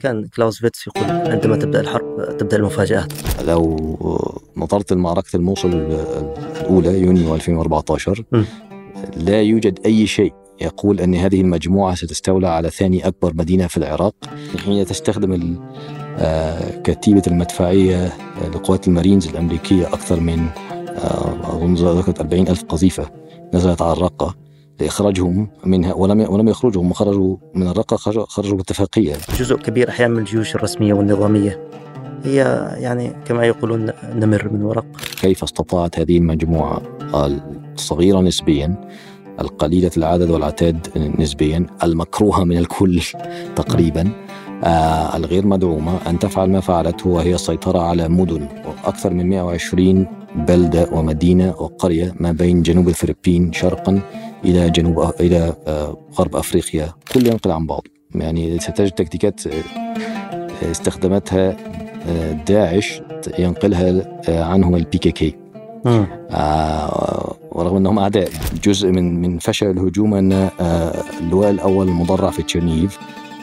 كان 0.00 0.26
كلاوزفيتس 0.26 0.86
يقول 0.86 1.10
عندما 1.10 1.56
تبدأ 1.56 1.80
الحرب 1.80 2.36
تبدأ 2.38 2.56
المفاجآت. 2.56 3.12
لو 3.42 3.76
نظرت 4.56 4.92
لمعركة 4.92 5.36
الموصل 5.36 5.68
الأولى 5.68 7.00
يونيو 7.00 7.34
2014 7.34 8.24
م. 8.32 8.42
لا 9.16 9.42
يوجد 9.42 9.78
أي 9.86 10.06
شيء 10.06 10.32
يقول 10.60 11.00
أن 11.00 11.14
هذه 11.14 11.40
المجموعة 11.40 11.94
ستستولى 11.94 12.48
على 12.48 12.70
ثاني 12.70 13.06
أكبر 13.06 13.32
مدينة 13.34 13.66
في 13.66 13.76
العراق. 13.76 14.14
حين 14.64 14.86
تستخدم 14.86 15.58
آه، 16.18 16.80
كتيبة 16.80 17.22
المدفعية 17.26 18.12
لقوات 18.54 18.88
المارينز 18.88 19.28
الأمريكية 19.28 19.86
أكثر 19.86 20.20
من 20.20 20.46
آه، 20.98 21.56
أظن 21.56 21.74
ذكرت 21.74 22.20
40 22.20 22.48
ألف 22.48 22.62
قذيفة 22.62 23.10
نزلت 23.54 23.82
على 23.82 23.92
الرقة. 23.92 24.47
لإخراجهم 24.80 25.48
منها 25.64 25.94
ولم 25.94 26.20
ولم 26.32 26.48
يخرجوا 26.48 26.82
هم 26.82 26.92
خرجوا 26.92 27.36
من 27.54 27.68
الرقة 27.68 27.96
خرجوا- 27.96 28.54
باتفاقية. 28.56 29.14
جزء 29.38 29.56
كبير 29.56 29.88
أحيانا 29.88 30.14
من 30.14 30.18
الجيوش 30.20 30.54
الرسمية 30.54 30.92
والنظامية. 30.94 31.60
هي 32.24 32.36
يعني 32.78 33.12
كما 33.24 33.44
يقولون 33.46 33.90
نمر 34.14 34.48
من 34.52 34.62
ورق. 34.62 34.86
كيف 35.20 35.42
استطاعت 35.44 35.98
هذه 36.00 36.18
المجموعة 36.18 36.82
الصغيرة 37.74 38.20
نسبيا 38.20 38.74
القليلة 39.40 39.90
العدد 39.96 40.30
والعتاد 40.30 40.86
نسبيا 41.18 41.66
المكروهة 41.82 42.44
من 42.44 42.58
الكل 42.58 43.00
تقريبا 43.56 44.10
آه 44.64 45.16
الغير 45.16 45.46
مدعومة 45.46 45.98
أن 46.06 46.18
تفعل 46.18 46.50
ما 46.50 46.60
فعلته 46.60 47.08
وهي 47.10 47.34
السيطرة 47.34 47.78
على 47.78 48.08
مدن 48.08 48.48
أكثر 48.84 49.12
من 49.14 49.28
120 49.28 50.06
بلدة 50.36 50.88
ومدينة 50.92 51.48
وقرية 51.58 52.14
ما 52.20 52.32
بين 52.32 52.62
جنوب 52.62 52.88
الفلبين 52.88 53.52
شرقا 53.52 54.00
إلى 54.44 54.70
جنوب 54.70 55.12
إلى 55.20 55.54
آه 55.66 55.96
غرب 56.18 56.36
أفريقيا. 56.36 56.92
كل 57.14 57.26
ينقل 57.26 57.50
عن 57.50 57.66
بعض. 57.66 57.82
يعني 58.14 58.58
ستجد 58.58 58.90
تكتيكات 58.90 59.46
آه، 59.46 59.52
استخدمتها 60.70 61.56
آه، 62.08 62.32
داعش 62.32 63.02
ينقلها 63.38 64.04
عنهم 64.28 64.74
البي 64.74 64.98
كي 64.98 65.10
كي. 65.12 65.34
ورغم 67.52 67.76
أنهم 67.76 67.98
أعداء 67.98 68.28
جزء 68.64 68.88
من 68.88 69.20
من 69.22 69.38
فشل 69.38 69.70
الهجوم 69.70 70.14
أن 70.14 70.50
اللواء 71.20 71.50
الأول 71.50 71.88
المدرع 71.88 72.30
في 72.30 72.42
تشيرنيف 72.42 72.98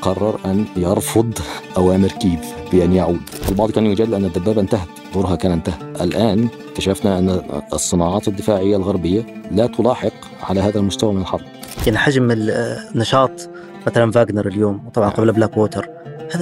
قرر 0.06 0.40
أن 0.46 0.66
يرفض 0.78 1.34
أوامر 1.78 2.08
كييف 2.08 2.40
بأن 2.72 2.94
يعود. 2.94 3.22
البعض 3.50 3.72
كان 3.72 3.86
يجادل 3.86 4.14
أن 4.14 4.26
الدبابة 4.26 4.62
انتهت 4.62 4.88
دورها 5.14 5.36
كان 5.36 5.52
انتهى. 5.52 5.74
الآن 6.02 6.48
اكتشفنا 6.70 7.20
أن 7.20 7.42
الصناعات 7.74 8.28
الدفاعية 8.28 8.76
الغربية 8.78 9.26
لا 9.52 9.68
تلاحق 9.68 10.14
على 10.44 10.60
هذا 10.60 10.80
المستوى 10.80 11.14
من 11.14 11.22
الحرب. 11.22 11.42
يعني 11.86 11.98
حجم 11.98 12.28
النشاط 12.32 13.50
مثلا 13.88 14.12
فاغنر 14.12 14.48
اليوم 14.48 14.88
وطبعا 14.88 15.10
قبل 15.10 15.32
بلاك 15.32 15.58
ووتر 15.58 15.90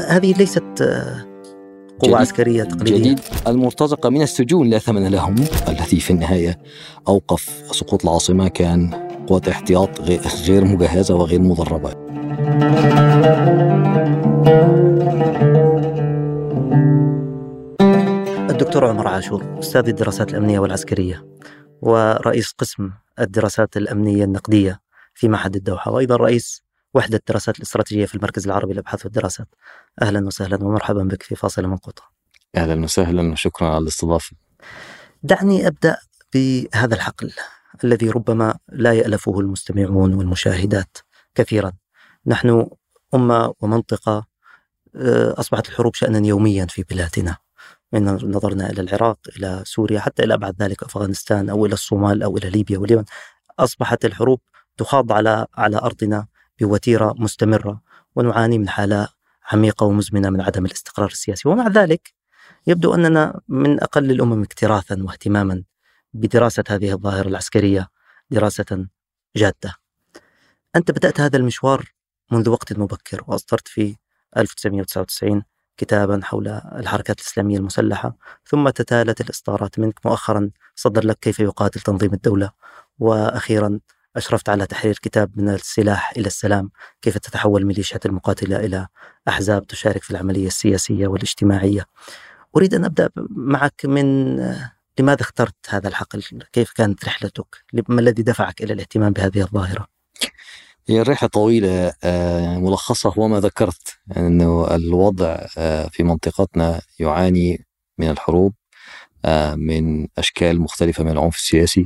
هذه 0.08 0.34
ليست 0.38 0.84
قوة 2.00 2.18
عسكرية 2.18 2.64
تقليدية. 2.64 2.98
جديد. 2.98 3.20
المرتزقة 3.48 4.10
من 4.10 4.22
السجون 4.22 4.70
لا 4.70 4.80
ثمن 4.80 5.08
لهم. 5.08 5.36
الذي 5.68 6.00
في 6.00 6.12
النهاية 6.12 6.58
أوقف 7.08 7.64
سقوط 7.72 8.04
العاصمة 8.04 8.48
كان 8.48 9.10
قوة 9.28 9.42
احتياط 9.50 10.02
غير- 10.02 10.66
مجهزة 10.66 11.16
وغير 11.16 11.42
مدربه 11.42 12.03
الدكتور 18.50 18.86
عمر 18.86 19.08
عاشور 19.08 19.60
أستاذ 19.60 19.88
الدراسات 19.88 20.30
الأمنية 20.30 20.60
والعسكرية 20.60 21.26
ورئيس 21.82 22.52
قسم 22.52 22.92
الدراسات 23.20 23.78
الأمنية 23.78 24.24
النقدية 24.24 24.80
في 25.14 25.28
معهد 25.28 25.56
الدوحة 25.56 25.92
وأيضا 25.92 26.16
رئيس 26.16 26.64
وحدة 26.94 27.18
الدراسات 27.18 27.58
الاستراتيجية 27.58 28.06
في 28.06 28.16
المركز 28.16 28.46
العربي 28.46 28.74
للأبحاث 28.74 29.06
والدراسات. 29.06 29.48
أهلا 30.02 30.28
وسهلا 30.28 30.64
ومرحبا 30.64 31.04
بك 31.04 31.24
في 31.24 31.36
فاصل 31.36 31.68
منقطع 31.68 32.04
أهلا 32.56 32.84
وسهلا 32.84 33.32
وشكرا 33.32 33.68
على 33.68 33.78
الاستضافة. 33.78 34.36
دعني 35.24 35.68
أبدأ 35.68 35.98
بهذا 36.34 36.96
الحقل 36.96 37.34
الذي 37.84 38.10
ربما 38.10 38.58
لا 38.70 38.94
يألفه 38.94 39.40
المستمعون 39.40 40.14
والمشاهدات 40.14 40.98
كثيرا. 41.36 41.72
نحن 42.26 42.70
أمة 43.14 43.54
ومنطقة 43.60 44.26
آه، 44.96 45.36
أصبحت 45.40 45.70
الحروب 45.70 45.96
شأنا 45.96 46.28
يوميا 46.28 46.66
في 46.66 46.84
بلادنا. 46.84 47.38
من 47.94 48.06
نظرنا 48.06 48.70
إلى 48.70 48.82
العراق 48.82 49.20
إلى 49.38 49.62
سوريا 49.66 50.00
حتى 50.00 50.24
إلى 50.24 50.34
أبعد 50.34 50.56
ذلك 50.62 50.84
أفغانستان 50.84 51.50
أو 51.50 51.66
إلى 51.66 51.74
الصومال 51.74 52.24
أو 52.24 52.38
إلى 52.38 52.50
ليبيا 52.50 52.78
واليمن 52.78 53.04
أصبحت 53.60 54.06
الحروب 54.06 54.40
تخاض 54.78 55.12
على 55.12 55.48
على 55.56 55.78
أرضنا 55.78 56.28
بوتيرة 56.60 57.16
مستمرة 57.18 57.82
ونعاني 58.16 58.58
من 58.58 58.70
حالة 58.70 59.08
عميقة 59.52 59.86
ومزمنة 59.86 60.30
من 60.30 60.42
عدم 60.42 60.66
الاستقرار 60.66 61.08
السياسي. 61.08 61.50
ومع 61.50 61.68
ذلك 61.68 62.14
يبدو 62.68 62.94
أننا 62.94 63.42
من 63.48 63.84
أقل 63.84 64.12
الأمم 64.12 64.44
اكتراثا 64.44 65.04
واهتماما 65.04 65.64
بدراسة 66.14 66.64
هذه 66.70 66.92
الظاهرة 66.92 67.28
العسكرية 67.28 67.88
دراسة 68.30 68.88
جادة. 69.36 69.76
أنت 70.76 70.92
بدأت 70.92 71.22
هذا 71.22 71.38
المشوار 71.38 71.94
منذ 72.32 72.50
وقت 72.50 72.74
مبكر 72.74 73.24
وأصدرت 73.28 73.68
في 73.68 73.96
1999 74.38 75.44
كتابا 75.78 76.20
حول 76.24 76.48
الحركات 76.48 77.20
الإسلامية 77.20 77.58
المسلحة 77.58 78.16
ثم 78.46 78.70
تتالت 78.70 79.22
الإصدارات 79.22 79.80
منك 79.80 80.06
مؤخرا 80.06 80.50
صدر 80.76 81.06
لك 81.06 81.20
كيف 81.20 81.40
يقاتل 81.40 81.82
تنظيم 81.82 82.14
الدولة 82.14 82.52
وأخيرا 83.00 83.80
أشرفت 84.16 84.50
على 84.50 84.66
تحرير 84.66 85.00
كتاب 85.02 85.32
من 85.36 85.50
السلاح 85.50 86.12
إلى 86.18 86.28
السلام 86.28 86.72
كيف 87.02 87.18
تتحول 87.18 87.62
الميليشيات 87.62 88.06
المقاتلة 88.06 88.58
إلى 88.60 88.88
أحزاب 89.28 89.68
تشارك 89.68 90.04
في 90.04 90.12
العملية 90.12 90.48
السياسية 90.48 91.08
والاجتماعية 91.08 91.86
أريد 92.58 92.74
أن 92.74 92.86
أبدأ 92.86 93.10
معك 93.30 93.86
من 93.86 94.36
لماذا 95.00 95.22
اخترت 95.22 95.56
هذا 95.70 95.88
الحقل؟ 95.88 96.24
كيف 96.54 96.72
كانت 96.72 97.06
رحلتك؟ 97.06 97.64
ما 97.90 98.02
الذي 98.02 98.24
دفعك 98.24 98.64
إلى 98.64 98.74
الاهتمام 98.74 99.14
بهذه 99.14 99.42
الظاهرة؟ 99.42 99.93
هي 100.88 101.02
الرحلة 101.02 101.30
طويلة 101.30 101.94
آه، 102.04 102.58
ملخصها 102.58 103.14
هو 103.18 103.28
ما 103.28 103.40
ذكرت 103.40 103.98
أنه 104.18 104.76
الوضع 104.76 105.46
آه، 105.58 105.88
في 105.88 106.04
منطقتنا 106.04 106.82
يعاني 107.00 107.66
من 107.98 108.10
الحروب 108.10 108.54
آه، 109.26 109.56
من 109.56 110.08
أشكال 110.18 110.62
مختلفة 110.62 111.04
من 111.04 111.12
العنف 111.12 111.36
السياسي 111.36 111.86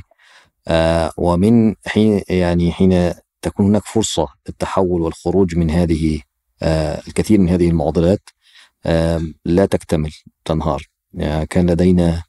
ومن 1.18 1.76
حين 1.88 2.22
يعني 2.30 2.72
حين 2.72 3.14
تكون 3.42 3.66
هناك 3.66 3.86
فرصة 3.86 4.28
للتحول 4.48 5.02
والخروج 5.02 5.56
من 5.56 5.70
هذه 5.70 6.22
الكثير 7.08 7.40
من 7.40 7.50
هذه 7.50 7.70
المعضلات 7.70 8.30
لا 9.46 9.66
تكتمل 9.66 10.12
تنهار. 10.46 10.84
يعني 11.14 11.46
كان 11.46 11.70
لدينا 11.70 12.24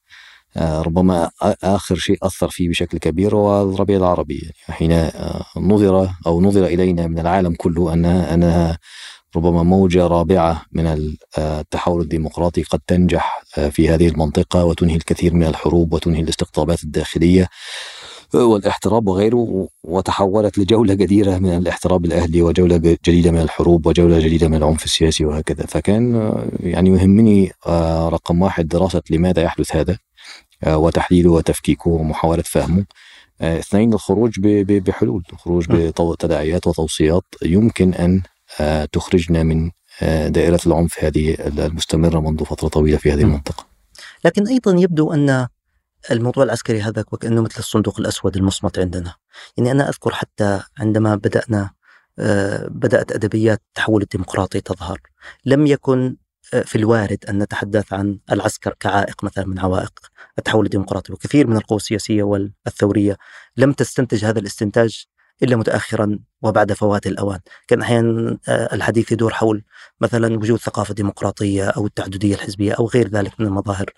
ربما 0.59 1.27
آ- 1.29 1.55
آخر 1.65 1.95
شيء 1.97 2.17
أثر 2.23 2.49
فيه 2.49 2.69
بشكل 2.69 2.99
كبير 2.99 3.37
هو 3.37 3.63
الربيع 3.75 3.97
العربي. 3.97 4.35
يعني 4.39 4.79
حين 4.79 4.93
آه، 4.93 5.45
نظر 5.57 6.09
أو 6.27 6.41
نظر 6.41 6.65
إلينا 6.67 7.07
من 7.07 7.19
العالم 7.19 7.55
كله 7.55 7.93
أنها 7.93 8.35
أنها 8.35 8.79
ربما 9.37 9.63
موجة 9.63 10.07
رابعة 10.07 10.63
من 10.73 10.87
آه، 11.39 11.61
التحول 11.61 12.01
الديمقراطي 12.03 12.63
قد 12.63 12.81
تنجح 12.87 13.43
آه، 13.59 13.69
في 13.69 13.89
هذه 13.89 14.09
المنطقة 14.09 14.65
وتنهي 14.65 14.97
الكثير 14.97 15.35
من 15.35 15.45
الحروب 15.47 15.93
وتنهي 15.95 16.21
الاستقطابات 16.21 16.83
الداخلية 16.85 17.49
آه، 18.35 18.45
والاحتراب 18.45 19.09
وغيره 19.09 19.69
وتحولت 19.85 20.59
لجولة 20.59 20.95
جديرة 20.95 21.39
من 21.39 21.57
الاحتراب 21.57 22.05
الأهلي 22.05 22.43
وجولة 22.43 22.77
جديدة 22.77 23.31
من 23.31 23.41
الحروب 23.41 23.87
وجولة 23.87 24.19
جديدة 24.21 24.49
من 24.49 24.55
العنف 24.55 24.85
السياسي 24.85 25.25
وهكذا. 25.25 25.67
فكان 25.67 26.15
آه، 26.17 26.49
يعني 26.61 26.91
يهمني 26.91 27.53
آه، 27.67 28.09
رقم 28.09 28.43
واحد 28.43 28.69
دراسة 28.69 29.03
لماذا 29.11 29.43
يحدث 29.43 29.77
هذا. 29.77 29.93
آه، 29.93 30.08
وتحليله 30.67 31.31
وتفكيكه 31.31 31.91
ومحاولة 31.91 32.43
فهمه 32.43 32.85
آه، 33.41 33.59
اثنين 33.59 33.93
الخروج 33.95 34.41
بحلول 34.41 35.25
الخروج 35.33 35.73
م. 35.73 35.93
بتداعيات 36.01 36.67
وتوصيات 36.67 37.25
يمكن 37.43 37.95
أن 37.95 38.23
آه، 38.61 38.85
تخرجنا 38.85 39.43
من 39.43 39.71
آه، 40.03 40.29
دائرة 40.29 40.61
العنف 40.67 41.05
هذه 41.05 41.37
المستمرة 41.41 42.21
منذ 42.21 42.45
فترة 42.45 42.69
طويلة 42.69 42.97
في 42.97 43.13
هذه 43.13 43.25
م. 43.25 43.27
المنطقة 43.27 43.67
لكن 44.25 44.49
أيضا 44.49 44.77
يبدو 44.79 45.13
أن 45.13 45.47
الموضوع 46.11 46.45
العسكري 46.45 46.83
هذا 46.83 47.05
وكأنه 47.13 47.43
مثل 47.43 47.59
الصندوق 47.59 48.01
الأسود 48.01 48.37
المصمت 48.37 48.79
عندنا 48.79 49.15
يعني 49.57 49.71
أنا 49.71 49.89
أذكر 49.89 50.11
حتى 50.15 50.61
عندما 50.79 51.15
بدأنا 51.15 51.71
آه، 52.19 52.67
بدأت 52.71 53.13
أدبيات 53.13 53.61
التحول 53.69 54.03
الديمقراطي 54.03 54.61
تظهر 54.61 55.01
لم 55.45 55.67
يكن 55.67 56.17
آه، 56.55 56.63
في 56.63 56.77
الوارد 56.77 57.25
أن 57.29 57.39
نتحدث 57.39 57.93
عن 57.93 58.19
العسكر 58.33 58.75
كعائق 58.81 59.25
مثلا 59.25 59.47
من 59.47 59.59
عوائق 59.59 59.93
التحول 60.39 60.65
الديمقراطي 60.65 61.13
وكثير 61.13 61.47
من 61.47 61.57
القوى 61.57 61.77
السياسية 61.77 62.23
والثورية 62.23 63.17
لم 63.57 63.73
تستنتج 63.73 64.25
هذا 64.25 64.39
الاستنتاج 64.39 65.05
إلا 65.43 65.57
متأخرا 65.57 66.19
وبعد 66.43 66.73
فوات 66.73 67.07
الأوان. 67.07 67.41
كان 67.69 67.81
أحيانا 67.83 68.39
آه، 68.49 68.75
الحديث 68.75 69.13
يدور 69.13 69.33
حول 69.33 69.65
مثلا 70.01 70.37
وجود 70.37 70.59
ثقافة 70.59 70.95
ديمقراطية 70.95 71.69
أو 71.69 71.87
التعددية 71.87 72.35
الحزبية 72.35 72.73
أو 72.73 72.87
غير 72.87 73.09
ذلك 73.09 73.41
من 73.41 73.47
المظاهر. 73.47 73.91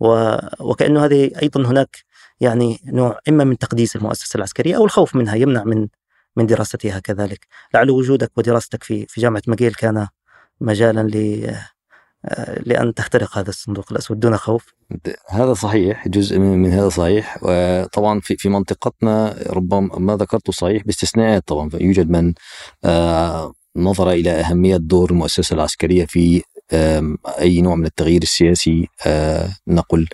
و... 0.00 0.36
وكأنه 0.60 1.04
هذه 1.04 1.30
أيضا 1.42 1.66
هناك 1.66 1.96
يعني 2.40 2.80
نوع 2.86 3.18
إما 3.28 3.44
من 3.44 3.58
تقديس 3.58 3.96
المؤسسة 3.96 4.36
العسكرية 4.36 4.76
أو 4.76 4.84
الخوف 4.84 5.16
منها 5.16 5.34
يمنع 5.34 5.64
من 5.64 5.88
من 6.36 6.46
دراستها 6.46 6.98
كذلك. 6.98 7.46
لعل 7.74 7.90
وجودك 7.90 8.32
ودراستك 8.36 8.84
في 8.84 9.06
في 9.08 9.20
جامعة 9.20 9.42
ماجيل 9.46 9.74
كان 9.74 10.08
مجالا 10.60 11.02
لأن 12.66 12.94
تخترق 12.94 13.38
هذا 13.38 13.48
الصندوق 13.48 13.92
الأسود 13.92 14.20
دون 14.20 14.36
خوف. 14.36 14.74
هذا 15.28 15.54
صحيح 15.54 16.08
جزء 16.08 16.38
من 16.38 16.72
هذا 16.72 16.88
صحيح. 16.88 17.38
وطبعا 17.42 18.20
في 18.20 18.48
منطقتنا 18.48 19.36
ربما 19.50 19.98
ما 19.98 20.16
ذكرته 20.16 20.52
صحيح 20.52 20.82
باستثناءات 20.84 21.42
طبعا. 21.46 21.70
يوجد 21.74 22.10
من 22.10 22.34
نظر 23.76 24.10
إلى 24.10 24.30
أهمية 24.30 24.76
دور 24.76 25.10
المؤسسة 25.10 25.54
العسكرية 25.54 26.04
في 26.06 26.42
أي 27.40 27.60
نوع 27.60 27.74
من 27.74 27.86
التغيير 27.86 28.22
السياسي 28.22 28.88
نقل 29.68 30.08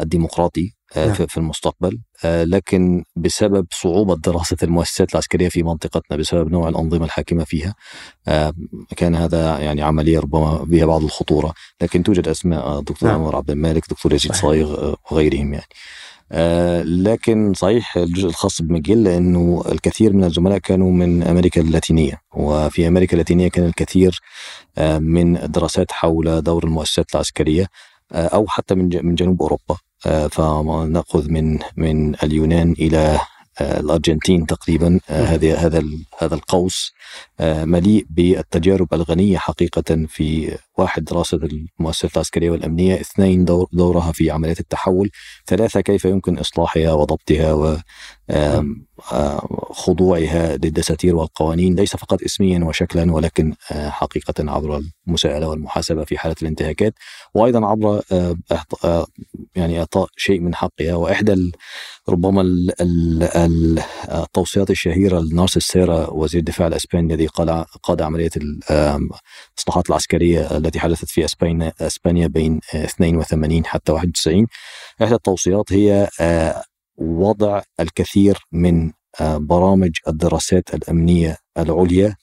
الديمقراطي. 0.00 0.74
نعم. 0.96 1.12
في 1.14 1.36
المستقبل. 1.36 1.98
لكن 2.24 3.04
بسبب 3.16 3.66
صعوبة 3.72 4.16
دراسة 4.16 4.56
المؤسسات 4.62 5.12
العسكرية 5.12 5.48
في 5.48 5.62
منطقتنا 5.62 6.16
بسبب 6.16 6.50
نوع 6.50 6.68
الأنظمة 6.68 7.04
الحاكمة 7.04 7.44
فيها 7.44 7.74
كان 8.96 9.14
هذا 9.14 9.58
يعني 9.58 9.82
عملية 9.82 10.18
ربما 10.18 10.56
بها 10.56 10.86
بعض 10.86 11.04
الخطورة. 11.04 11.54
لكن 11.82 12.02
توجد 12.02 12.28
أسماء 12.28 12.80
دكتور 12.80 13.08
نعم. 13.08 13.20
عمر 13.20 13.36
عبد 13.36 13.50
المالك 13.50 13.90
دكتور 13.90 14.14
يزيد 14.14 14.32
صايغ 14.32 14.94
وغيرهم 15.10 15.54
يعني. 15.54 15.66
لكن 17.02 17.54
صحيح 17.54 17.96
الجزء 17.96 18.28
الخاص 18.28 18.62
بمجيل 18.62 19.04
لأنه 19.04 19.64
الكثير 19.72 20.12
من 20.12 20.24
الزملاء 20.24 20.58
كانوا 20.58 20.92
من 20.92 21.22
أمريكا 21.22 21.60
اللاتينية. 21.60 22.20
وفي 22.34 22.88
أمريكا 22.88 23.12
اللاتينية 23.12 23.48
كان 23.48 23.66
الكثير 23.66 24.20
من 24.98 25.36
الدراسات 25.36 25.92
حول 25.92 26.42
دور 26.42 26.64
المؤسسات 26.64 27.14
العسكرية 27.14 27.66
أو 28.12 28.46
حتى 28.46 28.74
من 28.74 29.06
من 29.06 29.14
جنوب 29.14 29.42
أوروبا. 29.42 29.76
فناخذ 30.30 31.30
من 31.30 31.58
من 31.76 32.14
اليونان 32.22 32.72
إلى 32.72 33.20
آه، 33.60 33.80
الأرجنتين 33.80 34.46
تقريبا 34.46 35.00
آه، 35.10 35.24
هذا 35.24 35.56
هذا 35.56 35.82
هذا 36.18 36.34
القوس 36.34 36.92
آه، 37.40 37.64
مليء 37.64 38.06
بالتجارب 38.10 38.94
الغنية 38.94 39.38
حقيقة 39.38 40.06
في 40.08 40.58
واحد 40.78 41.04
دراسة 41.04 41.40
المؤسسات 41.78 42.14
العسكرية 42.14 42.50
والأمنية، 42.50 43.00
اثنين 43.00 43.44
دور 43.44 43.66
دورها 43.72 44.12
في 44.12 44.30
عمليات 44.30 44.60
التحول، 44.60 45.10
ثلاثة 45.46 45.80
كيف 45.80 46.04
يمكن 46.04 46.38
إصلاحها 46.38 46.92
وضبطها 46.92 47.82
وخضوعها 49.50 50.56
للدساتير 50.56 51.16
والقوانين 51.16 51.74
ليس 51.74 51.96
فقط 51.96 52.22
اسميا 52.22 52.64
وشكلا 52.64 53.12
ولكن 53.12 53.54
حقيقه 53.70 54.34
عبر 54.50 54.82
المساءلة 55.06 55.48
والمحاسبة 55.48 56.04
في 56.04 56.18
حالة 56.18 56.36
الانتهاكات، 56.42 56.94
وأيضا 57.34 57.66
عبر 57.66 58.02
يعني 59.54 59.78
إعطاء 59.78 60.08
شيء 60.16 60.40
من 60.40 60.54
حقها. 60.54 60.94
وإحدى 60.94 61.52
ربما 62.08 62.42
التوصيات 64.10 64.70
الشهيرة 64.70 65.20
لنارسيس 65.20 65.62
سيرا 65.64 66.10
وزير 66.10 66.38
الدفاع 66.38 66.66
الاسباني 66.66 67.14
الذي 67.14 67.26
قاد 67.82 68.02
عملية 68.02 68.30
الاصلاحات 68.36 69.90
العسكرية 69.90 70.56
التي 70.56 70.80
حدثت 70.80 71.08
في 71.08 71.24
اسبانيا 71.80 72.26
بين 72.26 72.60
82 72.74 73.66
حتى 73.66 73.92
91 73.92 74.46
إحدى 75.02 75.14
التوصيات 75.14 75.72
هي 75.72 76.08
آه، 76.20 76.62
وضع 77.00 77.62
الكثير 77.80 78.38
من 78.52 78.92
آه، 79.20 79.36
برامج 79.36 79.90
الدراسات 80.08 80.74
الأمنية 80.74 81.36
العليا 81.58 82.16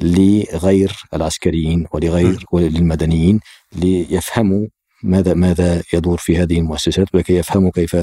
لغير 0.00 0.92
العسكريين 1.14 1.86
ولغير 1.92 2.44
وللمدنيين 2.52 3.40
ليفهموا 3.72 4.66
ماذا 5.02 5.34
ماذا 5.34 5.82
يدور 5.92 6.18
في 6.18 6.38
هذه 6.38 6.58
المؤسسات 6.58 7.14
ولكي 7.14 7.36
يفهموا 7.36 7.70
كيف 7.70 7.96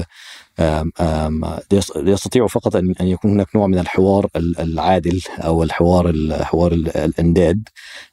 يستطيعوا 1.96 2.48
فقط 2.48 2.76
أن 2.76 2.94
يكون 3.00 3.30
هناك 3.30 3.56
نوع 3.56 3.66
من 3.66 3.78
الحوار 3.78 4.26
العادل 4.36 5.20
أو 5.38 5.62
الحوار 5.62 6.10
الحوار 6.10 6.72
الأنداد 6.72 7.68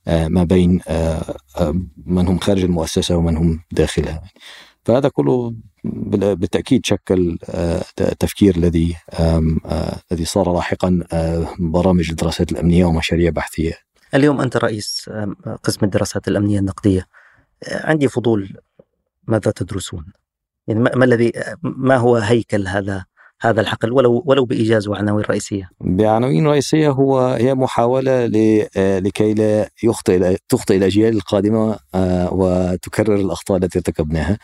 ما 0.08 0.44
بين 0.44 0.82
من 2.06 2.28
هم 2.28 2.40
خارج 2.40 2.64
المؤسسة 2.64 3.18
ومن 3.18 3.38
هم 3.38 3.60
داخلها. 3.72 4.22
فهذا 4.86 5.10
كله 5.10 5.54
بالتأكيد 5.84 6.86
شكل 6.86 7.38
التفكير 8.02 8.56
الذي 8.56 8.96
الذي 10.12 10.26
صار 10.26 10.54
لاحقا 10.54 11.00
برامج 11.60 12.10
الدراسات 12.10 12.52
الأمنية 12.52 12.86
ومشاريع 12.86 13.30
بحثية. 13.30 13.74
اليوم 14.16 14.42
أنت 14.42 14.58
رئيس 14.58 15.10
قسم 15.64 15.86
الدراسات 15.86 16.28
الأمنية 16.28 16.60
النقدية. 16.60 17.08
عندي 17.72 18.08
فضول 18.08 18.58
ماذا 19.28 19.52
تدرسون؟ 19.52 20.06
يعني 20.68 20.80
ما 20.80 21.06
الذي 21.06 21.32
ما 21.64 21.98
هو 21.98 22.16
هيكل 22.16 22.68
هذا 22.68 23.06
هذا 23.44 23.62
الحقل 23.62 23.92
ولو 23.92 24.24
ولو 24.26 24.46
بإيجاز 24.46 24.88
وعناوين 24.88 25.26
رئيسية. 25.30 25.70
بعناوين 25.82 26.48
رئيسية 26.48 26.90
هو 26.90 27.20
هي 27.20 27.56
محاولة 27.56 28.26
لكي 28.76 29.34
لا 29.34 29.70
يخطئ 29.84 30.38
تخطئ 30.50 30.78
الاجيال 30.78 31.16
القادمه 31.16 31.78
آه، 31.96 32.34
وتكرر 32.34 33.16
الأخطاء 33.16 33.58
التي 33.58 33.80
ارتكبناها 33.80 34.38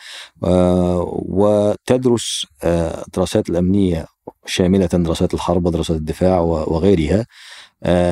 آه، 0.44 1.22
وتدرس 1.28 2.46
الدراسات 2.64 3.50
آه، 3.50 3.52
الأمنية 3.52 4.06
شاملة 4.46 4.86
دراسات 4.86 5.34
الحرب 5.34 5.66
ودراسات 5.66 5.96
الدفاع 5.96 6.40
وغيرها 6.40 7.26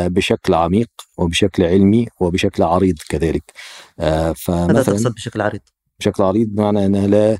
بشكل 0.09 0.55
عميق 0.55 0.89
وبشكل 1.19 1.65
علمي 1.65 2.07
وبشكل 2.21 2.63
عريض 2.63 2.99
كذلك. 3.09 3.53
فمثلا 4.37 4.67
ماذا 4.67 4.83
تقصد 4.83 5.15
بشكل 5.15 5.41
عريض؟ 5.41 5.61
بشكل 6.01 6.23
عريض 6.23 6.49
بمعنى 6.49 6.87
أنها 6.87 7.07
لا 7.07 7.39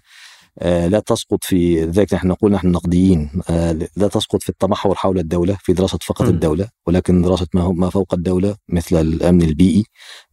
لا 0.63 1.01
تسقط 1.01 1.45
في 1.45 1.85
ذلك 1.85 2.15
نحن 2.15 2.29
نقول 2.29 2.53
نحن 2.53 2.69
نقديين 2.69 3.31
آه، 3.51 3.73
لا 3.97 4.09
تسقط 4.09 4.43
في 4.43 4.49
التمحور 4.49 4.95
حول 4.95 5.19
الدولة 5.19 5.57
في 5.61 5.73
دراسة 5.73 5.99
فقط 6.07 6.27
م. 6.27 6.29
الدولة 6.29 6.69
ولكن 6.87 7.23
دراسة 7.23 7.47
ما 7.55 7.69
ما 7.69 7.91
فوق 7.91 8.15
الدولة 8.15 8.57
مثل 8.69 9.01
الأمن 9.01 9.43
البيئي 9.43 9.85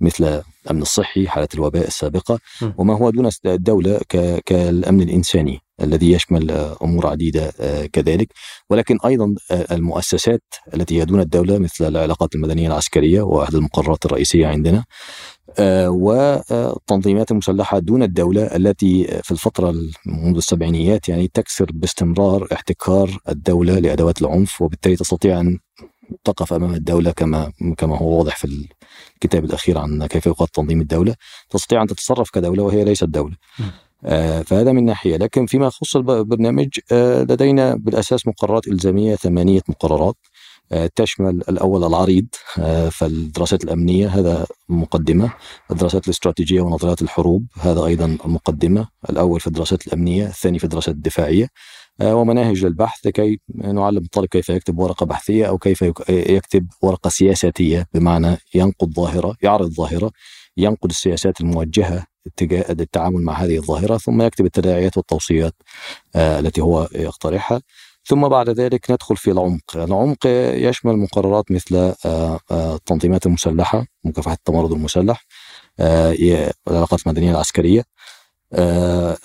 مثل 0.01 0.42
الأمن 0.66 0.81
الصحي 0.81 1.27
حاله 1.27 1.48
الوباء 1.54 1.88
السابقة 1.88 2.39
م. 2.62 2.72
وما 2.77 2.98
هو 2.98 3.10
دون 3.10 3.30
الدولة 3.45 4.01
كالأمن 4.45 5.01
الإنساني 5.01 5.60
الذي 5.81 6.12
يشمل 6.12 6.51
أمور 6.51 7.07
عديدة 7.07 7.54
آه، 7.60 7.86
كذلك 7.86 8.28
ولكن 8.69 8.98
أيضا 9.06 9.36
المؤسسات 9.51 10.44
التي 10.74 11.01
هي 11.01 11.06
دون 11.06 11.19
الدولة 11.19 11.57
مثل 11.57 11.88
العلاقات 11.88 12.36
المدنية 12.36 12.68
العسكرية 12.68 13.21
وأحد 13.21 13.56
المقررات 13.56 14.06
الرئيسية 14.06 14.48
عندنا 14.48 14.78
آه، 14.78 14.83
والتنظيمات 15.88 17.31
المسلحة 17.31 17.80
دون 17.80 18.03
الدولة 18.03 18.44
التي 18.44 19.21
في 19.24 19.31
الفترة 19.31 19.75
منذ 20.06 20.36
السبعينيات 20.38 21.09
يعني 21.09 21.27
تكسر 21.27 21.71
باستمرار 21.74 22.47
احتكار 22.53 23.18
الدولة 23.30 23.80
لأدوات 23.80 24.21
العنف 24.21 24.62
وبالتالي 24.62 24.95
تستطيع 24.95 25.39
أن 25.39 25.59
تقف 26.24 26.53
أمام 26.53 26.74
الدولة 26.74 27.12
كما 27.12 27.51
كما 27.77 27.97
هو 27.97 28.18
واضح 28.18 28.38
في 28.38 28.68
الكتاب 29.15 29.45
الأخير 29.45 29.77
عن 29.77 30.06
كيف 30.06 30.25
يقاد 30.25 30.47
تنظيم 30.47 30.81
الدولة. 30.81 31.15
تستطيع 31.50 31.81
أن 31.81 31.88
تتصرف 31.88 32.30
كدولة 32.30 32.63
وهي 32.63 32.83
ليست 32.83 33.03
دولة. 33.03 33.35
آه 34.06 34.42
فهذا 34.42 34.71
من 34.71 34.85
ناحية. 34.85 35.18
لكن 35.18 35.45
فيما 35.45 35.68
يخص 35.68 35.95
البرنامج 35.95 36.68
آه 36.92 37.21
لدينا 37.23 37.75
بالأساس 37.75 38.28
مقررات 38.28 38.68
إلزامية 38.68 39.16
ثمانية 39.16 39.61
مقررات. 39.68 40.16
آه، 40.16 40.34
تشمل 40.95 41.44
الأول 41.50 41.84
العريض 41.84 42.26
آه، 42.60 42.90
فالدراسات 42.90 43.64
الأمنية 43.64 44.07
هذا 44.07 44.45
مقدمة 44.69 45.34
الدراسات 45.72 46.06
الاستراتيجية 46.06 46.62
ونظريات 46.62 47.02
الحروب 47.02 47.45
هذا 47.60 47.86
أيضا 47.86 48.18
مقدمة 48.26 48.88
الأول 49.10 49.40
في 49.40 49.48
الدراسات 49.48 49.88
الأمنية 49.88 50.26
الثاني 50.26 50.60
في 50.60 50.64
الدراسات 50.64 50.95
الدفاعية 50.95 51.48
آه، 52.02 52.16
ومناهج 52.16 52.66
للبحث 52.66 53.06
لكي 53.06 53.40
نعلم 53.56 54.04
الطالب 54.04 54.28
كيف 54.28 54.50
يكتب 54.50 54.80
ورقة 54.80 55.06
بحثية 55.06 55.45
أو 55.45 55.57
كيف 55.57 55.84
يكتب 56.10 56.68
ورقة 56.81 57.10
سياساتية 57.10 57.88
بمعنى 57.94 58.38
ينقد 58.56 58.94
ظاهرة 58.94 59.36
يعرض 59.42 59.69
ظاهرة 59.72 60.12
ينقد 60.57 60.90
السياسات 60.90 61.42
الموجهة 61.42 62.06
اتجاه 62.28 62.66
التعامل 62.69 63.22
مع 63.22 63.34
هذه 63.34 63.57
الظاهرة 63.57 63.98
ثم 63.98 64.22
يكتب 64.22 64.45
التداعيات 64.45 64.98
والتوصيات 64.98 65.54
التي 66.16 66.62
هو 66.62 66.88
يقترحها. 66.95 67.62
ثم 68.07 68.28
بعد 68.28 68.50
ذلك 68.50 68.92
ندخل 68.92 69.18
في 69.18 69.31
العمق. 69.31 69.76
العمق 69.76 70.18
يشمل 70.56 70.97
مقررات 70.97 71.52
مثل 71.52 71.76
آه، 71.76 72.40
آه، 72.52 72.76
التنظيمات 72.76 73.26
المسلحة 73.26 73.85
مكافحة 74.04 74.33
التمرد 74.33 74.71
المسلح 74.71 75.26
آه، 75.80 76.16
العلاقات 76.68 77.00
المدنية 77.07 77.31
العسكرية 77.31 77.83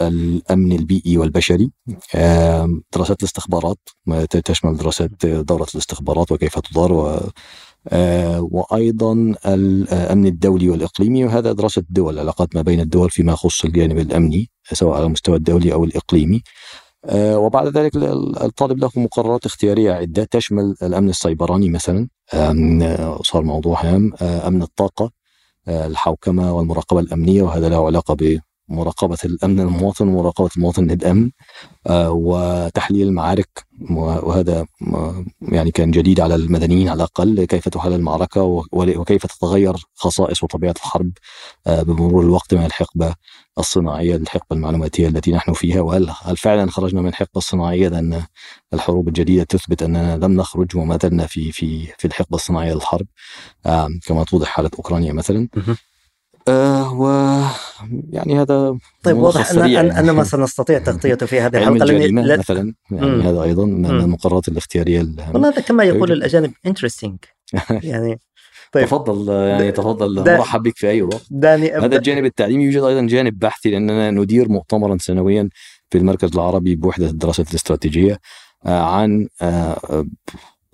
الأمن 0.02 0.72
البيئي 0.72 1.18
والبشري 1.18 1.70
دراسات 2.94 3.20
الاستخبارات 3.20 3.78
تشمل 4.44 4.76
دراسات 4.76 5.26
دورة 5.26 5.66
الاستخبارات 5.74 6.32
وكيف 6.32 6.58
تدار 6.58 6.92
و 6.92 7.20
وأيضا 8.38 9.34
الأمن 9.46 10.26
الدولي 10.26 10.68
والإقليمي 10.70 11.24
وهذا 11.24 11.52
دراسة 11.52 11.80
الدول 11.80 12.14
العلاقات 12.14 12.56
ما 12.56 12.62
بين 12.62 12.80
الدول 12.80 13.10
فيما 13.10 13.32
يخص 13.32 13.64
الجانب 13.64 13.98
الأمني 13.98 14.50
سواء 14.72 14.96
على 14.96 15.06
المستوى 15.06 15.36
الدولي 15.36 15.72
أو 15.72 15.84
الإقليمي. 15.84 16.42
وبعد 17.14 17.66
ذلك 17.66 17.96
الطالب 18.42 18.78
له 18.78 18.90
مقررات 18.96 19.46
اختيارية 19.46 19.92
عدة 19.92 20.24
تشمل 20.24 20.76
الأمن 20.82 21.08
السيبراني 21.08 21.68
مثلا 21.68 22.08
صار 23.22 23.42
موضوع 23.42 23.84
هام 23.84 24.12
آه، 24.22 24.48
أمن 24.48 24.62
الطاقة 24.62 25.10
آه، 25.68 25.86
الحوكمة 25.86 26.52
والمراقبة 26.56 27.00
الأمنية 27.00 27.42
وهذا 27.42 27.68
له 27.68 27.86
علاقة 27.86 28.14
مراقبة 28.70 29.18
الأمن 29.24 29.60
المواطن 29.60 30.08
ومراقبة 30.08 30.50
المواطن 30.56 30.86
للأمن 30.86 31.30
آه، 31.86 32.10
وتحليل 32.10 33.06
المعارك. 33.08 33.66
وهذا 33.90 34.66
يعني 35.42 35.70
كان 35.70 35.90
جديد 35.90 36.20
على 36.20 36.34
المدنيين 36.34 36.88
على 36.88 36.96
الأقل 36.96 37.44
كيف 37.44 37.68
تحلل 37.68 37.94
المعركة 37.94 38.42
وكيف 38.72 39.26
تتغير 39.26 39.74
خصائص 39.94 40.42
وطبيعة 40.44 40.74
الحرب 40.76 41.10
آه، 41.66 41.82
بمرور 41.82 42.22
الوقت 42.24 42.54
من 42.54 42.64
الحقبة 42.64 43.14
الصناعية 43.58 44.16
للحقبة 44.16 44.56
المعلوماتية 44.56 45.08
التي 45.08 45.32
نحن 45.32 45.52
فيها. 45.52 45.80
وهل 45.80 46.10
هل 46.22 46.36
فعلا 46.36 46.70
خرجنا 46.70 47.00
من 47.02 47.08
الحقبة 47.08 47.36
الصناعية؟ 47.36 47.88
لأن 47.88 48.22
الحروب 48.74 49.08
الجديدة 49.08 49.44
تثبت 49.44 49.82
أننا 49.82 50.16
لم 50.16 50.32
نخرج 50.36 50.76
وما 50.76 50.98
زلنا 51.02 51.26
في 51.26 51.52
في 51.52 51.86
في 51.98 52.04
الحقبة 52.04 52.36
الصناعية 52.36 52.74
للحرب 52.74 53.06
كما 54.06 54.24
توضح 54.24 54.48
حالة 54.48 54.70
أوكرانيا 54.78 55.12
مثلا. 55.12 55.48
آه 56.50 57.00
و 57.00 57.06
يعني 58.12 58.40
هذا 58.40 58.78
طيب 59.02 59.16
واضح 59.16 59.50
أن, 59.50 59.70
يعني. 59.70 59.98
أن 59.98 60.10
ما 60.10 60.24
سنستطيع 60.24 60.78
تغطيته 60.78 61.26
في 61.26 61.40
هذه 61.40 61.56
الحلقة 61.56 61.84
لأن 61.84 62.18
لا... 62.18 62.36
مثلا 62.36 62.74
يعني 62.90 63.06
مم. 63.06 63.20
هذا 63.20 63.42
أيضا 63.42 63.64
من 63.64 63.86
المقررات 63.86 64.48
الاختيارية 64.48 64.98
والله 65.32 65.48
هذا 65.48 65.60
كما 65.60 65.84
يقول 65.84 66.12
الأجانب 66.12 66.52
انترستنج 66.66 67.18
يعني 67.70 68.20
طيب. 68.72 68.86
تفضل 68.86 69.32
يعني 69.32 69.72
تفضل 69.72 70.38
مرحب 70.38 70.62
بك 70.62 70.76
في 70.76 70.90
أي 70.90 71.02
وقت. 71.02 71.26
داني 71.30 71.72
هذا 71.72 71.96
الجانب 71.96 72.24
التعليمي 72.24 72.64
يوجد 72.64 72.82
أيضا 72.82 73.06
جانب 73.06 73.38
بحثي 73.38 73.70
لأننا 73.70 74.10
ندير 74.10 74.48
مؤتمرا 74.48 74.96
سنويا 75.00 75.48
في 75.90 75.98
المركز 75.98 76.30
العربي 76.34 76.76
بوحدة 76.76 77.06
الدراسات 77.06 77.50
الاستراتيجية 77.50 78.20
آه، 78.66 78.80
عن 78.80 79.28
آه، 79.42 80.06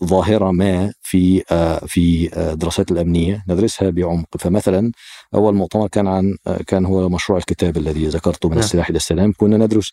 ظاهرة 0.04 0.50
ما 0.50 0.92
في 1.02 1.42
آه، 1.50 1.78
في 1.86 2.30
الدراسات 2.52 2.90
الأمنية 2.90 3.44
ندرسها 3.48 3.90
بعمق. 3.90 4.36
فمثلا 4.38 4.92
أول 5.34 5.54
مؤتمر 5.54 5.88
كان 5.88 6.06
عن 6.06 6.36
كان 6.66 6.86
هو 6.86 7.08
مشروع 7.08 7.38
الكتاب 7.38 7.76
الذي 7.76 8.06
ذكرته 8.06 8.48
من 8.48 8.54
نعم. 8.54 8.64
السلاح 8.64 8.88
إلى 8.88 8.96
السلام. 8.96 9.32
كنا 9.36 9.56
ندرس 9.56 9.92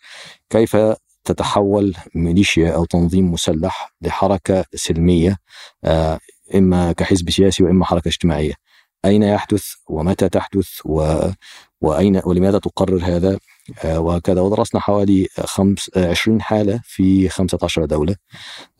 كيف 0.50 0.76
تتحول 1.24 1.94
ميليشيا 2.14 2.70
أو 2.70 2.84
تنظيم 2.84 3.32
مسلح 3.32 3.94
لحركة 4.02 4.64
سلمية 4.74 5.36
إما 6.54 6.92
كحزب 6.92 7.30
سياسي 7.30 7.64
وإما 7.64 7.84
حركة 7.84 8.08
اجتماعية. 8.08 8.63
أين 9.04 9.22
يحدث 9.22 9.64
ومتى 9.88 10.28
تحدث 10.28 10.68
و... 10.84 11.18
واين 11.80 12.20
ولماذا 12.24 12.58
تقرر 12.58 13.00
هذا؟ 13.02 13.38
آه، 13.84 14.00
وهكذا 14.00 14.40
ودرسنا 14.40 14.80
حوالي 14.80 15.28
خمس 15.38 15.90
20 15.96 16.42
حالة 16.42 16.80
في 16.84 17.28
15 17.28 17.84
دولة. 17.84 18.16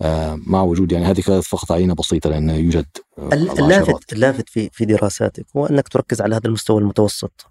آه، 0.03 0.39
مع 0.47 0.63
وجود 0.63 0.93
يعني 0.93 1.05
هذه 1.05 1.21
كانت 1.21 1.45
فقط 1.45 1.73
عينة 1.73 1.95
بسيطة 1.95 2.31
لأن 2.31 2.51
يوجد 2.51 2.87
اللافت 3.33 4.13
اللافت 4.13 4.49
في 4.49 4.71
في 4.73 4.85
دراساتك 4.85 5.47
هو 5.57 5.67
أنك 5.67 5.89
تركز 5.89 6.21
على 6.21 6.37
هذا 6.37 6.47
المستوى 6.47 6.81
المتوسط 6.81 7.47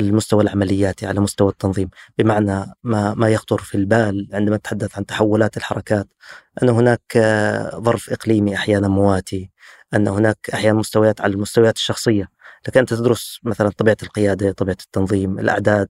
المستوى 0.00 0.42
العملياتي 0.42 1.06
على 1.06 1.20
مستوى 1.20 1.48
التنظيم. 1.48 1.90
بمعنى 2.18 2.74
ما 2.82 3.14
ما 3.14 3.28
يخطر 3.28 3.58
في 3.58 3.74
البال 3.74 4.28
عندما 4.32 4.56
تتحدث 4.56 4.96
عن 4.96 5.06
تحولات 5.06 5.56
الحركات 5.56 6.08
أن 6.62 6.68
هناك 6.68 7.18
ظرف 7.74 8.10
إقليمي 8.10 8.54
أحيانا 8.54 8.88
مواتي. 8.88 9.50
أن 9.94 10.08
هناك 10.08 10.38
أحيانا 10.54 10.78
مستويات 10.78 11.20
على 11.20 11.32
المستويات 11.32 11.76
الشخصية. 11.76 12.28
لكن 12.68 12.80
أنت 12.80 12.94
تدرس 12.94 13.38
مثلا 13.42 13.68
طبيعة 13.68 13.96
القيادة 14.02 14.52
طبيعة 14.52 14.76
التنظيم 14.84 15.38
الأعداد 15.38 15.88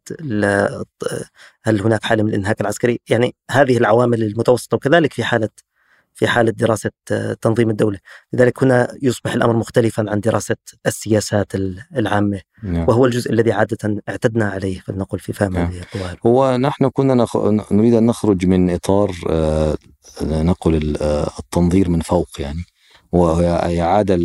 هل 1.63 1.81
هناك 1.81 2.05
حالة 2.05 2.23
من 2.23 2.29
الإنهاك 2.29 2.61
العسكري؟ 2.61 3.01
يعني 3.11 3.35
هذه 3.51 3.77
العوامل 3.77 4.23
المتوسطة 4.23 4.75
وكذلك 4.75 5.13
في 5.13 5.25
حالة 5.25 5.49
في 6.15 6.27
حالة 6.27 6.51
دراسة 6.51 6.91
تنظيم 7.41 7.71
الدولة. 7.71 7.99
لذلك 8.33 8.63
هنا 8.63 8.95
يصبح 9.03 9.33
الأمر 9.35 9.57
مختلفا 9.57 10.05
عن 10.09 10.21
دراسة 10.21 10.57
السياسات 10.87 11.55
العامة 11.97 12.41
نعم. 12.63 12.89
وهو 12.89 13.07
الجزء 13.07 13.33
الذي 13.33 13.53
عادة 13.53 14.03
اعتدنا 14.09 14.49
عليه 14.49 14.81
فلنقل 14.81 15.19
في 15.19 15.33
فهم 15.33 15.53
نعم. 15.53 15.71
هو 16.27 16.57
نحن 16.57 16.89
كنا 16.89 17.15
نخ... 17.15 17.37
نريد 17.73 17.95
أن 17.95 18.07
نخرج 18.07 18.47
من 18.47 18.71
إطار 18.71 19.15
آه 19.31 19.77
نقل 20.23 20.97
آه، 21.01 21.31
التنظير 21.39 21.89
من 21.89 22.01
فوق 22.01 22.29
يعني. 22.39 22.65
وهي 23.13 23.81
عادة 23.81 24.19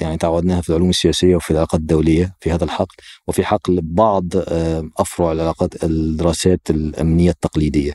يعني 0.00 0.16
تعودناها 0.16 0.60
في 0.60 0.70
العلوم 0.70 0.90
السياسية 0.90 1.36
وفي 1.36 1.50
العلاقات 1.50 1.80
الدولية 1.80 2.36
في 2.40 2.52
هذا 2.52 2.64
الحقل 2.64 2.96
وفي 3.26 3.44
حقل 3.44 3.80
بعض 3.82 4.24
آه، 4.48 4.90
أفرع 4.98 5.32
العلاقات 5.32 5.84
الدراسات 5.84 6.70
الأمنية 6.70 7.30
التقليدية. 7.30 7.92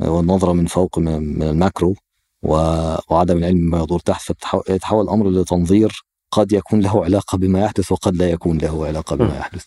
والنظرة 0.00 0.52
من 0.52 0.66
فوق 0.66 0.98
من 0.98 1.42
الماكرو 1.42 1.94
وعدم 2.42 3.38
العلم 3.38 3.70
بما 3.70 3.82
يدور 3.82 4.00
تحت 4.00 4.32
فيتحول 4.66 5.04
الأمر 5.04 5.30
لتنظير 5.30 6.04
قد 6.30 6.52
يكون 6.52 6.80
له 6.80 7.04
علاقة 7.04 7.38
بما 7.38 7.60
يحدث 7.60 7.92
وقد 7.92 8.16
لا 8.16 8.30
يكون 8.30 8.58
له 8.58 8.86
علاقة 8.86 9.16
بما 9.16 9.38
يحدث. 9.38 9.64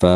ف 0.00 0.06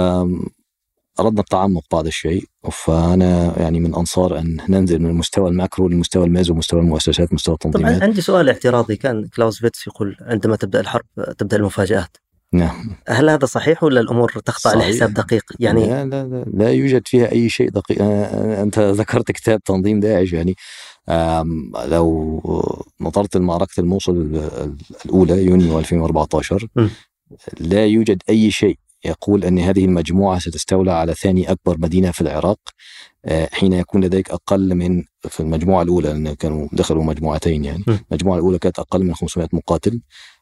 أردنا 1.20 1.40
التعمق 1.40 1.82
بعض 1.92 2.06
الشيء 2.06 2.44
فأنا 2.72 3.54
يعني 3.60 3.80
من 3.80 3.94
أنصار 3.94 4.38
أن 4.38 4.56
ننزل 4.68 4.98
من 4.98 5.10
المستوى 5.10 5.48
ال 5.48 5.55
macro 5.55 5.88
للمستوى 5.88 6.24
ال 6.24 6.30
meso 6.30 6.54
مستوى 6.54 6.80
المؤسسات 6.80 7.32
مستوى 7.32 7.54
التنظيمات 7.54 7.96
طبعا 7.96 8.04
عندي 8.04 8.20
سؤال 8.20 8.48
اعتراضي 8.48 8.96
كان 8.96 9.26
كلاوزفيتس 9.26 9.86
يقول 9.86 10.16
عندما 10.20 10.56
تبدأ 10.56 10.80
الحرب 10.80 11.04
تبدأ 11.38 11.56
المفاجآت 11.56 12.16
نعم 12.52 12.96
هل 13.08 13.30
هذا 13.30 13.46
صحيح 13.46 13.84
ولا 13.84 14.00
الأمور 14.00 14.30
تخضع. 14.44 14.74
لحساب 14.74 15.14
دقيق؟ 15.14 15.42
يعني 15.60 15.86
لا, 15.86 16.04
لا 16.04 16.24
لا 16.24 16.44
لا 16.54 16.72
يوجد 16.72 17.08
فيها 17.08 17.32
أي 17.32 17.48
شيء 17.48 17.70
دقيق 17.70 18.02
أنت 18.02 18.78
ذكرت 18.78 19.32
كتاب 19.32 19.62
تنظيم 19.62 20.00
داعش 20.00 20.32
يعني 20.32 20.54
لو 21.86 22.40
نظرت 23.00 23.36
لمعركة 23.36 23.80
الموصل 23.80 24.40
الأولى 25.06 25.44
يونيو 25.44 25.78
2014 25.78 26.68
م. 26.76 26.88
لا 27.60 27.86
يوجد 27.86 28.22
أي 28.28 28.50
شيء 28.50 28.78
يقول 29.04 29.44
أن 29.44 29.58
هذه 29.58 29.84
المجموعة 29.84 30.38
ستستولى 30.38 30.92
على 30.92 31.14
ثاني 31.14 31.50
أكبر 31.50 31.78
مدينة 31.78 32.10
في 32.10 32.20
العراق 32.20 32.58
آه، 33.24 33.48
حين 33.52 33.72
يكون 33.72 34.04
لديك 34.04 34.30
أقل 34.30 34.74
من 34.74 35.04
في 35.28 35.40
المجموعة 35.40 35.82
الأولى 35.82 36.08
لأن 36.08 36.34
كانوا 36.34 36.68
دخلوا 36.72 37.04
مجموعتين 37.04 37.64
يعني. 37.64 37.84
المجموعة 38.10 38.36
الأولى 38.36 38.58
كانت 38.58 38.78
أقل 38.78 39.04
من 39.04 39.14
500 39.14 39.48
مقاتل 39.52 40.00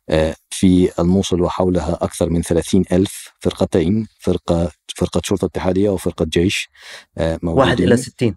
آه، 0.09 0.37
في 0.51 1.01
الموصل 1.01 1.41
وحولها 1.41 1.99
أكثر 2.05 2.31
من 2.31 2.43
30 2.43 2.85
ألف 2.93 3.33
فرقتين 3.41 4.07
فرقة 4.21 4.71
فرقة 4.97 5.21
شرطة 5.25 5.45
اتحادية 5.45 5.91
وفرقة 5.91 6.25
جيش 6.25 6.69
آه، 7.19 7.39
واحد 7.43 7.81
إلى 7.81 7.97
60 7.97 8.35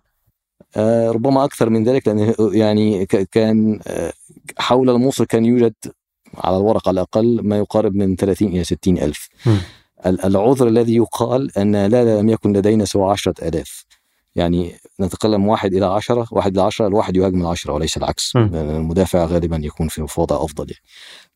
ربما 1.08 1.46
أكثر 1.46 1.70
من 1.70 1.84
ذلك 1.84 2.08
لأن 2.08 2.34
يعني 2.40 3.06
كان 3.06 3.80
حول 4.58 4.90
الموصل 4.90 5.26
كان 5.26 5.46
يوجد 5.46 5.74
على 6.38 6.58
الورق 6.58 6.88
على 6.88 6.96
الأقل 6.96 7.40
ما 7.44 7.58
يقارب 7.58 7.96
من 7.96 8.16
30 8.16 8.48
إلى 8.48 8.64
60 8.64 8.98
ألف. 8.98 9.30
م. 9.46 9.58
العذر 10.06 10.68
الذي 10.68 10.96
يقال 10.96 11.58
أن 11.58 11.86
لا 11.86 12.20
لم 12.20 12.30
يكن 12.30 12.54
لدينا 12.54 12.86
سوى 12.86 13.12
عشرة 13.12 13.48
ألاف. 13.48 13.86
يعني 14.36 14.76
نتكلم 15.02 15.48
واحد 15.48 15.74
إلى 15.74 15.86
عشرة 15.86 16.28
واحد 16.32 16.58
إلى 16.58 16.66
عشرة 16.66 16.88
الواحد 16.88 17.18
يهاجم 17.18 17.42
العشرة 17.42 17.74
وليس 17.74 17.98
العكس. 17.98 18.36
م. 18.36 18.40
المدافع 18.56 19.26
غالبا 19.26 19.60
يكون 19.64 19.88
في 19.88 20.08
وضع 20.18 20.36
أفضل 20.36 20.72
يعني. 20.72 20.84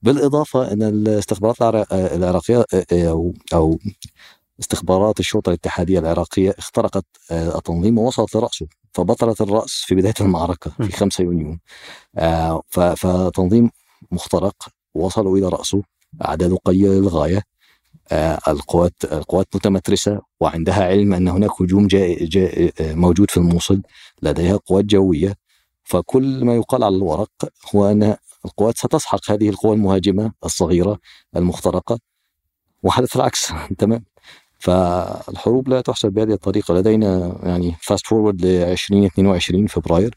بالإضافة 0.02 0.72
أن 0.74 0.84
الاستخبارات 0.84 1.62
العراقية 1.92 2.66
أو, 2.94 3.34
أو 3.54 3.80
استخبارات 4.60 5.20
الشرطة 5.20 5.50
الاتحادية 5.50 6.00
العراقية 6.00 6.56
اخترقت 6.58 7.06
التنظيم 7.32 7.98
ووصلت 7.98 8.36
لرأسه. 8.36 8.68
فبطلت 8.94 9.42
الرأس 9.42 9.72
في 9.86 9.96
بداية 9.96 10.14
المعركة 10.22 10.72
في 10.72 10.92
5 10.92 11.24
يونيو. 11.24 11.58
آه، 12.18 12.62
فتنظيم 12.96 13.72
مخترق 14.12 14.56
وصلوا 14.96 15.38
إلى 15.38 15.48
رأسه. 15.48 15.82
أعداد 16.26 16.54
قليلة 16.66 16.94
للغاية. 16.94 17.38
آه، 17.38 17.44
القوات 18.48 18.94
القوات 19.12 19.56
متمترسة 19.56 20.22
وعندها 20.40 20.84
علم 20.84 21.14
أن 21.14 21.28
هناك 21.28 21.62
هجوم 21.62 21.88
جاء 21.88 22.30
آه، 22.82 22.94
موجود 22.94 23.32
في 23.32 23.38
الموصل 23.38 23.82
لديها 24.22 24.58
قوات 24.58 24.86
جوية. 24.86 25.36
فكل 25.84 26.46
ما 26.46 26.56
يقال 26.56 26.84
على 26.84 26.96
الورق 26.96 27.32
هو 27.76 27.92
أن 27.92 28.16
القوات 28.46 28.78
ستسحق 28.78 29.32
هذه 29.32 29.50
القوى 29.50 29.76
المهاجمة 29.76 30.32
الصغيرة 30.46 31.00
المخترقة 31.36 32.00
وحدث 32.84 33.16
العكس. 33.16 33.54
تمام. 33.80 34.04
فالحروب 34.60 35.70
لا 35.70 35.82
تحسب 35.82 36.12
بهذه 36.12 36.32
الطريقة. 36.34 36.74
لدينا 36.74 37.40
يعني 37.44 37.76
fast 37.82 38.08
forward 38.08 38.42
ل 38.42 38.48
2022 38.48 39.68
فبراير. 39.68 40.16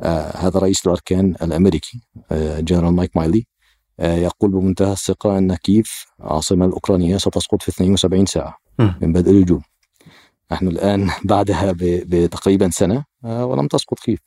آه 0.00 0.36
هذا 0.36 0.60
رئيس 0.60 0.86
الأركان 0.86 1.34
الأمريكي 1.42 2.00
آه 2.32 2.60
جنرال 2.60 2.94
مايك 2.94 3.16
مايلي. 3.16 3.38
آه، 3.38 3.57
يقول 4.00 4.50
بمنتهى 4.50 4.92
الثقة 4.92 5.38
أن 5.38 5.54
كييف 5.54 6.06
عاصمة 6.20 6.66
الأوكرانية 6.66 7.16
ستسقط 7.16 7.62
في 7.62 7.68
72 7.68 8.26
ساعة 8.26 8.58
من 8.78 9.12
بدء 9.12 9.30
الهجوم. 9.30 9.62
نحن 10.52 10.68
الآن 10.68 11.10
بعدها 11.24 11.74
بتقريبا 11.80 12.70
سنة 12.70 13.04
آه، 13.24 13.46
ولم 13.46 13.66
تسقط 13.66 13.98
كييف. 13.98 14.18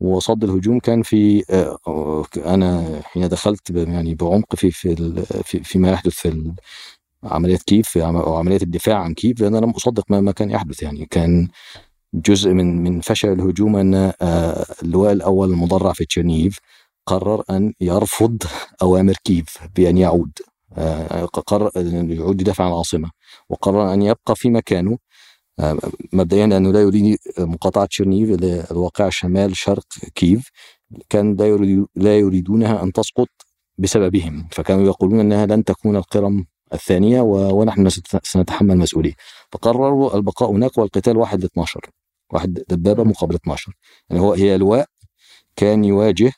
وصد 0.00 0.44
الهجوم 0.44 0.78
كان 0.78 1.02
في 1.02 1.44
آه، 1.50 2.24
أنا 2.36 3.00
حين 3.04 3.28
دخلت 3.28 3.70
يعني 3.70 4.14
بعمق 4.14 4.56
في 4.56 4.70
في 4.70 5.62
فيما 5.64 5.90
يحدث 5.90 6.12
في 6.12 6.52
عملية 7.24 7.58
كيف 7.66 7.98
أو 7.98 8.36
عملية 8.36 8.62
الدفاع 8.62 8.98
عن 8.98 9.14
كيف 9.14 9.40
لأن 9.40 9.56
لم 9.56 9.70
أصدق 9.70 10.04
ما 10.10 10.32
كان 10.32 10.50
يحدث. 10.50 10.82
يعني 10.82 11.06
كان 11.06 11.48
جزء 12.14 12.50
من 12.50 12.82
من 12.82 13.00
فشل 13.00 13.32
الهجوم 13.32 13.76
أن 13.76 14.12
اللواء 14.82 15.12
الأول 15.12 15.50
المدرع 15.50 15.92
في 15.92 16.04
تشيرنيف 16.04 16.58
قرر 17.06 17.42
أن 17.50 17.72
يرفض 17.80 18.42
أوامر 18.82 19.14
كيف؟ 19.24 19.58
بأن 19.76 19.98
يعود. 19.98 20.32
آه، 20.76 21.24
قرر 21.24 21.70
أن 21.76 22.10
يعود 22.12 22.40
يدافع 22.40 22.64
عن 22.64 22.70
العاصمة. 22.70 23.10
وقرر 23.48 23.92
أن 23.92 24.02
يبقى 24.02 24.36
في 24.36 24.50
مكانه. 24.50 24.98
مبدئيا 26.12 26.46
لأنه 26.46 26.72
لا 26.72 26.80
يريد 26.80 27.18
مقاطعة 27.38 27.88
تشيرنيف 27.90 28.42
الواقع 28.70 29.08
شمال 29.08 29.56
شرق 29.56 29.86
كييف. 30.14 30.48
كان 31.08 31.36
لا 31.96 32.18
يريدونها 32.18 32.82
أن 32.82 32.92
تسقط 32.92 33.28
بسببهم. 33.78 34.48
فكانوا 34.52 34.86
يقولون 34.86 35.20
أنها 35.20 35.46
لن 35.46 35.64
تكون 35.64 35.96
القرم 35.96 36.46
الثانية 36.72 37.20
ونحن 37.20 37.88
سنتحمل 38.22 38.78
مسؤولية. 38.78 39.12
فقرروا 39.52 40.16
البقاء 40.16 40.50
هناك 40.50 40.78
والقتال 40.78 41.16
واحد 41.16 41.42
ل 41.42 41.44
12 41.44 41.80
واحد 42.32 42.64
دبابة 42.68 43.04
مقابل 43.04 43.34
12 43.34 43.72
يعني 44.10 44.22
هو 44.22 44.32
هي 44.32 44.56
لواء 44.58 44.86
كان 45.56 45.84
يواجه 45.84 46.32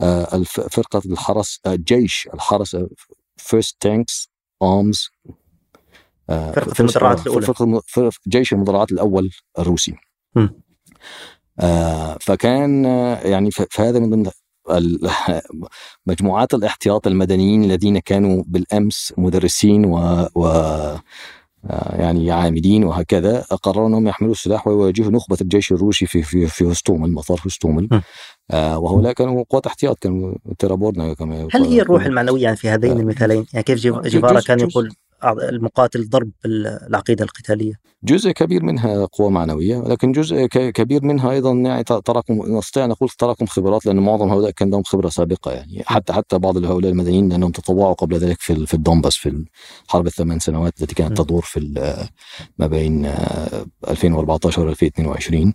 آه، 0.00 0.42
فرقة 0.46 1.02
الحرس 1.06 1.60
الجيش 1.66 2.28
آه، 2.30 2.34
الحرس 2.34 2.76
first 3.36 3.76
tanks 3.80 4.28
ارمز 4.62 5.08
فرقة 6.28 6.80
المدرعات 6.80 7.26
الأولى. 7.26 7.46
فرقة 7.86 8.10
جيش 8.28 8.52
المدرعات 8.52 8.92
الأول 8.92 9.30
الروسي. 9.58 9.94
آه 11.60 12.18
فكان 12.20 12.84
يعني 13.24 13.50
فهذا 13.50 13.98
من 13.98 14.10
ضمن 14.10 14.30
مجموعات 16.06 16.54
الاحتياط 16.54 17.06
المدنيين 17.06 17.64
الذين 17.64 17.98
كانوا 17.98 18.42
بالأمس 18.46 19.14
مدرسين 19.18 19.84
و, 19.84 20.28
و 20.34 20.46
آه، 20.46 21.02
يعني 21.70 22.30
عاملين 22.30 22.84
وهكذا 22.84 23.40
قرروا 23.40 23.88
أنهم 23.88 24.08
يحملوا 24.08 24.32
السلاح 24.32 24.66
ويواجهوا 24.66 25.10
نخبة 25.10 25.36
الجيش 25.40 25.72
الروسي 25.72 26.06
في 26.06 26.22
في 26.22 26.46
في 26.46 26.72
هستومل 26.72 27.12
مطار 27.12 27.40
هستومل. 27.46 27.88
آه 28.50 28.78
وهؤلاء 28.78 29.12
كانوا 29.12 29.44
قوات 29.50 29.66
احتياط 29.66 29.98
كانوا 29.98 30.34
تيرابورنا 30.58 31.14
كما 31.14 31.48
هل 31.52 31.64
هي 31.64 31.82
الروح 31.82 32.04
المعنوية 32.04 32.42
يعني 32.42 32.56
في 32.56 32.68
هذين 32.68 32.92
آه، 32.92 33.00
المثالين؟ 33.00 33.46
يعني 33.52 33.64
كيف 33.64 33.78
جيفارا 34.06 34.40
كان 34.40 34.60
يقول؟ 34.60 34.90
المقاتل 35.32 36.08
ضرب 36.08 36.30
العقيده 36.44 37.24
القتالية. 37.24 37.72
جزء 38.04 38.30
كبير 38.30 38.64
منها 38.64 39.04
قوة 39.04 39.30
معنوية 39.30 39.76
ولكن 39.76 40.12
جزء 40.12 40.46
كبير 40.46 41.04
منها 41.04 41.30
أيضا 41.30 41.52
يعني 41.52 41.84
تراكم 41.84 42.56
نستطيع 42.56 42.86
نقول 42.86 43.08
تراكم 43.08 43.46
خبرات 43.46 43.86
لأن 43.86 43.96
معظم 43.96 44.28
هؤلاء 44.28 44.50
كان 44.50 44.70
لهم 44.70 44.82
خبرة 44.82 45.08
سابقة 45.08 45.52
يعني. 45.52 45.82
حتى 45.86 46.12
حتى 46.12 46.38
بعض 46.38 46.64
هؤلاء 46.64 46.90
المدنيين 46.90 47.28
لأنهم 47.28 47.52
تطوعوا 47.52 47.94
قبل 47.94 48.16
ذلك 48.16 48.40
في 48.40 48.66
في 48.66 48.74
الدومباس 48.74 49.16
في 49.16 49.44
الحرب 49.86 50.06
الثمان 50.06 50.38
سنوات 50.38 50.82
التي 50.82 50.94
كانت 50.94 51.20
تدور 51.20 51.42
في 51.42 51.60
ما 52.58 52.66
بين 52.66 53.06
2014 53.88 54.66
و 54.66 54.68
2022 54.68 55.54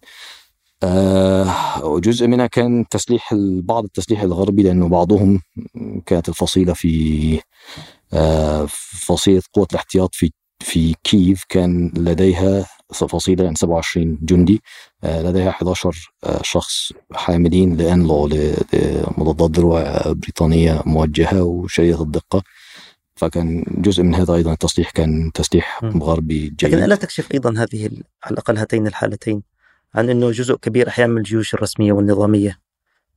آه 0.83 1.85
وجزء 1.85 2.27
منها 2.27 2.47
كان 2.47 2.85
تسليح 2.89 3.35
بعض 3.63 3.83
التسليح 3.83 4.21
الغربي 4.21 4.63
لأنه 4.63 4.87
بعضهم 4.87 5.41
كانت 6.05 6.29
الفصيلة 6.29 6.73
في 6.73 7.39
فصيلة 9.07 9.41
قوة 9.53 9.67
الاحتياط 9.71 10.15
في 10.15 10.31
في 10.59 10.95
كييف 11.03 11.43
كان 11.49 11.91
لديها 11.97 12.65
فصيلة 12.93 13.43
يعني 13.43 13.55
27 13.55 14.19
جندي 14.21 14.61
آه 15.03 15.21
لديها 15.21 15.49
11 15.49 16.11
آه 16.23 16.41
شخص 16.43 16.93
حاملين 17.13 17.77
لأنلو 17.77 18.27
لمضادات 18.27 19.51
دروع 19.51 20.01
بريطانية 20.05 20.81
موجهة 20.85 21.43
وشديدة 21.43 22.01
الدقة. 22.01 22.43
فكان 23.15 23.65
جزء 23.67 24.03
من 24.03 24.15
هذا 24.15 24.33
أيضا 24.33 24.53
التسليح 24.53 24.89
كان 24.89 25.31
تسليح 25.33 25.83
غربي 25.83 26.39
جيد. 26.39 26.65
لكن 26.65 26.83
الا 26.83 26.95
تكشف 26.95 27.31
أيضا 27.33 27.49
هذه 27.51 27.89
على 28.23 28.31
الأقل 28.31 28.57
هاتين 28.57 28.87
الحالتين 28.87 29.43
عن 29.95 30.09
إنه 30.09 30.31
جزء 30.31 30.55
كبير 30.55 30.87
أحيانا 30.87 31.11
من 31.11 31.17
الجيوش 31.17 31.53
الرسمية 31.53 31.91
والنظامية. 31.91 32.59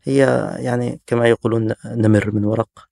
هي 0.03 0.19
يعني 0.59 1.01
كما 1.07 1.29
يقولون 1.29 1.75
نمر 1.87 2.31
من 2.31 2.45
ورق. 2.45 2.92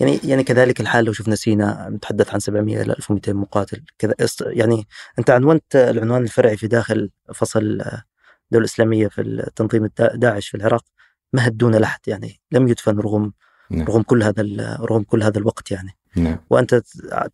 يعني 0.00 0.20
يعني 0.24 0.44
كذلك 0.44 0.80
الحال 0.80 1.04
لو 1.04 1.12
شفنا 1.12 1.34
سينا 1.34 1.88
نتحدث 1.90 2.32
عن 2.32 2.40
700 2.40 2.82
إلى 2.82 2.92
1200 2.92 3.32
مقاتل 3.32 3.82
كذا 3.98 4.14
يعني 4.40 4.86
أنت 5.18 5.30
عنونت 5.30 5.76
العنوان 5.76 6.22
الفرعي 6.22 6.56
في 6.56 6.66
داخل 6.66 7.10
فصل 7.34 7.60
الدولة 7.60 8.04
الاسلاميه 8.52 9.08
في 9.08 9.50
تنظيم 9.56 9.90
داعش 10.14 10.48
في 10.48 10.56
العراق 10.56 10.84
مهد 11.32 11.56
دون 11.56 11.76
لحد 11.76 12.00
يعني 12.06 12.40
لم 12.52 12.68
يدفن 12.68 12.98
رغم 12.98 13.32
نعم. 13.70 13.86
رغم 13.86 14.02
كل 14.02 14.22
هذا 14.22 14.42
رغم 14.80 15.02
كل 15.02 15.22
هذا 15.22 15.38
الوقت 15.38 15.70
يعني 15.70 15.96
نعم. 16.16 16.38
وأنت 16.50 16.82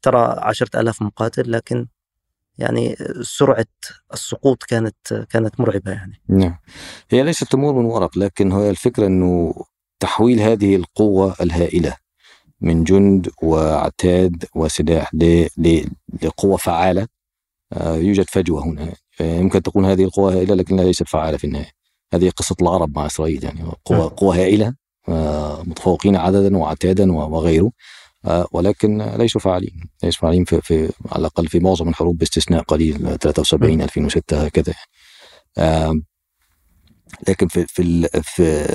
ترى 0.03 0.37
عشرة 0.39 0.81
آلاف 0.81 1.03
مقاتل 1.03 1.53
لكن 1.53 1.87
يعني 2.59 2.97
سرعة 3.23 3.67
السقوط 4.13 4.63
كانت 4.63 5.27
كانت 5.31 5.61
مرعبة 5.61 5.93
يعني. 5.93 6.21
نعم. 6.29 6.59
هي 7.11 7.23
ليست 7.23 7.45
تمور 7.53 7.75
من 7.75 7.85
ورق 7.85 8.19
لكن 8.19 8.53
هي 8.53 8.71
الفكرة 8.71 9.07
إنه 9.07 9.55
تحويل 10.01 10.41
هذه 10.41 10.77
القوة 10.77 11.37
الهائلة 11.41 11.97
من 12.61 12.85
جند 12.85 13.29
وعتاد 13.43 14.45
وسلاح 14.55 15.11
لقوة 16.23 16.57
فعالة. 16.57 17.07
آه، 17.73 17.97
يوجد 17.97 18.25
فجوة 18.31 18.65
هنا. 18.65 18.93
يمكن 19.21 19.63
تكون 19.63 19.85
هذه 19.85 20.05
القوة 20.05 20.35
هائلة 20.35 20.55
لكنها 20.55 20.85
ليست 20.85 21.09
فعالة 21.09 21.37
في 21.37 21.45
النهاية. 21.45 21.71
هذه 22.15 22.31
قصة 22.31 22.57
العرب 22.63 22.97
مع 22.99 23.07
إسرائيل 23.07 23.45
يعني 23.45 23.63
قوة, 23.85 23.99
نعم. 23.99 24.09
قوة 24.09 24.37
هائلة 24.37 24.75
آه، 25.09 25.63
متفوقين 25.63 26.17
عددا 26.17 26.57
وعتادا 26.57 27.13
وغيره. 27.13 27.71
آه، 28.25 28.47
ولكن 28.53 29.03
ليسوا 29.03 29.41
فاعلين. 29.41 29.89
ليسوا 30.05 30.21
فاعلين 30.21 30.45
في, 30.45 30.61
في 30.61 30.93
على 31.13 31.21
الأقل 31.21 31.49
في 31.49 31.59
معظم 31.59 31.89
الحروب 31.89 32.19
باستثناء 32.19 32.63
قليل 32.63 33.19
73 33.19 33.83
2006 33.83 34.45
هكذا. 34.47 34.75
لكن 37.29 37.49
في 37.49 37.67
في 37.69 38.09
في 38.23 38.67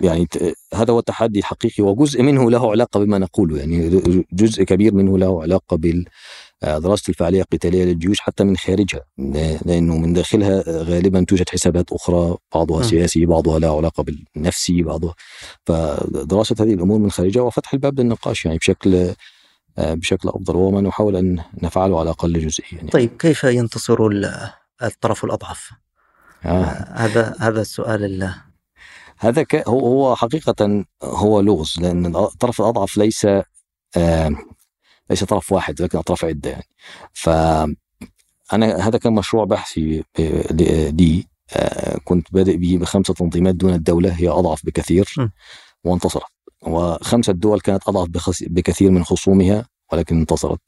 يعني 0.00 0.28
هذا 0.74 0.92
هو 0.92 0.98
التحدي 0.98 1.38
الحقيقي 1.38 1.84
وجزء 1.84 2.22
منه 2.22 2.50
له 2.50 2.70
علاقة 2.70 3.00
بما 3.00 3.18
نقوله 3.18 3.58
يعني 3.58 4.00
جزء 4.32 4.62
كبير 4.64 4.94
منه 4.94 5.18
له 5.18 5.42
علاقة 5.42 5.76
بال 5.76 6.04
دراسه 6.62 7.10
الفعاليه 7.10 7.40
القتالية 7.40 7.84
للجيوش 7.84 8.20
حتى 8.20 8.44
من 8.44 8.56
خارجها 8.56 9.04
لأنه 9.64 9.98
من 9.98 10.12
داخلها 10.12 10.62
غالبا 10.66 11.24
توجد 11.24 11.48
حسابات 11.48 11.92
أخرى 11.92 12.36
بعضها 12.54 12.82
سياسي 12.82 13.26
بعضها 13.26 13.58
له 13.58 13.76
علاقة 13.76 14.02
بالنفسي 14.02 14.82
بعضها 14.82 15.14
فدراسة 15.66 16.56
هذه 16.60 16.74
الأمور 16.74 16.98
من 16.98 17.10
خارجها 17.10 17.42
وفتح 17.42 17.72
الباب 17.74 18.00
للنقاش 18.00 18.44
يعني 18.44 18.58
بشكل 18.58 19.14
بشكل 19.78 20.28
أفضل 20.28 20.56
وما 20.56 20.80
نحاول 20.80 21.16
أن 21.16 21.42
نفعله 21.62 22.00
على 22.00 22.10
أقل 22.10 22.32
جزئية 22.32 22.76
يعني. 22.76 22.90
طيب 22.90 23.16
كيف 23.18 23.44
ينتصر 23.44 23.96
الطرف 24.82 25.24
الأضعف؟ 25.24 25.70
آه. 26.44 26.64
هذا 26.92 27.34
هذا 27.40 27.60
السؤال 27.60 28.04
اللي 28.04 28.34
هذا 29.18 29.46
هو 29.68 29.80
هو 29.80 30.16
حقيقة 30.16 30.84
هو 31.02 31.40
لغز 31.40 31.74
لأن 31.80 32.16
الطرف 32.16 32.60
الأضعف 32.60 32.96
ليس 32.96 33.26
آه 33.96 34.30
ليس 35.10 35.24
طرف 35.24 35.52
واحد 35.52 35.82
لكن 35.82 35.98
أطراف 35.98 36.24
عدة 36.24 36.50
يعني. 36.50 36.66
ف 37.12 37.28
أنا 38.52 38.88
هذا 38.88 38.98
كان 38.98 39.12
مشروع 39.12 39.44
بحثي 39.44 40.04
لي 40.18 41.24
آه 41.56 41.98
كنت 42.04 42.32
بادئ 42.32 42.56
به 42.56 42.78
بخمسة 42.78 43.14
تنظيمات 43.14 43.54
دون 43.54 43.74
الدولة 43.74 44.12
هي 44.12 44.28
أضعف 44.28 44.66
بكثير 44.66 45.14
وانتصرت. 45.84 46.22
وخمسة 46.62 47.32
دول 47.32 47.60
كانت 47.60 47.88
أضعف 47.88 48.08
بكثير 48.40 48.90
من 48.90 49.04
خصومها 49.04 49.66
ولكن 49.92 50.18
انتصرت. 50.18 50.60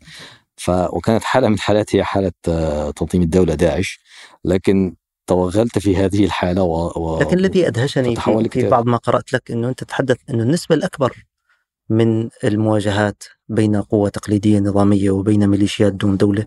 ف 0.57 0.71
وكانت 0.71 1.25
حالة 1.25 1.49
من 1.49 1.55
الحالات 1.55 1.97
هي 1.97 2.05
حالة 2.05 2.33
آه، 2.49 2.91
تنظيم 2.91 3.23
الدولة 3.23 3.55
داعش 3.55 4.01
لكن 4.45 4.97
توغلت 5.27 5.79
في 5.79 5.97
هذه 5.97 6.25
الحالة 6.25 6.63
و... 6.63 6.93
و... 6.97 7.21
لكن 7.21 7.39
الذي 7.39 7.67
أدهشني 7.67 8.17
في, 8.17 8.49
في 8.49 8.69
بعض 8.69 8.87
ما 8.87 8.97
قرأت 8.97 9.33
لك 9.33 9.51
أنه 9.51 9.69
أنت 9.69 9.85
تتحدث 9.85 10.17
أنه 10.31 10.43
النسبة 10.43 10.75
الأكبر 10.75 11.25
من 11.91 12.29
المواجهات 12.45 13.23
بين 13.49 13.77
قوة 13.83 14.09
تقليدية 14.09 14.59
نظامية 14.59 15.11
وبين 15.11 15.47
ميليشيات 15.47 15.93
دون 15.93 16.17
دولة 16.17 16.47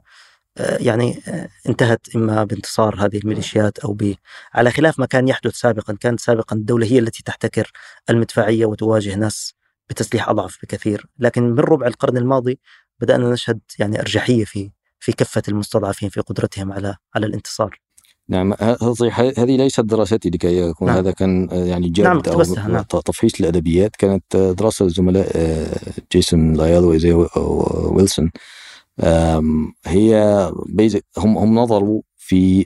آه، 0.58 0.78
يعني 0.82 1.22
آه، 1.28 1.50
انتهت 1.70 2.16
إما 2.16 2.44
بانتصار 2.44 3.06
هذه 3.06 3.18
الميليشيات 3.18 3.80
أو 3.80 3.94
ب... 3.94 4.16
على 4.54 4.72
خلاف 4.72 5.00
ما 5.00 5.06
كان 5.06 5.28
يحدث 5.28 5.56
سابقا. 5.56 5.94
كانت 5.94 6.20
سابقا 6.20 6.56
الدولة 6.56 6.88
هي 6.88 7.00
التي 7.00 7.24
تحتكر 7.24 7.72
المدفعية 8.10 8.66
وتواجه 8.66 9.16
ناس 9.16 9.54
بتسليح 9.90 10.30
أضعف 10.30 10.58
بكثير. 10.64 11.06
لكن 11.20 11.44
من 11.44 11.60
ربع 11.60 11.88
القرن 11.88 12.18
الماضي 12.18 12.60
بدأنا 13.00 13.32
نشهد 13.32 13.60
يعني 13.80 14.00
أرجحية 14.00 14.46
في 14.46 14.72
في 15.00 15.12
كفة 15.12 15.44
المستضعفين 15.48 16.10
في 16.10 16.22
قدرتهم 16.22 16.72
على 16.72 16.96
على 17.16 17.26
الانتصار. 17.26 17.85
نعم 18.30 18.54
هذه 19.14 19.58
ليست 19.58 19.82
دراستي 19.82 20.30
لكي 20.30 20.58
يكون 20.58 20.88
نعم. 20.88 20.98
هذا 20.98 21.12
كان 21.12 21.50
يعني 21.52 21.90
جاد 21.90 22.06
نعم. 22.06 22.22
أو 22.28 22.44
نعم. 22.68 22.84
تفحيص 22.84 23.40
الأدبيات 23.40 23.96
كانت 23.96 24.38
دراسة 24.38 24.86
الزملاء 24.86 25.32
آه، 25.36 25.78
جيسون 26.12 26.54
لايل 26.54 26.84
وإيزي 26.84 27.28
ويلسون 27.92 28.32
هي 29.86 30.52
هم 31.18 31.38
هم 31.38 31.56
نظروا 31.56 32.02
في 32.18 32.66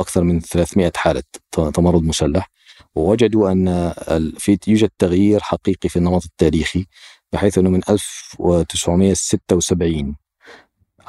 أكثر 0.00 0.24
من 0.24 0.40
300 0.40 0.92
حالة 0.96 1.22
تمرد 1.52 2.02
مسلح 2.02 2.50
ووجدوا 2.94 3.52
أن 3.52 3.92
في 4.38 4.58
يوجد 4.68 4.90
تغيير 4.98 5.40
حقيقي 5.40 5.88
في 5.88 5.96
النمط 5.96 6.24
التاريخي 6.24 6.86
بحيث 7.32 7.58
أنه 7.58 7.70
من 7.70 7.80
1976 7.88 10.16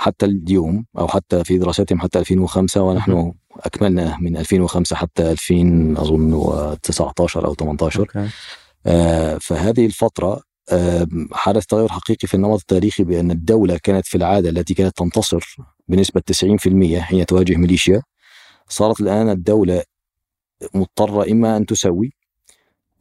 حتى 0.02 0.26
اليوم 0.26 0.86
أو 0.98 1.08
حتى 1.08 1.44
في 1.44 1.58
دراستهم 1.58 2.00
حتى 2.00 2.20
2005 2.20 2.82
ونحن 2.82 3.34
أكملنا 3.58 4.18
من 4.22 4.38
2005 4.38 4.96
حتى 4.96 5.32
2000 5.32 5.94
أظن 5.98 6.78
19 6.84 7.46
أو 7.46 7.54
18 7.56 8.00
okay. 8.00 8.30
آه 8.86 9.38
فهذه 9.38 9.86
الفترة 9.86 10.42
آه 10.72 11.08
حدث 11.32 11.66
تغير 11.66 11.88
حقيقي 11.88 12.28
في 12.28 12.34
النمط 12.34 12.60
التاريخي 12.60 13.04
بأن 13.04 13.32
الدولة 13.32 13.78
كانت 13.84 14.08
في 14.08 14.16
العادة 14.18 14.50
التي 14.50 14.74
كانت 14.74 14.98
تنتصر 14.98 15.56
بنسبة 15.88 16.22
90% 16.98 17.00
حين 17.00 17.26
تواجه 17.26 17.56
ميليشيا. 17.56 18.02
صارت 18.70 19.02
الآن 19.02 19.30
الدولة 19.30 19.84
مضطرة 20.74 21.32
إما 21.32 21.58
أن 21.58 21.66
تسوي 21.66 22.14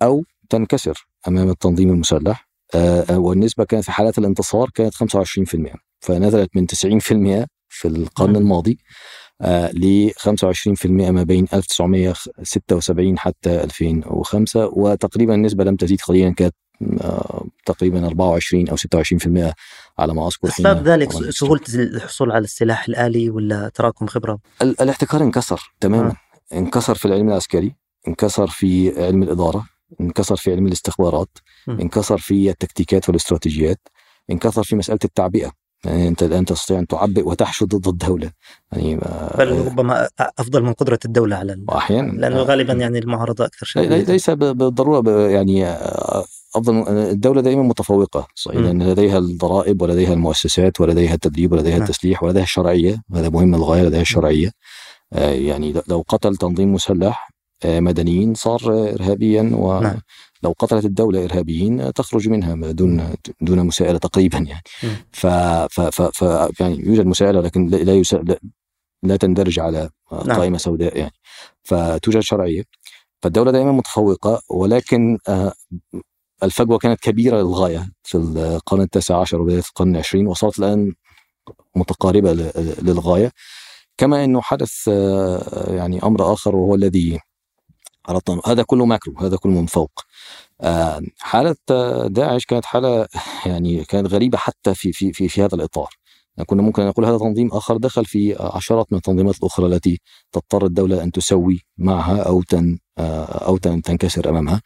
أو 0.03 0.25
تنكسر 0.51 1.07
أمام 1.29 1.51
التنظيم 1.51 1.91
المسلح. 1.91 2.49
آه، 2.75 3.19
والنسبة 3.19 3.65
كانت 3.65 3.85
في 3.85 3.93
حالات 3.93 4.19
الانتصار 4.19 4.71
كانت 4.75 4.95
25% 4.95 5.89
فنزلت 6.01 6.57
من 6.57 6.67
90% 6.67 7.47
في 7.69 7.89
القرن 7.89 8.37
الماضي 8.37 8.79
آه، 9.43 9.71
ل 9.71 10.11
25% 10.11 10.87
ما 10.87 11.23
بين 11.23 11.47
1976 11.55 13.19
حتى 13.19 13.65
2005 13.65 14.67
وتقريبا 14.67 15.35
النسبة 15.35 15.65
لم 15.65 15.77
تزيد 15.77 16.01
قليلا 16.01 16.35
كانت 16.35 16.55
آه، 17.01 17.45
تقريبا 17.67 18.07
24 18.07 18.69
أو 18.69 18.77
26% 18.77 19.55
على 19.99 20.15
ما 20.15 20.27
أذكر 20.27 20.49
أسباب 20.49 20.89
ذلك 20.89 21.13
سهولة 21.13 21.61
الحصول 21.75 22.33
على 22.33 22.45
السلاح 22.45 22.89
الآلي 22.89 23.31
ولا 23.31 23.71
تراكم 23.75 24.07
خبرة؟ 24.07 24.39
الاحتكار 24.63 25.23
انكسر 25.23 25.73
تماما 25.81 26.11
آه. 26.53 26.57
انكسر 26.59 26.95
في 26.95 27.05
العلم 27.05 27.29
العسكري 27.29 27.75
انكسر 28.09 28.47
في 28.47 29.05
علم 29.05 29.23
الإدارة 29.23 29.67
انكسر 30.01 30.37
في 30.37 30.53
علم 30.53 30.67
الاستخبارات 30.67 31.39
م. 31.67 31.71
انكسر 31.71 32.19
في 32.19 32.51
التكتيكات 32.51 33.09
والاستراتيجيات 33.09 33.81
انكسر 34.31 34.63
في 34.63 34.77
مسألة 34.77 34.99
التعبئة 35.05 35.53
يعني 35.85 36.09
انت 36.09 36.23
الآن 36.23 36.45
تستطيع 36.45 36.79
أن 36.79 36.87
تعبئ 36.87 37.29
وتحشد 37.29 37.69
ضد 37.69 37.88
الدولة. 37.88 38.31
يعني 38.73 38.97
بل 39.38 39.66
ربما 39.66 40.09
أفضل 40.21 40.62
من 40.62 40.73
قدرة 40.73 40.99
الدولة 41.05 41.37
على 41.37 41.64
أحيانا 41.69 42.12
لأنه 42.12 42.43
غالبا 42.43 42.73
يعني 42.73 42.99
المعارضة 42.99 43.45
أكثر 43.45 43.66
شيء. 43.66 43.88
ليس 43.88 44.31
بالضرورة 44.31 45.29
يعني 45.29 45.66
أفضل 46.55 46.88
الدولة 46.88 47.40
دائما 47.40 47.62
متفوقة 47.62 48.27
صحيح. 48.35 48.61
لأن 48.61 48.83
لديها 48.83 49.19
الضرائب 49.19 49.83
ولديها 49.83 50.12
المؤسسات 50.12 50.81
ولديها 50.81 51.14
التدريب 51.14 51.53
ولديها 51.53 51.79
نعم. 51.79 51.83
التسليح 51.83 52.23
ولديها 52.23 52.43
الشرعية. 52.43 53.03
هذا 53.14 53.29
مهم 53.29 53.57
للغاية 53.57 53.83
لديها 53.83 54.01
الشرعية. 54.01 54.51
آه، 55.12 55.31
يعني 55.31 55.75
لو 55.88 56.05
قتل 56.09 56.37
تنظيم 56.37 56.73
مسلح 56.73 57.31
آه، 57.64 57.81
مدنيين 57.81 58.35
صار 58.35 58.61
ارهابيا 58.66 59.43
ولو 59.43 59.81
نعم. 59.81 60.01
قتلت 60.48 60.85
الدولة 60.85 61.24
إرهابيين 61.24 61.92
تخرج 61.92 62.29
منها 62.29 62.72
دون 62.72 63.14
دون 63.40 63.66
مساءلة 63.66 63.98
تقريبا 63.98 64.38
يعني. 64.38 64.62
ف, 65.12 65.26
ف, 65.26 65.81
ف, 65.81 66.03
ف 66.03 66.61
يعني 66.61 66.87
يوجد 66.87 67.07
مساءلة 67.07 67.40
لكن 67.40 67.66
لا 67.66 68.03
لا 69.03 69.16
تندرج 69.16 69.61
على 69.61 69.90
نعم. 70.12 70.38
قائمة 70.38 70.59
سوداء 70.59 70.98
يعني. 70.98 71.12
فتوجد 71.62 72.20
شرعية. 72.20 72.64
فالدولة 73.22 73.50
دائما 73.50 73.72
متفوقة 73.72 74.42
ولكن 74.50 75.18
آه، 75.29 75.53
الفجوة 76.42 76.79
كانت 76.79 77.00
كبيرة 77.00 77.37
للغاية 77.37 77.92
في 78.03 78.14
القرن 78.18 78.81
التاسع 78.81 79.20
عشر 79.20 79.40
وبداية 79.40 79.59
القرن 79.59 79.90
العشرين 79.90 80.26
وصارت 80.26 80.59
الآن 80.59 80.94
متقاربة 81.76 82.33
للغاية. 82.83 83.33
كما 83.96 84.24
أنه 84.24 84.40
حدث 84.40 84.88
آه، 84.88 85.74
يعني 85.74 86.03
أمر 86.03 86.33
آخر 86.33 86.57
وهو 86.57 86.74
الذي 86.74 87.20
أردت 88.09 88.49
هذا 88.49 88.63
كله 88.63 88.87
ماكرو 88.87 89.15
هذا 89.19 89.37
كله 89.37 89.53
من 89.53 89.67
فوق. 89.67 89.91
آه، 90.61 91.03
حالة 91.19 91.57
داعش 92.07 92.45
كانت 92.47 92.65
حالة 92.65 93.09
يعني 93.47 93.85
كانت 93.85 94.07
غريبة 94.07 94.39
حتى 94.39 94.75
في 94.75 94.93
في 94.93 95.13
في, 95.13 95.29
في 95.29 95.43
هذا 95.43 95.55
الإطار. 95.55 95.91
يعني 96.37 96.47
كنا 96.47 96.63
ممكن 96.63 96.87
نقول 96.87 97.05
هذا 97.05 97.19
تنظيم 97.19 97.49
آخر 97.53 97.77
دخل 97.77 98.05
في 98.05 98.37
عشرات 98.41 98.87
من 98.93 98.99
التنظيمات 98.99 99.39
الأخرى 99.39 99.67
التي 99.67 100.01
تضطر 100.33 100.67
الدولة 100.67 101.03
أن 101.03 101.13
تسوي 101.13 101.61
معها 101.79 102.23
أو 102.23 102.43
تن 102.43 102.79
آه، 102.99 103.25
أو 103.25 103.57
تنكسر 103.57 104.29
أمامها. 104.29 104.63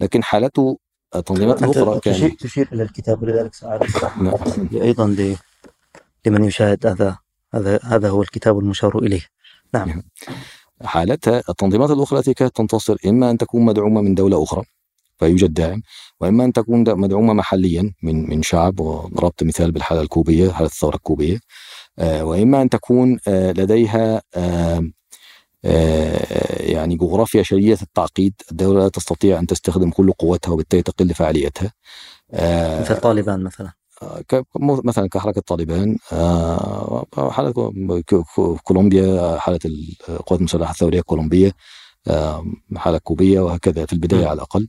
لكن 0.00 0.24
حالته 0.24 0.78
التنظيمات 1.16 1.62
الأخرى 1.62 2.00
كان 2.00 2.36
تشير 2.36 2.68
إلى 2.72 2.82
الكتاب 2.82 3.22
ولذلك 3.22 3.52
نعم. 3.64 4.34
أيضا 4.88 5.36
لمن 6.26 6.44
يشاهد 6.44 6.86
هذا 6.86 7.18
هذا 7.54 7.80
هذا 7.82 8.08
هو 8.08 8.22
الكتاب 8.22 8.58
المشار 8.58 8.98
إليه. 8.98 9.22
نعم, 9.74 9.88
نعم. 9.88 10.02
حالتها 10.84 11.42
التنظيمات 11.48 11.90
الأخرى 11.90 12.18
التي 12.18 12.34
كانت 12.34 12.56
تنتصر 12.56 12.96
إما 13.06 13.30
أن 13.30 13.38
تكون 13.38 13.64
مدعومة 13.64 14.00
من 14.00 14.14
دولة 14.14 14.42
أخرى 14.42 14.64
فيوجد 15.18 15.54
داعم 15.54 15.82
وإما 16.20 16.44
أن 16.44 16.52
تكون 16.52 16.80
مدعومة 17.00 17.32
محليا 17.32 17.92
من 18.02 18.30
من 18.30 18.42
شعب 18.42 18.80
وضربت 18.80 19.42
مثال 19.44 19.72
بالحالة 19.72 20.00
الكوبية 20.00 20.50
حالة 20.50 20.66
الثورة 20.66 20.96
الكوبية 20.96 21.40
آه، 21.98 22.24
وإما 22.24 22.62
أن 22.62 22.68
تكون 22.68 23.18
آه، 23.28 23.52
لديها 23.52 24.22
آه، 24.36 24.90
يعني 26.60 26.96
جغرافيا 26.96 27.42
شديدة 27.42 27.78
التعقيد 27.82 28.34
الدولة 28.50 28.80
لا 28.80 28.88
تستطيع 28.88 29.38
أن 29.38 29.46
تستخدم 29.46 29.90
كل 29.90 30.12
قوتها 30.12 30.52
وبالتالي 30.52 30.82
تقل 30.82 31.14
فعاليتها 31.14 31.72
مثل 32.80 33.00
طالبان 33.00 33.44
مثلا. 33.44 33.72
مثلا 34.84 35.08
كحركة 35.08 35.40
طالبان 35.40 35.98
حالة 37.30 37.52
كولومبيا 38.64 39.38
حالة 39.38 39.58
القوات 40.08 40.40
المسلحة 40.40 40.70
الثورية 40.70 40.98
الكولومبية 40.98 41.52
حالة 42.76 42.98
كوبية 42.98 43.40
وهكذا 43.40 43.86
في 43.86 43.92
البداية 43.92 44.26
على 44.26 44.32
الأقل. 44.32 44.68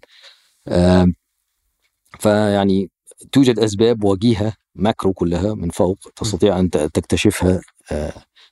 فيعني 2.20 2.90
توجد 3.32 3.60
أسباب 3.60 4.04
وجيهة 4.04 4.54
ماكرو 4.76 5.14
كلها 5.14 5.54
من 5.54 5.70
فوق 5.70 5.98
تستطيع 6.16 6.60
أن 6.60 6.70
تكتشفها. 6.70 7.62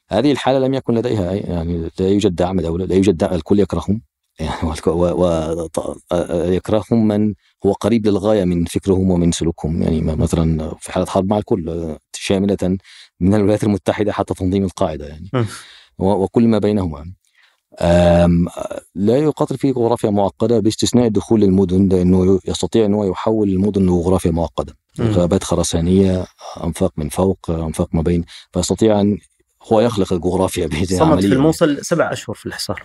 هذه 0.10 0.32
الحالة 0.32 0.60
لم 0.60 0.74
يكن 0.74 0.94
لديها 0.94 1.34
يعني 1.34 1.92
لا 2.00 2.08
يوجد 2.10 2.36
دعم 2.36 2.62
دولة 2.62 2.86
لا 2.86 2.96
يوجد 2.96 3.18
دعم 3.18 3.34
الكل 3.34 3.60
يكرههم. 3.60 4.02
يعني 4.42 4.74
ويكرههم 6.32 7.08
من 7.08 7.34
هو 7.66 7.72
قريب 7.72 8.08
للغاية 8.08 8.44
من 8.44 8.66
فكرهم 8.66 9.12
ومن 9.12 9.32
سلوكهم. 9.32 9.82
يعني 9.82 10.02
مثلا 10.02 10.76
في 10.80 10.92
حالة 10.92 11.06
حرب 11.06 11.30
مع 11.30 11.38
الكل 11.38 11.96
شاملة 12.14 12.78
من 13.20 13.34
الولايات 13.34 13.64
المتحدة 13.64 14.12
حتى 14.12 14.34
تنظيم 14.34 14.64
القاعدة 14.64 15.08
يعني. 15.08 15.30
وكل 15.98 16.48
ما 16.48 16.58
بينهما. 16.58 17.12
لا 18.96 19.18
يقاتل 19.18 19.58
في 19.58 19.72
جغرافيا 19.72 20.10
معقدة 20.10 20.60
باستثناء 20.60 21.08
دخول 21.08 21.42
للمدن 21.42 21.88
لأنه 21.88 22.40
يستطيع 22.48 22.86
انه 22.86 23.06
يحول 23.06 23.50
المدن 23.50 23.82
لجغرافيا 23.82 24.32
معقدة. 24.32 24.74
غابات 25.00 25.44
خرسانية 25.44 26.26
أنفاق 26.64 26.94
من 26.98 27.10
فوق 27.10 27.50
أنفاق 27.50 27.90
ما 27.94 28.02
بين 28.02 28.24
فيستطيع 28.54 29.02
أن 29.02 29.18
هو 29.72 29.82
يخلق 29.82 30.14
الجغرافيا 30.14 30.68
بهذه 30.68 30.98
العملية 30.98 31.28
في 31.28 31.34
الموصل 31.34 31.86
سبع 31.86 32.12
أشهر 32.12 32.36
في 32.36 32.46
الحصار. 32.46 32.84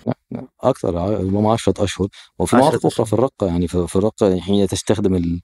أكثر 0.61 0.95
ربما 0.95 1.53
عشرة 1.53 1.85
أشهر. 1.85 2.09
وفي 2.39 2.57
مواقف 2.57 2.87
أخرى 2.87 3.07
في 3.07 3.12
الرقة 3.12 3.47
يعني 3.47 3.69
في 3.69 3.97
الرقة 3.97 4.41
حين 4.41 4.67
تستخدم 4.67 5.41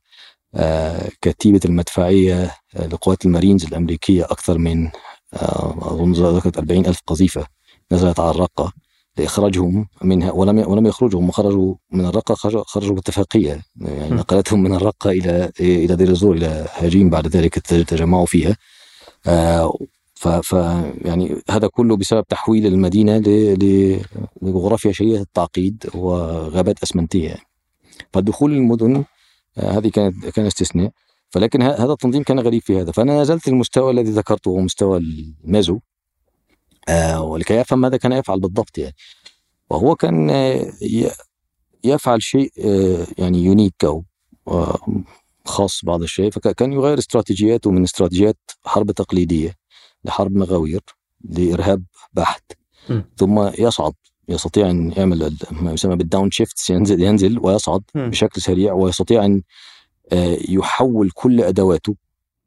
آه، 0.55 1.09
كتيبة 1.21 1.61
المدفعية 1.65 2.51
آه، 2.77 2.87
لقوات 2.87 3.25
المارينز 3.25 3.65
الأمريكية 3.65 4.25
أكثر 4.25 4.59
من 4.59 4.87
آه، 5.35 5.77
أظن 5.81 6.13
ذكرت 6.13 6.59
40 6.59 6.87
ألف 6.87 7.01
قذيفة 7.07 7.47
نزلت 7.93 8.21
على 8.21 8.31
الرقة 8.31 8.73
لإخراجهم 9.19 9.89
منها 10.03 10.33
ولم 10.33 10.59
ولم 10.59 10.87
يخرجوا 10.87 11.21
هم 11.21 11.31
خرجوا 11.31 11.75
من 11.93 12.07
الرقة 12.07 12.35
خرجوا 12.65 12.95
باتفاقية 12.95 13.63
يعني 13.81 14.15
نقلتهم 14.15 14.63
من 14.63 14.75
الرقة 14.75 15.11
إلى 15.11 15.53
إلى 15.61 15.97
دير 15.97 16.09
الزور 16.09 16.37
إلى 16.37 16.67
هاجين 16.77 17.11
بعد 17.11 17.27
ذلك 17.27 17.59
تجمعوا 17.59 18.27
فيها. 18.27 18.57
ف 20.29 20.53
يعني 21.05 21.43
هذا 21.51 21.67
كله 21.67 21.97
بسبب 21.97 22.27
تحويل 22.29 22.67
المدينة 22.67 23.19
لجغرافيا 24.43 24.93
شديده 24.93 25.21
التعقيد 25.21 25.87
وغابات 25.95 26.83
أسمنتية. 26.83 27.29
يعني. 27.29 27.47
فالدخول 28.13 28.53
للمدن 28.53 29.05
آه، 29.59 29.71
هذه 29.79 29.89
كانت 29.89 30.27
كان 30.27 30.47
استثناء. 30.47 30.91
فلكن 31.31 31.63
هذا 31.63 31.93
التنظيم 31.93 32.23
كان 32.23 32.41
غريب 32.41 32.63
في 32.63 32.81
هذا. 32.81 32.93
فأنا 32.93 33.23
نزلت 33.23 33.49
المستوى 33.49 33.91
الذي 33.91 34.11
ذكرته 34.11 34.49
هو 34.49 34.61
مستوى 34.61 34.99
المازو. 34.99 35.79
آه 36.89 37.23
ولكي 37.23 37.61
أفهم 37.61 37.81
ماذا 37.81 37.97
كان 37.97 38.13
يفعل 38.13 38.41
بالضبط 38.41 38.79
يعني. 38.79 38.95
وهو 39.71 39.97
كان 39.97 40.31
آه، 40.31 40.73
يفعل 41.85 42.23
شيء 42.23 42.53
آه، 42.65 43.07
يعني 43.19 43.45
unique 43.45 43.85
أو 43.85 44.05
خاص 45.45 45.85
بعض 45.85 46.03
الشيء. 46.03 46.31
فكان 46.31 46.73
يغير 46.73 46.99
استراتيجياته 46.99 47.71
من 47.71 47.83
استراتيجيات 47.83 48.39
حرب 48.65 48.91
تقليدية. 48.91 49.62
لحرب 50.05 50.37
مغاوير 50.37 50.81
لإرهاب 51.31 51.83
بحت 52.13 52.53
م. 52.89 53.01
ثم 53.17 53.51
يصعد 53.59 53.93
يستطيع 54.29 54.71
أن 54.71 54.93
يعمل 54.97 55.37
ما 55.51 55.73
يسمى 55.73 55.97
بال 55.97 56.08
down 56.08 56.31
shift 56.31 56.71
ينزل 56.71 57.03
ينزل 57.03 57.39
ويصعد 57.43 57.83
م. 57.95 58.11
بشكل 58.11 58.41
سريع 58.41 58.73
ويستطيع 58.73 59.25
أن 59.25 59.43
آه، 60.13 60.37
يحول 60.49 61.11
كل 61.15 61.41
أدواته 61.41 61.97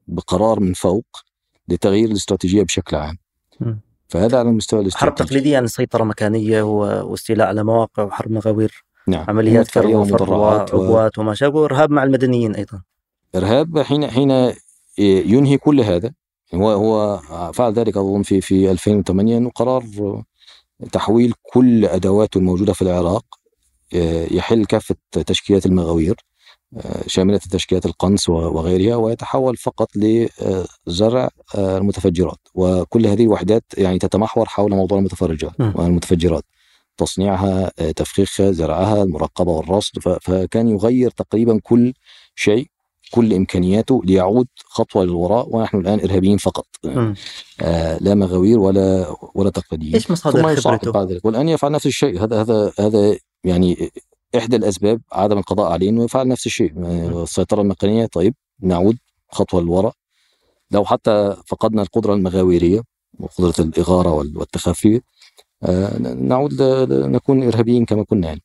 بقرار 0.07 0.59
من 0.59 0.73
فوق 0.73 1.05
لتغيير 1.67 2.09
الاستراتيجية 2.09 2.63
بشكل 2.63 2.95
عام. 2.95 3.17
م. 3.59 3.73
فهذا 4.07 4.39
على 4.39 4.49
المستوى 4.49 4.81
الاستراتيجي. 4.81 5.17
حرب 5.17 5.27
تقليدية 5.27 5.53
يعني 5.53 5.67
سيطرة 5.67 6.03
مكانية 6.03 6.61
واستيلاء 6.61 7.47
على 7.47 7.63
مواقع 7.63 8.03
وحرب 8.03 8.31
مغاوير 8.31 8.85
نعم. 9.07 9.25
عمليات 9.29 9.67
فرو 9.67 10.01
ومدرعات 10.01 10.73
وعقوات 10.73 11.17
وما 11.17 11.33
شابه 11.33 11.59
وإرهاب 11.59 11.91
مع 11.91 12.03
المدنيين 12.03 12.55
أيضا. 12.55 12.81
إرهاب 13.35 13.79
حين 13.79 14.07
حين 14.07 14.53
ينهي 14.97 15.57
كل 15.57 15.81
هذا 15.81 16.13
هو 16.53 16.69
هو 16.71 17.17
فعل 17.51 17.73
ذلك 17.73 17.97
أظن 17.97 18.21
في 18.23 18.41
في 18.41 18.71
2008 18.71 19.37
انه 19.37 19.49
قرار 19.49 19.83
تحويل 20.91 21.33
كل 21.53 21.85
ادواته 21.85 22.37
الموجودة 22.37 22.73
في 22.73 22.81
العراق 22.81 23.25
آه، 23.93 24.27
يحل 24.31 24.65
كافة 24.65 24.95
تشكيلات 25.11 25.65
المغاوير 25.65 26.15
شاملة 27.07 27.37
تشكيلات 27.37 27.85
القنص 27.85 28.29
وغيرها 28.29 28.95
ويتحول 28.95 29.57
فقط 29.57 29.89
لزرع 29.95 31.29
المتفجرات. 31.55 32.39
وكل 32.53 33.07
هذه 33.07 33.23
الوحدات 33.23 33.63
يعني 33.77 33.99
تتمحور 33.99 34.45
حول 34.45 34.71
موضوع 34.71 34.97
المتفرجات 34.97 35.51
والمتفجرات 35.59 36.43
تصنيعها 36.97 37.69
تفخيخها 37.91 38.51
زرعها 38.51 39.03
المراقبة 39.03 39.51
والرصد 39.51 39.99
فكان 40.21 40.69
يغير 40.69 41.09
تقريبا 41.11 41.59
كل 41.63 41.93
شيء. 42.35 42.67
كل 43.11 43.33
إمكانياته 43.33 44.01
ليعود 44.05 44.47
خطوة 44.65 45.03
للوراء 45.03 45.55
ونحن 45.55 45.77
الآن 45.77 45.99
إرهابيين 45.99 46.37
فقط. 46.37 46.67
آه 47.61 47.97
لا 48.01 48.15
مغاوير 48.15 48.59
ولا 48.59 49.15
ولا 49.35 49.49
تقليديين. 49.49 49.93
إيش 49.93 50.11
مصادر 50.11 50.55
خبرته؟ 50.55 50.91
بعد 50.91 51.11
ذلك 51.11 51.25
والآن 51.25 51.49
يفعل 51.49 51.71
نفس 51.71 51.85
الشيء. 51.85 52.23
هذا 52.23 52.41
هذا 52.41 52.71
هذا 52.79 53.17
يعني 53.43 53.91
إحدى 54.37 54.55
الأسباب 54.55 55.01
عدم 55.11 55.37
القضاء 55.37 55.71
عليه 55.71 55.89
انه 55.89 56.03
يفعل 56.03 56.27
نفس 56.27 56.45
الشيء. 56.45 56.73
السيطرة 57.23 57.61
المكانيه 57.61 58.05
طيب 58.05 58.35
نعود 58.59 58.97
خطوة 59.31 59.61
للوراء. 59.61 59.93
لو 60.71 60.85
حتى 60.85 61.35
فقدنا 61.47 61.81
القدرة 61.81 62.13
المغاويرية 62.13 62.81
وقدرة 63.19 63.53
الإغارة 63.59 64.11
والتخفي 64.13 65.01
آه 65.63 65.97
نعود 65.97 66.61
نكون 66.91 67.43
إرهابيين 67.43 67.85
كما 67.85 68.03
كنا 68.03 68.27
يعني. 68.27 68.41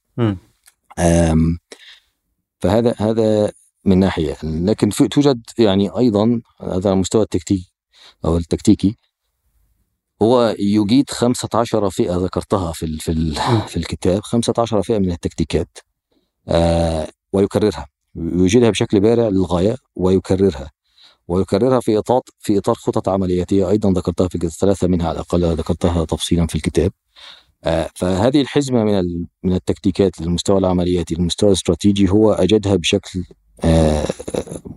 فهذا 2.60 2.94
هذا 2.98 3.52
من 3.84 3.98
ناحية 3.98 4.36
لكن 4.42 4.90
في 4.90 5.08
توجد 5.08 5.42
يعني 5.58 5.90
أيضا 5.98 6.40
هذا 6.60 6.90
على 6.90 6.92
المستوى 6.92 7.22
التكتيكي 7.22 7.72
أو 8.24 8.36
التكتيكي 8.36 8.96
هو 10.22 10.56
يجيد 10.58 11.10
15 11.10 11.90
فئة 11.90 12.16
ذكرتها 12.16 12.72
في 12.72 12.98
في 12.98 13.34
في 13.68 13.76
الكتاب. 13.76 14.20
15 14.22 14.82
فئة 14.82 14.98
من 14.98 15.10
التكتيكات 15.12 15.78
آه 16.48 17.08
ويكررها. 17.32 17.86
يوجدها 18.16 18.70
بشكل 18.70 19.00
بارع 19.00 19.28
للغاية 19.28 19.76
ويكررها. 19.94 20.70
ويكررها 21.28 21.80
في 21.80 21.98
اطار 21.98 22.20
في 22.38 22.58
إطار 22.58 22.74
خطط 22.74 23.08
عملياتية 23.08 23.70
أيضا 23.70 23.92
ذكرتها 23.92 24.28
في 24.28 24.38
ثلاثة 24.38 24.88
منها 24.88 25.08
على 25.08 25.14
الأقل 25.14 25.44
ذكرتها 25.56 26.04
تفصيلا 26.04 26.46
في 26.46 26.54
الكتاب. 26.54 26.92
آه 27.64 27.90
فهذه 27.96 28.40
الحزمة 28.40 28.84
من 28.84 29.26
من 29.42 29.52
التكتيكات 29.54 30.20
للمستوى 30.20 30.58
العملياتي 30.58 31.14
للمستوى 31.14 31.48
الاستراتيجي 31.48 32.10
هو 32.10 32.32
أجدها 32.32 32.76
بشكل 32.76 33.24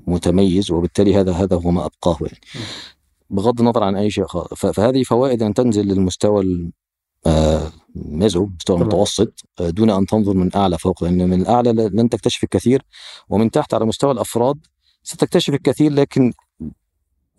متميز 0.07 0.71
وبالتالي 0.71 1.15
هذا 1.15 1.31
هذا 1.31 1.55
هو 1.55 1.71
ما 1.71 1.85
أبقاه 1.85 2.17
يعني. 2.21 2.39
بغض 3.29 3.59
النظر 3.59 3.83
عن 3.83 3.95
أي 3.95 4.11
شيء 4.11 4.25
فهذه 4.55 5.03
فوائد 5.03 5.43
أن 5.43 5.53
تنزل 5.53 5.87
للمستوى 5.87 6.69
الميزو 7.95 8.45
مستوى 8.45 8.77
المتوسط 8.77 9.33
آه، 9.59 9.69
دون 9.69 9.89
أن 9.89 10.05
تنظر 10.05 10.33
من 10.33 10.55
أعلى 10.55 10.77
فوق 10.77 11.03
لأن 11.03 11.29
من 11.29 11.41
الأعلى 11.41 11.71
لن 11.71 12.09
تكتشف 12.09 12.43
الكثير 12.43 12.81
ومن 13.29 13.51
تحت 13.51 13.73
على 13.73 13.85
مستوى 13.85 14.11
الأفراد 14.11 14.57
ستكتشف 15.03 15.53
الكثير 15.53 15.93
لكن 15.93 16.33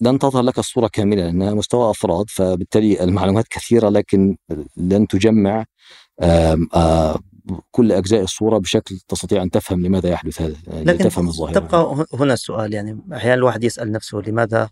لن 0.01 0.19
تظهر 0.19 0.43
لك 0.43 0.59
الصورة 0.59 0.89
كاملة 0.93 1.23
لأنها 1.23 1.55
مستوى 1.55 1.91
أفراد 1.91 2.31
فبالتالي 2.31 3.05
المعلومات 3.05 3.49
كثيرة 3.49 3.89
لكن 3.89 4.37
لن 4.77 5.07
تجمع 5.07 5.65
كل 7.71 7.93
أجزاء 7.93 8.23
الصورة 8.23 8.59
بشكل 8.59 8.99
تستطيع 9.09 9.43
أن 9.43 9.51
تفهم 9.51 9.87
لماذا 9.87 10.09
يحدث 10.09 10.43
هذا 10.43 10.57
يعني 10.67 10.85
لكن 10.85 11.05
تفهم 11.05 11.29
الظاهرة. 11.29 11.53
تبقى 11.53 12.07
هنا 12.13 12.33
السؤال 12.33 12.75
يعني 12.75 13.01
أحيانا 13.13 13.35
الواحد 13.35 13.65
يسأل 13.65 13.93
نفسه 13.93 14.19
لماذا 14.19 14.71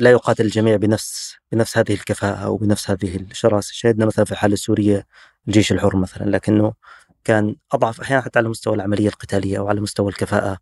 لا 0.00 0.10
يقاتل 0.10 0.44
الجميع 0.44 0.76
بنفس 0.76 1.36
بنفس 1.52 1.78
هذه 1.78 1.92
الكفاءة 1.92 2.36
أو 2.36 2.56
بنفس 2.56 2.90
هذه 2.90 3.16
الشراسة؟ 3.16 3.70
شاهدنا 3.72 4.06
مثلا 4.06 4.24
في 4.24 4.32
الحالة 4.32 4.54
السورية 4.54 5.06
الجيش 5.48 5.72
الحر 5.72 5.96
مثلا 5.96 6.30
لكنه 6.30 6.72
كان 7.24 7.56
أضعف 7.72 8.00
أحيانا 8.00 8.22
حتى 8.22 8.38
على 8.38 8.48
مستوى 8.48 8.74
العملية 8.74 9.08
القتالية 9.08 9.58
أو 9.58 9.68
على 9.68 9.80
مستوى 9.80 10.08
الكفاءه 10.08 10.58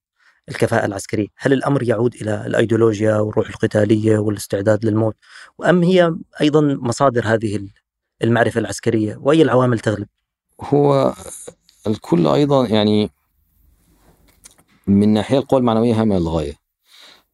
الكفاءة 0.48 0.87
العسكرية. 0.87 1.26
هل 1.37 1.52
الأمر 1.52 1.83
يعود 1.83 2.14
إلى 2.14 2.46
الأيديولوجيا 2.46 3.16
والروح 3.16 3.48
القتالية 3.48 4.18
والاستعداد 4.18 4.85
للموت؟ 4.85 5.16
أم 5.64 5.83
هي 5.83 6.14
أيضا 6.40 6.61
مصادر 6.61 7.26
هذه 7.26 7.68
المعرفة 8.22 8.61
العسكرية 8.61 9.16
وأي 9.16 9.42
العوامل 9.42 9.78
تغلب؟ 9.78 10.07
هو 10.61 11.14
الكل 11.87 12.27
أيضا 12.27 12.67
يعني 12.67 13.11
من 14.87 15.09
ناحية 15.09 15.38
القوى 15.38 15.61
المعنوية 15.61 16.01
هامة 16.01 16.19
للغاية 16.19 16.55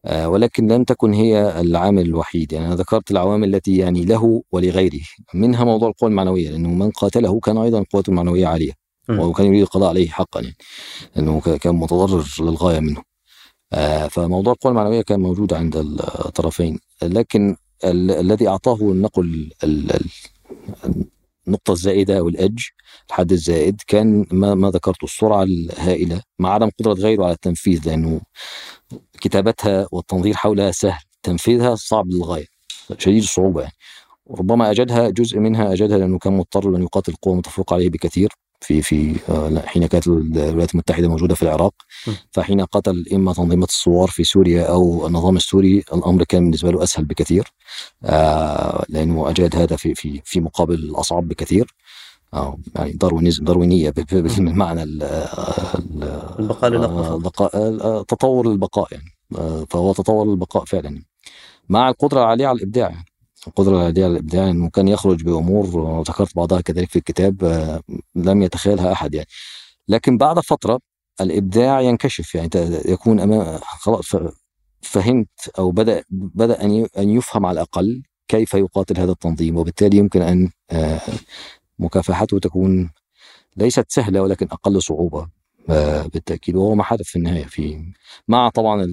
آه 0.04 0.28
ولكن 0.28 0.66
لم 0.68 0.84
تكن 0.84 1.12
هي 1.14 1.60
العامل 1.60 2.02
الوحيد. 2.02 2.52
يعني 2.52 2.66
أنا 2.66 2.74
ذكرت 2.74 3.10
العوامل 3.10 3.54
التي 3.54 3.76
يعني 3.76 4.04
له 4.04 4.42
ولغيره. 4.52 5.00
منها 5.34 5.64
موضوع 5.64 5.88
القوى 5.88 6.10
المعنوية 6.10 6.50
لأنه 6.50 6.68
من 6.68 6.90
قاتله 6.90 7.40
كان 7.40 7.58
أيضا 7.58 7.84
قوته 7.92 8.10
المعنوية 8.10 8.46
عالية. 8.46 8.72
وكان 9.10 9.46
يريد 9.46 9.62
القضاء 9.62 9.88
عليه 9.88 10.08
حقا. 10.08 10.40
يعني 10.40 10.56
لأنه 11.16 11.40
كان 11.40 11.74
متضرر 11.74 12.26
للغاية 12.40 12.80
منه. 12.80 13.02
آه 13.72 14.06
فموضوع 14.08 14.52
القوى 14.52 14.70
المعنوية 14.70 15.02
كان 15.02 15.20
موجود 15.20 15.52
عند 15.52 15.76
الطرفين. 15.76 16.78
لكن 17.02 17.56
الذي 17.84 18.48
أعطاه 18.48 18.78
النقل 18.80 19.52
النقطة 21.46 21.72
الزائدة 21.72 22.18
أو 22.18 22.28
الإدج 22.28 22.62
الحد 23.08 23.32
الزائد 23.32 23.80
كان 23.86 24.26
ما, 24.32 24.54
ما 24.54 24.70
ذكرته 24.70 25.04
السرعة 25.04 25.42
الهائلة 25.42 26.22
مع 26.38 26.50
عدم 26.52 26.70
قدرة 26.80 26.92
غيره 26.92 27.24
على 27.24 27.32
التنفيذ 27.32 27.88
لأنه 27.88 28.20
كتابتها 29.20 29.86
والتنظير 29.92 30.34
حولها 30.34 30.70
سهل 30.70 31.02
تنفيذها 31.22 31.74
صعب 31.74 32.06
للغاية 32.10 32.46
شديد 32.98 33.22
الصعوبة 33.22 33.62
يعني. 33.62 33.74
ربما 34.30 34.70
أجدها 34.70 35.10
جزء 35.10 35.38
منها 35.38 35.72
أجدها 35.72 35.98
لأنه 35.98 36.18
كان 36.18 36.32
مضطر 36.32 36.76
أن 36.76 36.82
يقاتل 36.82 37.14
قوة 37.22 37.34
متفوقة 37.34 37.74
عليه 37.74 37.90
بكثير. 37.90 38.30
في 38.60 38.82
في 38.82 39.16
آه، 39.28 39.62
حين 39.66 39.86
كانت 39.86 40.06
الولايات 40.06 40.72
المتحدة 40.74 41.08
موجودة 41.08 41.34
في 41.34 41.42
العراق 41.42 41.74
فحين 42.30 42.60
قتل 42.60 43.04
إما 43.12 43.32
تنظيمات 43.32 43.68
الثوار 43.68 44.08
في 44.08 44.24
سوريا 44.24 44.64
أو 44.64 45.06
النظام 45.06 45.36
السوري 45.36 45.84
الأمر 45.94 46.24
كان 46.24 46.44
بالنسبة 46.44 46.70
له 46.70 46.82
أسهل 46.82 47.04
بكثير 47.04 47.52
آه، 48.04 48.84
لأنه 48.88 49.30
أجاد 49.30 49.56
هذا 49.56 49.76
في 49.76 49.94
في 49.94 50.20
في 50.24 50.40
مقابل 50.40 50.74
الأصعب 50.74 51.28
بكثير 51.28 51.74
أو 52.34 52.60
يعني 52.76 52.92
داروينيزم 52.92 53.44
داروينية 53.44 53.90
بالمعنى 54.12 54.82
البقاء 54.82 56.70
للأقوى 56.70 58.04
تطور 58.04 58.52
البقاء 58.52 58.88
يعني 58.92 59.10
آه، 59.38 59.66
فهو 59.70 59.92
تطور 59.92 60.32
البقاء 60.32 60.64
فعلا. 60.64 61.02
مع 61.68 61.88
القدرة 61.88 62.20
العالية 62.20 62.46
على 62.46 62.56
الإبداع. 62.56 62.88
يعني. 62.90 63.04
القدرة 63.46 63.76
العادية 63.76 64.04
على 64.04 64.12
الإبداع 64.12 64.50
إنه 64.50 64.70
كان 64.70 64.88
يخرج 64.88 65.22
بأمور 65.24 66.02
ذكرت 66.02 66.36
بعضها 66.36 66.60
كذلك 66.60 66.90
في 66.90 66.96
الكتاب 66.96 67.44
آه، 67.44 67.82
لم 68.14 68.42
يتخيلها 68.42 68.92
أحد 68.92 69.14
يعني. 69.14 69.28
لكن 69.88 70.18
بعد 70.18 70.38
فترة 70.40 70.80
الإبداع 71.20 71.80
ينكشف 71.80 72.34
يعني 72.34 72.50
يكون 72.84 73.20
أمام 73.20 73.58
خلاص 73.62 74.16
فهمت 74.82 75.50
أو 75.58 75.70
بدأ 75.70 76.04
بدأ 76.10 76.64
أن 76.98 77.10
يفهم 77.10 77.46
على 77.46 77.54
الأقل 77.54 78.02
كيف 78.28 78.54
يقاتل 78.54 78.98
هذا 78.98 79.12
التنظيم 79.12 79.56
وبالتالي 79.56 79.96
يمكن 79.96 80.22
أن 80.22 80.50
آه، 80.70 81.00
مكافحته 81.78 82.38
تكون 82.38 82.90
ليست 83.56 83.86
سهلة 83.88 84.22
ولكن 84.22 84.46
أقل 84.52 84.82
صعوبة. 84.82 85.39
بالتأكيد 85.68 86.56
وهو 86.56 86.74
ما 86.74 86.82
حدث 86.82 87.06
في 87.06 87.16
النهاية 87.16 87.44
في 87.44 87.92
مع 88.28 88.48
طبعا 88.48 88.84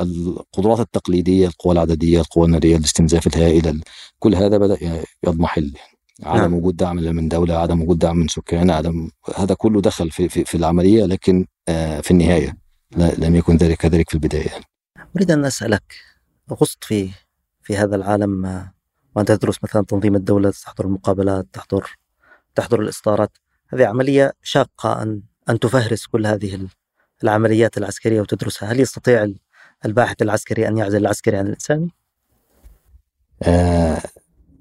القدرات 0.00 0.80
التقليدية 0.80 1.46
القوى 1.46 1.72
العددية 1.72 2.20
القوى 2.20 2.46
النارية 2.46 2.76
الاستنزاف 2.76 3.26
الهائل 3.26 3.82
كل 4.18 4.34
هذا 4.34 4.58
بدأ 4.58 5.04
يضمحل 5.26 5.72
عدم 6.22 6.40
نعم. 6.40 6.54
وجود 6.54 6.76
دعم 6.76 6.96
من 6.96 7.28
دولة 7.28 7.54
عدم 7.54 7.82
وجود 7.82 7.98
دعم 7.98 8.16
من 8.16 8.28
سكان 8.28 8.70
عدم 8.70 9.10
هذا 9.36 9.54
كله 9.54 9.80
دخل 9.80 10.10
في 10.10 10.28
في, 10.28 10.44
في 10.44 10.54
العملية 10.54 11.04
لكن 11.04 11.46
آه، 11.68 12.00
في 12.00 12.10
النهاية 12.10 12.56
لم 12.96 13.36
يكن 13.36 13.56
ذلك 13.56 13.76
كذلك 13.76 14.08
في 14.08 14.14
البداية. 14.14 14.50
أريد 15.16 15.30
أن 15.30 15.44
أسألك 15.44 15.94
غصت 16.52 16.84
في 16.84 17.10
في 17.62 17.76
هذا 17.76 17.96
العالم 17.96 18.46
آه، 18.46 18.72
وأنت 19.16 19.32
تدرس 19.32 19.56
مثلا 19.62 19.84
تنظيم 19.84 20.14
الدولة 20.14 20.50
تحضر 20.50 20.84
المقابلات 20.84 21.46
تحضر 21.52 21.96
تحضر 22.54 22.80
الإصدارات 22.80 23.30
هذه 23.68 23.86
عملية 23.86 24.32
شاقة 24.42 25.02
أن 25.02 25.22
أن 25.48 25.58
تفهرس 25.58 26.06
كل 26.06 26.26
هذه 26.26 26.68
العمليات 27.24 27.78
العسكرية 27.78 28.20
وتدرسها 28.20 28.72
هل 28.72 28.80
يستطيع 28.80 29.28
الباحث 29.84 30.22
العسكري 30.22 30.68
أن 30.68 30.78
يعزل 30.78 30.98
العسكري 30.98 31.36
عن 31.36 31.46
الإنساني؟ 31.46 31.90
آه 33.42 34.02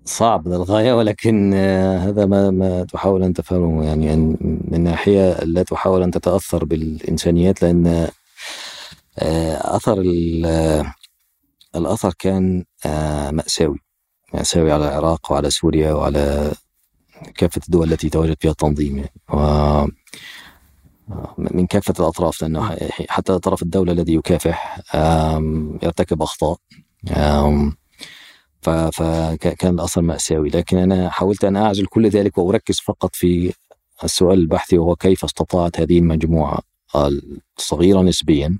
صعب 0.05 0.47
للغاية 0.47 0.93
ولكن 0.93 1.53
آه 1.53 1.97
هذا 1.97 2.25
ما, 2.25 2.51
ما 2.51 2.83
تحاول 2.83 3.23
أن 3.23 3.33
تفهمه 3.33 3.85
يعني 3.85 4.15
من 4.67 4.83
ناحية 4.83 5.43
لا 5.43 5.63
تحاول 5.63 6.03
أن 6.03 6.11
تتأثر 6.11 6.65
بالإنسانيات 6.65 7.61
لأن 7.61 7.87
آه 9.19 9.75
أثر 9.75 10.01
الأثر 11.75 12.13
كان 12.19 12.65
آه 12.85 13.31
مأساوي 13.31 13.79
مأساوي 14.33 14.71
على 14.71 14.87
العراق 14.87 15.31
وعلى 15.31 15.49
سوريا 15.49 15.93
وعلى 15.93 16.53
كافة 17.35 17.61
الدول 17.65 17.93
التي 17.93 18.09
تواجد 18.09 18.37
فيها 18.39 18.51
التنظيم 18.51 18.97
يعني. 18.97 19.91
من 21.37 21.67
كافة 21.67 21.93
الأطراف 21.99 22.41
لأنه 22.41 22.77
حتى 23.09 23.39
طرف 23.39 23.63
الدولة 23.63 23.91
الذي 23.91 24.13
يكافح 24.13 24.79
يرتكب 25.83 26.21
أخطاء. 26.21 26.57
فكان 28.61 29.73
الأثر 29.73 30.01
مأساوي. 30.01 30.49
لكن 30.49 30.77
أنا 30.77 31.09
حاولت 31.09 31.45
أن 31.45 31.55
أعزل 31.55 31.85
كل 31.85 32.09
ذلك 32.09 32.37
وأركز 32.37 32.79
فقط 32.79 33.15
في 33.15 33.53
السؤال 34.03 34.39
البحثي 34.39 34.77
وهو 34.77 34.95
كيف 34.95 35.23
استطاعت 35.23 35.79
هذه 35.79 35.99
المجموعة 35.99 36.59
الصغيرة 37.59 38.01
نسبيا 38.01 38.59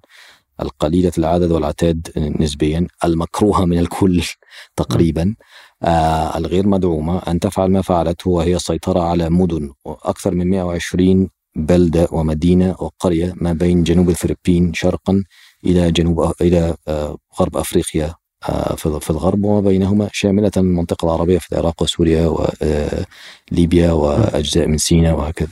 القليلة 0.62 1.12
العدد 1.18 1.52
والعتاد 1.52 2.08
نسبيا 2.40 2.88
المكروهة 3.04 3.66
من 3.66 3.80
الكل 3.80 4.24
تقريبا 4.76 5.36
آه 5.84 6.38
الغير 6.38 6.68
مدعومة 6.68 7.18
أن 7.18 7.40
تفعل 7.40 7.72
ما 7.72 7.82
فعلته 7.82 8.30
وهي 8.30 8.56
السيطرة 8.56 9.00
على 9.00 9.30
مدن 9.30 9.74
أكثر 9.86 10.34
من 10.34 10.50
120 10.50 11.30
بلدة 11.56 12.08
ومدينة 12.12 12.76
وقرية 12.80 13.34
ما 13.36 13.54
بين 13.54 13.84
جنوب 13.84 14.10
الفلبين 14.10 14.74
شرقا 14.74 15.24
إلى 15.66 15.92
جنوب 15.92 16.34
إلى 16.42 16.76
آه 16.88 17.18
غرب 17.40 17.58
أفريقيا 17.58 18.14
آه 18.50 18.76
في 18.76 19.10
الغرب 19.10 19.44
وما 19.44 19.70
بينهما 19.70 20.10
شاملة 20.14 20.52
المنطقة 20.58 21.06
العربية 21.06 21.38
في 21.38 21.52
العراق 21.52 21.82
وسوريا 21.82 22.28
وليبيا 22.28 23.90
آه، 23.90 23.96
وأجزاء 23.96 24.68
من 24.68 24.78
سيناء 24.78 25.16
وهكذا 25.16 25.50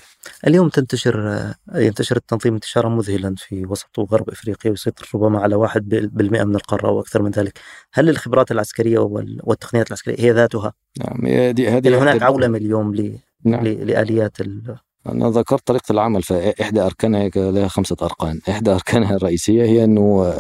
اليوم 0.48 0.70
تنتشر 0.70 1.46
ينتشر 1.76 2.18
التنظيم 2.18 2.54
انتشارا 2.54 2.90
مذهلا 2.90 3.36
في 3.38 3.66
وسط 3.66 4.00
وغرب 4.00 4.30
إفريقيا 4.30 4.72
ويسيطر 4.72 5.10
ربما 5.16 5.40
على 5.40 5.56
واحد 5.56 5.90
بالمئة 5.90 6.44
من 6.44 6.56
القارة 6.56 6.88
أو 6.88 7.00
أكثر 7.00 7.22
من 7.22 7.32
ذلك، 7.32 7.60
هل 7.94 8.10
الخبرات 8.10 8.52
العسكرية 8.52 9.00
والتقنيات 9.44 9.88
العسكرية 9.88 10.16
هي 10.20 10.32
ذاتها؟ 10.32 10.74
نعم 11.00 11.26
هذه 11.26 11.78
هذه 11.78 12.04
هناك 12.04 12.24
عولمة 12.24 12.58
اليوم 12.58 12.96
ل... 12.96 13.18
نعم. 13.46 13.64
لآليات 13.68 14.42
ال... 14.42 14.76
أنا 15.10 15.30
ذكرت 15.30 15.68
طريقة 15.68 15.92
العمل 15.92 16.24
فإحدى 16.24 16.82
أركانها 16.82 17.30
لها 17.36 17.68
خمسة 17.68 17.98
أركان 18.02 18.40
إحدى 18.50 18.72
أركانها 18.72 19.16
الرئيسية 19.16 19.64
هي 19.64 19.84
أنه 19.84 20.34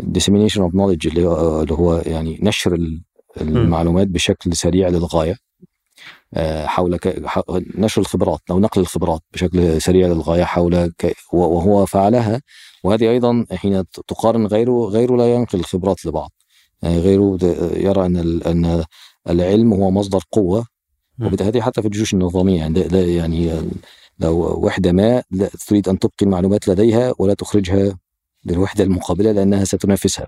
dissemination 0.00 0.60
of 0.60 0.72
knowledge 0.72 1.06
اللي 1.06 1.26
هو, 1.26 1.62
اللي 1.62 1.74
هو 1.74 2.02
يعني 2.06 2.38
نشر 2.42 3.00
المعلومات 3.40 4.08
بشكل 4.08 4.56
سريع 4.56 4.88
للغاية. 4.88 5.36
آه، 6.34 6.66
حول 6.66 6.98
نشر 7.74 8.00
الخبرات 8.00 8.40
أو 8.50 8.60
نقل 8.60 8.80
الخبرات 8.80 9.20
بشكل 9.32 9.82
سريع 9.82 10.06
للغاية 10.08 10.44
حول 10.44 10.92
وهو 11.32 11.86
فعلها. 11.86 12.42
وهذه 12.84 13.10
أيضا 13.10 13.46
حين 13.52 13.84
تقارن 13.90 14.46
غيره 14.46 14.88
غيره 14.88 15.16
لا 15.16 15.34
ينقل 15.34 15.58
الخبرات 15.58 16.06
لبعض. 16.06 16.32
يعني 16.82 16.98
غيره 16.98 17.38
يرى 17.76 18.06
أن 18.06 18.16
أن 18.46 18.84
العلم 19.30 19.72
هو 19.72 19.90
مصدر 19.90 20.20
قوة 20.32 20.66
وبالتالي 21.20 21.62
حتى 21.62 21.82
في 21.82 21.88
الجيوش 21.88 22.14
النظامية 22.14 22.58
يعني 22.58 22.82
لا 22.82 23.00
يعني 23.00 23.60
لو 24.18 24.64
وحدة 24.64 24.92
ما 24.92 25.22
لا 25.30 25.50
تريد 25.66 25.88
أن 25.88 25.98
تبقي 25.98 26.16
المعلومات 26.22 26.68
لديها 26.68 27.14
ولا 27.18 27.34
تخرجها 27.34 27.98
للوحدة 28.46 28.84
المقابلة 28.84 29.32
لأنها 29.32 29.64
ستنافسها. 29.64 30.26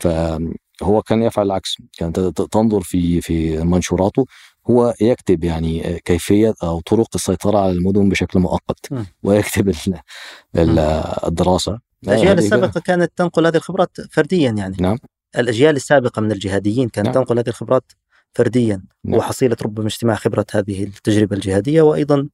فهو 0.00 1.02
كان 1.02 1.22
يفعل 1.22 1.46
العكس. 1.46 1.76
كان 1.98 2.12
تنظر 2.32 2.80
في 2.80 3.20
في 3.20 3.58
منشوراته 3.58 4.26
هو 4.70 4.94
يكتب 5.00 5.44
يعني 5.44 6.00
كيفية 6.04 6.54
أو 6.62 6.80
طرق 6.80 7.08
السيطرة 7.14 7.58
على 7.58 7.72
المدن 7.72 8.08
بشكل 8.08 8.40
مؤقت 8.40 8.88
ويكتب 9.22 9.74
الدراسة. 11.26 11.78
الأجيال 12.04 12.38
السابقة 12.38 12.80
كانت 12.80 13.12
تنقل 13.16 13.46
هذه 13.46 13.56
الخبرات 13.56 13.96
فرديا 14.10 14.50
يعني. 14.50 14.76
نعم. 14.80 14.98
الأجيال 15.38 15.76
السابقة 15.76 16.22
من 16.22 16.32
الجهاديين 16.32 16.88
كانت 16.88 17.06
نعم. 17.06 17.14
تنقل 17.14 17.38
هذه 17.38 17.48
الخبرات 17.48 17.92
فرديا 18.32 18.82
نعم. 19.04 19.18
وحصيلة 19.18 19.56
ربما 19.62 19.86
اجتماع 19.86 20.14
خبرة 20.14 20.46
هذه 20.52 20.84
التجربة 20.84 21.36
الجهادية 21.36 21.82
وأيضا 21.82 22.28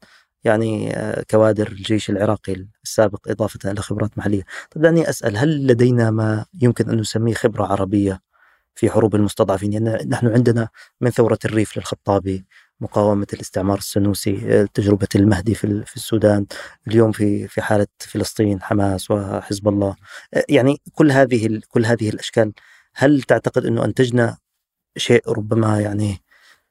يعني 0.44 0.96
آه، 0.96 1.24
كوادر 1.30 1.68
الجيش 1.68 2.10
العراقي 2.10 2.66
السابق 2.82 3.28
إضافة 3.28 3.70
إلى 3.70 3.82
خبرات 3.82 4.18
محلية. 4.18 4.42
طب 4.70 4.80
دعني 4.80 5.08
أسأل 5.08 5.36
هل 5.36 5.66
لدينا 5.66 6.10
ما 6.10 6.44
يمكن 6.62 6.90
أن 6.90 7.00
نسميه 7.00 7.34
خبرة 7.34 7.66
عربية 7.66 8.20
في 8.74 8.90
حروب 8.90 9.14
المستضعفين؟ 9.14 9.72
يعني 9.72 10.08
نحن 10.08 10.26
عندنا 10.26 10.68
من 11.00 11.10
ثورة 11.10 11.38
الريف 11.44 11.76
للخطابي 11.76 12.44
مقاومة 12.80 13.26
الاستعمار 13.32 13.78
السنوسي 13.78 14.66
تجربة 14.74 15.08
المهدي 15.14 15.54
في 15.54 15.84
في 15.86 15.96
السودان 15.96 16.46
اليوم 16.88 17.12
في 17.12 17.48
في 17.48 17.62
حالة 17.62 17.86
فلسطين 17.98 18.62
حماس 18.62 19.10
وحزب 19.10 19.68
الله. 19.68 19.96
يعني 20.48 20.80
كل 20.92 21.12
هذه 21.12 21.60
كل 21.68 21.86
هذه 21.86 22.08
الأشكال 22.08 22.52
هل 22.94 23.22
تعتقد 23.22 23.66
أنه 23.66 23.84
أنتجنا 23.84 24.36
شيء 24.96 25.22
ربما 25.28 25.80
يعني 25.80 26.24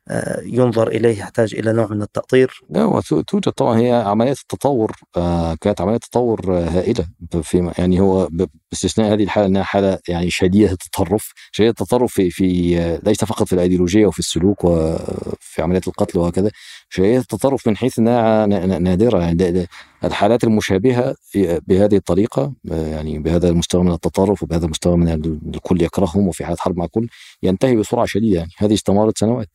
آه، 0.07 0.41
ينظر 0.45 0.87
إليه 0.87 1.19
يحتاج 1.19 1.55
إلى 1.55 1.73
نوع 1.73 1.87
من 1.87 2.01
التأطير؟ 2.01 2.61
لا 2.69 3.01
توجد 3.27 3.51
طبعا 3.51 3.79
هي 3.79 3.91
عمليات 3.91 4.39
التطور 4.39 4.91
آه، 5.17 5.55
كانت 5.61 5.81
عمليات 5.81 6.03
تطور 6.03 6.57
آه، 6.57 6.69
هائلة 6.69 7.05
في 7.41 7.71
يعني 7.77 7.99
هو 7.99 8.29
باستثناء 8.71 9.13
هذه 9.13 9.23
الحالة 9.23 9.47
إنها 9.47 9.63
حالة 9.63 9.99
يعني 10.07 10.29
شديدة 10.29 10.71
التطرف، 10.71 11.31
شديدة 11.51 11.69
التطرف 11.69 12.13
في 12.13 12.29
في 12.29 12.99
ليس 13.03 13.25
فقط 13.25 13.47
في 13.47 13.53
الأيديولوجية 13.53 14.05
وفي 14.05 14.19
السلوك 14.19 14.63
وفي 14.63 15.61
عمليات 15.61 15.87
القتل 15.87 16.19
وهكذا، 16.19 16.51
شديده 16.89 17.19
التطرف 17.19 17.67
من 17.67 17.77
حيث 17.77 17.99
إنها 17.99 18.45
نادرة. 18.79 19.19
يعني 19.19 19.67
الحالات 20.03 20.43
المشابهة 20.43 21.15
بهذه 21.35 21.95
الطريقة 21.95 22.53
يعني 22.65 23.19
بهذا 23.19 23.49
المستوى 23.49 23.83
من 23.83 23.91
التطرف 23.91 24.43
وبهذا 24.43 24.65
المستوى 24.65 24.97
من 24.97 25.07
الكل 25.55 25.81
يكرههم 25.81 26.27
وفي 26.27 26.45
حالة 26.45 26.57
حرب 26.59 26.77
مع 26.77 26.85
الكل 26.85 27.07
ينتهي 27.43 27.75
بسرعة 27.75 28.05
شديدة. 28.05 28.37
يعني 28.37 28.51
هذه 28.57 28.73
استمرت 28.73 29.17
سنوات. 29.17 29.49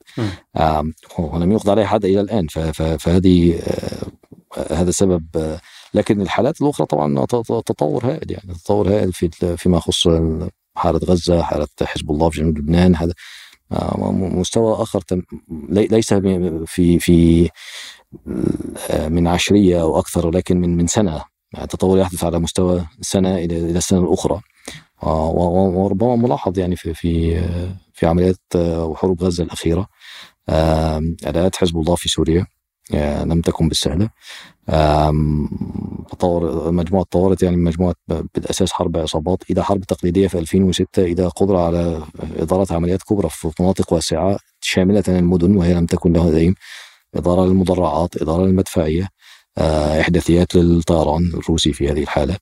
ولم 1.19 1.53
يقضى 1.53 1.71
عليها 1.71 1.87
حد 1.87 2.05
إلى 2.05 2.21
الآن. 2.21 2.47
فهذه 2.99 3.59
آه، 4.57 4.75
هذا 4.75 4.91
سبب 4.91 5.25
آه، 5.37 5.61
لكن 5.95 6.21
الحالات 6.21 6.61
الأخرى 6.61 6.87
طبعا 6.87 7.27
تطور 7.67 8.07
هائل. 8.07 8.33
يعني 8.33 8.55
تطور 8.65 8.89
هائل 8.89 9.13
في 9.13 9.57
فيما 9.57 9.77
يخص 9.77 10.09
حالة 10.77 10.99
غزة 10.99 11.43
حالة 11.43 11.69
حزب 11.83 12.11
الله 12.11 12.31
في 12.31 12.41
جنوب 12.41 12.59
لبنان 12.59 12.97
هذا 12.97 13.11
آه، 13.11 13.15
مستوى 13.71 14.75
آخر 14.83 15.03
ليس 15.71 16.15
في 16.67 16.99
في 16.99 17.51
من 19.09 19.27
عشرية 19.27 19.81
أو 19.83 19.99
أكثر 19.99 20.27
ولكن 20.27 20.61
من 20.61 20.77
من 20.77 20.87
سنة. 20.87 21.25
يعني 21.53 21.67
تطور 21.67 21.99
يحدث 21.99 22.25
على 22.25 22.39
مستوى 22.39 22.85
سنة 23.01 23.35
إلى 23.35 23.71
إلى 23.71 23.79
السنة 23.79 24.01
الأخرى. 24.01 24.41
وربما 25.03 26.17
ملاحظ 26.17 26.59
يعني 26.59 26.77
في 26.77 26.95
في 26.95 27.41
في 27.93 28.07
عمليات 28.07 28.41
وحروب 28.57 29.23
غزة 29.23 29.45
الأخيرة. 29.45 29.89
اداءات 31.25 31.57
حزب 31.57 31.77
الله 31.77 31.95
في 31.95 32.09
سوريا 32.09 32.41
آه، 32.41 32.58
لم 33.25 33.41
تكن 33.41 33.69
بالسهلة. 33.69 34.09
تطور 36.11 36.73
مجموعة 36.73 37.05
تطورت 37.05 37.43
يعني 37.43 37.57
مجموعة 37.57 37.95
بالأساس 38.09 38.73
حرب 38.73 38.97
عصابات. 38.97 39.43
إلى 39.51 39.65
حرب 39.65 39.81
تقليدية 39.81 40.29
في 40.29 40.39
2006 40.39 41.03
إلى 41.03 41.27
قدرة 41.27 41.59
على 41.67 42.03
إدارة 42.39 42.75
عمليات 42.75 43.03
كبرى 43.03 43.29
في 43.29 43.51
مناطق 43.61 43.93
واسعة 43.93 44.39
شاملة 44.61 45.05
المدن 45.09 45.57
وهي 45.57 45.75
لم 45.75 45.87
تكن 45.87 46.13
لها 46.13 46.31
دائم 46.31 46.55
إدارة 47.15 47.47
للمدرعات 47.47 48.23
إدارة 48.23 48.47
للمدفعية 48.47 49.09
آه، 49.59 50.01
إحداثيات 50.01 50.55
للطيران 50.55 51.31
الروسي 51.35 51.73
في 51.73 51.89
هذه 51.89 52.03
الحالة. 52.03 52.37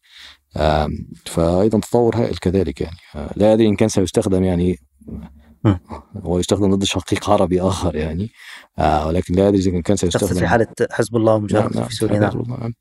فايضا 1.25 1.81
تطور 1.81 2.17
هائل 2.17 2.37
كذلك 2.37 2.81
يعني. 2.81 2.97
آه، 3.15 3.31
لا 3.37 3.53
أدري 3.53 3.69
إن 3.69 3.77
كان 3.77 3.89
سيستخدم 3.89 4.45
يعني 4.45 4.79
هو 6.23 6.39
يستخدم 6.39 6.75
ضد 6.75 6.85
شقيق 6.85 7.31
عربي 7.31 7.61
آخر 7.61 7.97
يعني. 7.97 8.31
آه 8.79 9.07
ولكن 9.07 9.35
لا 9.35 9.49
ادري 9.49 9.59
إذا 9.59 9.81
كان 9.81 9.97
سيستخدم. 9.97 10.39
في 10.39 10.47
حالة 10.47 10.67
حزب 10.91 11.17
الله 11.17 11.35
ومجرد 11.35 11.77
نعم 11.77 11.85
في 11.85 11.95
سوريا. 11.95 12.19
نعم, 12.19 12.43
نعم. 12.49 12.75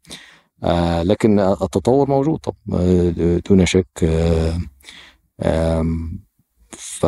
آه 0.63 1.03
لكن 1.03 1.39
التطور 1.39 2.09
موجود 2.09 2.39
طب 2.39 2.55
آه، 2.73 3.41
دون 3.49 3.65
شك 3.65 3.87
آه 4.03 4.59
آه 5.39 5.85
ف 6.77 7.05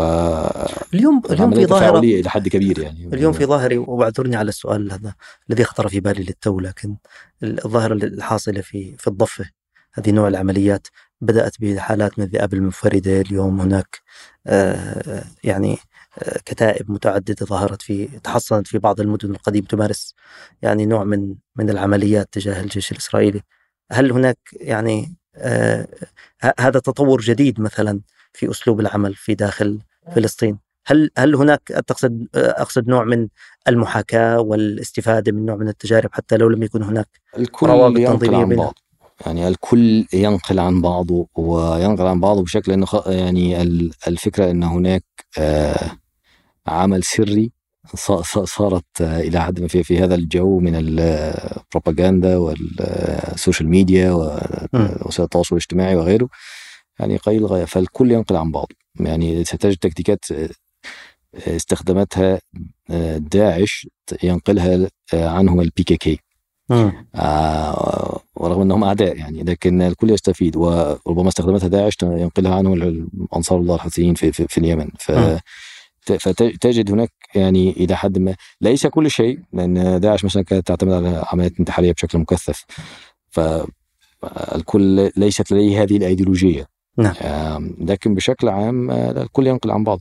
اليوم 0.94 1.22
اليوم 1.30 1.54
في 1.54 1.66
ظاهره 1.66 2.00
إلى 2.00 2.30
حد 2.30 2.48
كبير 2.48 2.80
يعني. 2.80 3.08
اليوم 3.14 3.34
في 3.34 3.46
ظاهره 3.46 3.78
وأعذرني 3.78 4.36
على 4.36 4.50
السؤال 4.50 4.92
هذا 4.92 5.14
الذي 5.50 5.64
خطر 5.64 5.88
في 5.88 6.00
بالي 6.00 6.24
للتو 6.24 6.60
لكن 6.60 6.96
الظاهرة 7.44 7.94
الحاصلة 7.94 8.62
في 8.62 8.96
في 8.98 9.08
الضفة 9.08 9.50
هذه 9.94 10.12
نوع 10.12 10.28
العمليات 10.28 10.88
بدأت 11.22 11.62
بحالات 11.62 12.20
من 12.20 12.26
الذئاب 12.26 12.54
المنفردة 12.54 13.22
اليوم. 13.22 13.62
هناك 13.62 14.02
آه، 14.48 15.24
يعني 15.44 15.78
آه، 16.20 16.40
كتائب 16.46 16.92
متعددة 16.92 17.46
ظهرت 17.46 17.82
في 17.82 18.06
تحصنت 18.24 18.68
في 18.68 18.80
بعض 18.80 19.02
المدن 19.02 19.32
القديمة 19.32 19.68
تمارس 19.68 20.16
يعني 20.62 20.86
نوع 20.86 21.04
من 21.04 21.36
من 21.56 21.70
العمليات 21.70 22.28
تجاه 22.32 22.62
الجيش 22.62 22.92
الإسرائيلي. 22.92 23.42
هل 23.92 24.12
هناك 24.12 24.38
يعني 24.54 25.16
آه، 25.36 25.88
هذا 26.60 26.80
تطور 26.80 27.22
جديد 27.22 27.62
مثلا 27.62 28.02
في 28.34 28.52
أسلوب 28.52 28.80
العمل 28.80 29.16
في 29.16 29.36
داخل 29.36 29.80
فلسطين؟ 30.16 30.60
هل 30.88 31.12
هل 31.18 31.36
هناك 31.36 31.62
تقصد 31.88 32.28
أقصد 32.36 32.88
نوع 32.88 33.04
من 33.04 33.28
المحاكاة 33.68 34.40
والاستفادة 34.40 35.32
من 35.32 35.46
نوع 35.46 35.56
من 35.56 35.68
التجارب 35.68 36.10
حتى 36.14 36.38
لو 36.38 36.50
لم 36.50 36.64
يكن 36.64 36.84
هناك 36.84 37.08
روابط 37.64 37.98
تنظيمية 37.98 38.46
بينهم 38.46 38.72
يعني 39.26 39.48
الكل 39.48 40.06
ينقل 40.14 40.60
عن 40.60 40.82
بعضه 40.82 41.28
وينقل 41.36 42.08
عن 42.08 42.20
بعضه 42.20 42.44
بشكل 42.44 42.72
إنه 42.72 42.88
يعني 43.08 43.62
الفكرة 44.08 44.52
إن 44.52 44.64
هناك 44.64 45.04
آه، 45.38 45.92
عمل 46.68 47.04
سري 47.04 47.52
صارت 48.44 49.02
آه، 49.02 49.20
إلى 49.20 49.42
حد 49.42 49.60
ما 49.62 49.68
في 49.68 49.84
في 49.84 50.00
هذا 50.00 50.16
الجو 50.16 50.60
من 50.60 50.76
البروباغندا 50.76 52.38
وال 52.38 52.71
social 52.71 53.70
media 53.70 54.12
ووسائل 54.12 55.26
التواصل 55.26 55.56
الاجتماعي 55.56 55.96
وغيره. 55.96 56.30
يعني 57.00 57.18
قليل 57.18 57.42
للغاية 57.42 57.66
فالكل 57.66 58.12
ينقل 58.12 58.36
عن 58.36 58.52
بعضه. 58.52 58.76
يعني 59.00 59.44
ستجد 59.44 59.78
تكتيكات 59.78 60.26
آه، 60.32 60.50
استخدمتها 61.36 62.40
داعش 63.18 63.88
ينقلها 64.24 64.90
عنهم 65.14 65.62
ال 65.62 65.84
PKK 65.84 66.20
آه 66.72 68.22
ورغم 68.36 68.62
إنهم 68.62 68.84
أعداء 68.84 69.18
يعني 69.18 69.44
لكن 69.44 69.82
الكل 69.82 70.10
يستفيد 70.10 70.56
وربما 70.56 71.28
استخدمتها 71.28 71.68
داعش 71.68 71.98
ينقلها 72.04 72.56
عنهم 72.56 73.10
انصار 73.36 73.60
الله 73.60 73.76
الحوثيين 73.76 74.14
في, 74.14 74.32
في, 74.32 74.48
في 74.48 74.58
اليمن. 74.58 74.88
ف 75.00 75.12
فتجد 76.00 76.92
هناك 76.92 77.12
يعني 77.36 77.72
إلى 77.72 77.96
حد 77.96 78.18
ما 78.18 78.36
ليس 78.62 78.88
كل 78.88 79.12
شيء 79.12 79.40
لأن 79.54 80.00
داعش 80.00 80.26
مثلا 80.26 80.44
كانت 80.44 80.68
تعتمد 80.68 80.94
على 80.94 81.24
عمليات 81.28 81.60
انتحارية 81.60 81.92
بشكل 81.92 82.18
مكثف. 82.18 82.66
فالكل 83.30 85.12
ليست 85.18 85.52
لديه 85.52 85.84
هذه 85.84 85.98
الأيديولوجية. 85.98 86.68
نعم. 86.98 87.76
لكن 87.80 88.16
بشكل 88.16 88.50
عام 88.50 88.92
الكل 88.92 89.48
ينقل 89.48 89.72
عن 89.72 89.84
بعض. 89.84 90.00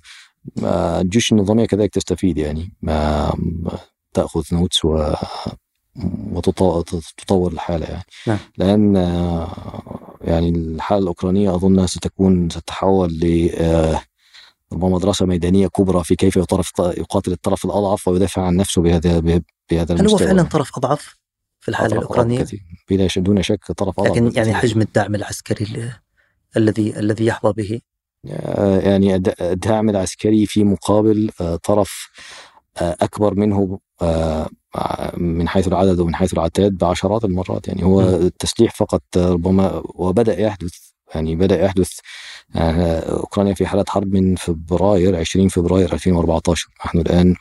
الجيوش 0.62 1.32
النظامية 1.32 1.66
كذلك 1.66 1.94
تستفيد 1.94 2.38
يعني. 2.38 2.72
تأخذ 4.14 4.44
نوتس 4.52 4.84
و 4.84 5.14
وتطور 6.32 7.53
الحالة 7.53 7.86
يعني. 7.86 8.05
نعم. 8.26 8.38
لأن 8.59 8.94
يعني 10.20 10.49
الحالة 10.49 11.03
الأوكرانية 11.03 11.55
أظن 11.55 11.86
ستكون 11.86 12.51
ستتحول 12.51 13.12
ل 13.12 13.51
ربما 14.72 14.88
مدرسة 14.88 15.26
ميدانية 15.26 15.66
كبرى 15.66 16.05
في 16.05 16.16
كيف 16.16 16.36
يطرف 16.36 16.72
يقاتل 16.78 17.32
الطرف 17.32 17.64
الأضعف 17.64 18.09
ويدافع 18.09 18.42
عن 18.42 18.57
نفسه 18.57 18.82
بهذا 18.82 19.42
بهذا 19.70 19.94
هل 19.94 20.09
هو 20.09 20.16
فعلا 20.16 20.42
طرف 20.42 20.76
أضعف 20.76 21.16
في 21.61 21.68
الحالة 21.68 21.97
الأوكرانية؟ 21.97 22.47
بلا 22.90 23.09
دون 23.16 23.42
شك 23.42 23.72
طرف 23.72 24.01
أضعف 24.01 24.12
لكن 24.12 24.32
يعني 24.36 24.55
حجم 24.55 24.80
الدعم 24.80 25.14
العسكري 25.14 25.92
الذي 26.57 26.99
الذي 26.99 27.26
يحظى 27.26 27.53
به؟ 27.53 27.80
يعني 28.84 29.14
الدعم 29.40 29.90
العسكري 29.90 30.47
في 30.47 30.64
مقابل 30.64 31.30
طرف 31.62 32.09
أكبر 32.81 33.35
منه 33.35 33.79
من 35.16 35.49
حيث 35.49 35.68
العدد 35.68 36.01
ومن 36.01 36.14
حيث 36.14 36.33
العتاد 36.33 36.72
بعشرات 36.72 37.24
المرات. 37.24 37.68
يعني 37.68 37.85
هو 37.85 38.01
التسليح 38.01 38.74
فقط 38.74 39.03
ربما 39.16 39.83
وبدأ 39.85 40.41
يحدث 40.41 40.74
يعني 41.14 41.37
بدأ 41.37 41.64
يحدث 41.64 41.91
أوكرانيا 42.57 43.55
في 43.55 43.66
حاله 43.66 43.85
حرب 43.89 44.12
من 44.12 44.37
فبراير 44.37 45.16
20 45.16 45.49
فبراير 45.49 45.93
2014 45.93 46.68
نحن 46.87 46.99
الآن 46.99 47.35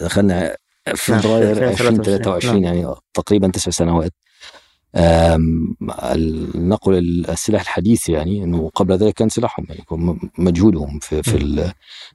دخلنا 0.00 0.56
فبراير 0.96 1.68
2023 1.68 2.64
يعني 2.64 2.94
تقريبا 3.14 3.48
تسع 3.48 3.70
سنوات. 3.70 4.12
نقل 6.54 6.98
السلاح 7.28 7.60
الحديث 7.60 8.08
يعني 8.08 8.44
إنه 8.44 8.70
قبل 8.74 8.96
ذلك 8.96 9.14
كان 9.14 9.28
سلاحهم 9.28 9.66
يعني 9.68 9.84
مجهودهم 10.38 10.98
في 10.98 11.22
في 11.22 11.72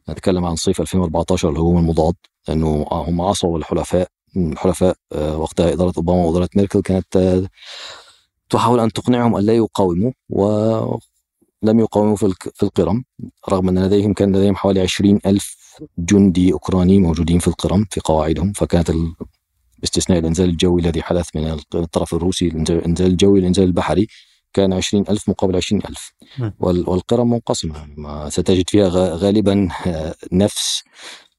نتكلم 0.10 0.46
عن 0.46 0.56
صيف 0.56 0.82
2014 0.82 1.50
اللي 1.50 1.60
هو 1.60 1.80
المضاد 1.80 2.16
إنه 2.50 2.88
هم 2.92 3.22
عصوا 3.22 3.58
الحلفاء 3.58 4.08
الحلفاء 4.38 4.96
آه، 5.14 5.38
وقتها 5.38 5.74
إدارة 5.74 5.94
أوباما 5.98 6.26
وإدارة 6.26 6.50
ميركل 6.56 6.82
كانت 6.82 7.16
آه، 7.16 7.48
تحاول 8.50 8.80
أن 8.80 8.92
تقنعهم 8.92 9.36
أن 9.36 9.46
لا 9.46 9.56
يقاوموا 9.56 10.12
ولم 10.30 11.00
يقاوموا 11.80 12.16
في 12.16 12.64
القرم 12.64 13.04
رغم 13.50 13.70
أن 13.70 13.86
لديهم 13.86 14.14
كان 14.14 14.36
لديهم 14.36 14.56
حوالي 14.56 14.82
20 14.82 15.20
ألف 15.26 15.56
جندي 15.98 16.54
أوكراني 16.54 17.00
موجودين 17.00 17.40
في 17.40 17.48
القرم 17.48 17.86
في 17.92 18.00
قواعدهم 18.00 18.54
فكانت 18.54 18.92
باستثناء 19.80 20.20
الإنزال 20.20 20.50
الجوي 20.50 20.82
الذي 20.82 21.02
حدث 21.04 21.30
من 21.36 21.60
الطرف 21.76 22.14
الروسي 22.14 22.48
الإنزال 22.48 23.08
الجوي 23.08 23.40
الإنزال 23.40 23.66
البحري 23.66 24.08
كان 24.54 24.74
20 24.74 25.06
ألف 25.10 25.30
مقابل 25.30 25.56
20 25.56 25.82
ألف. 25.90 26.14
والقرى 26.60 27.26
منقسمة. 27.26 27.88
ما 27.98 28.30
ستجد 28.30 28.70
فيها 28.70 28.90
غالبا 29.16 29.70
آه، 29.88 30.16
نفس. 30.32 30.84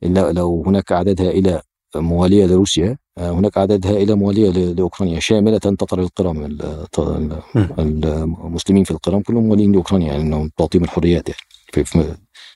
لو 0.02 0.64
هناك 0.66 0.92
أعداد 0.92 1.20
هائلة 1.20 1.62
موالية 1.94 2.46
لروسيا 2.46 2.98
آه، 3.18 3.30
هناك 3.30 3.58
أعداد 3.58 3.86
هائلة 3.86 4.14
موالية 4.14 4.50
لأوكرانيا 4.50 5.20
شاملة 5.20 5.58
تطر 5.58 6.00
القرم 6.00 6.58
المسلمين 8.44 8.84
في 8.84 8.90
القرم 8.90 9.20
كلهم 9.20 9.46
موالين 9.46 9.72
لأوكرانيا 9.72 10.06
يعني 10.06 10.22
أنهم 10.22 10.50
تعطيهم 10.58 10.84
الحريات 10.84 11.28
يعني. 11.28 11.40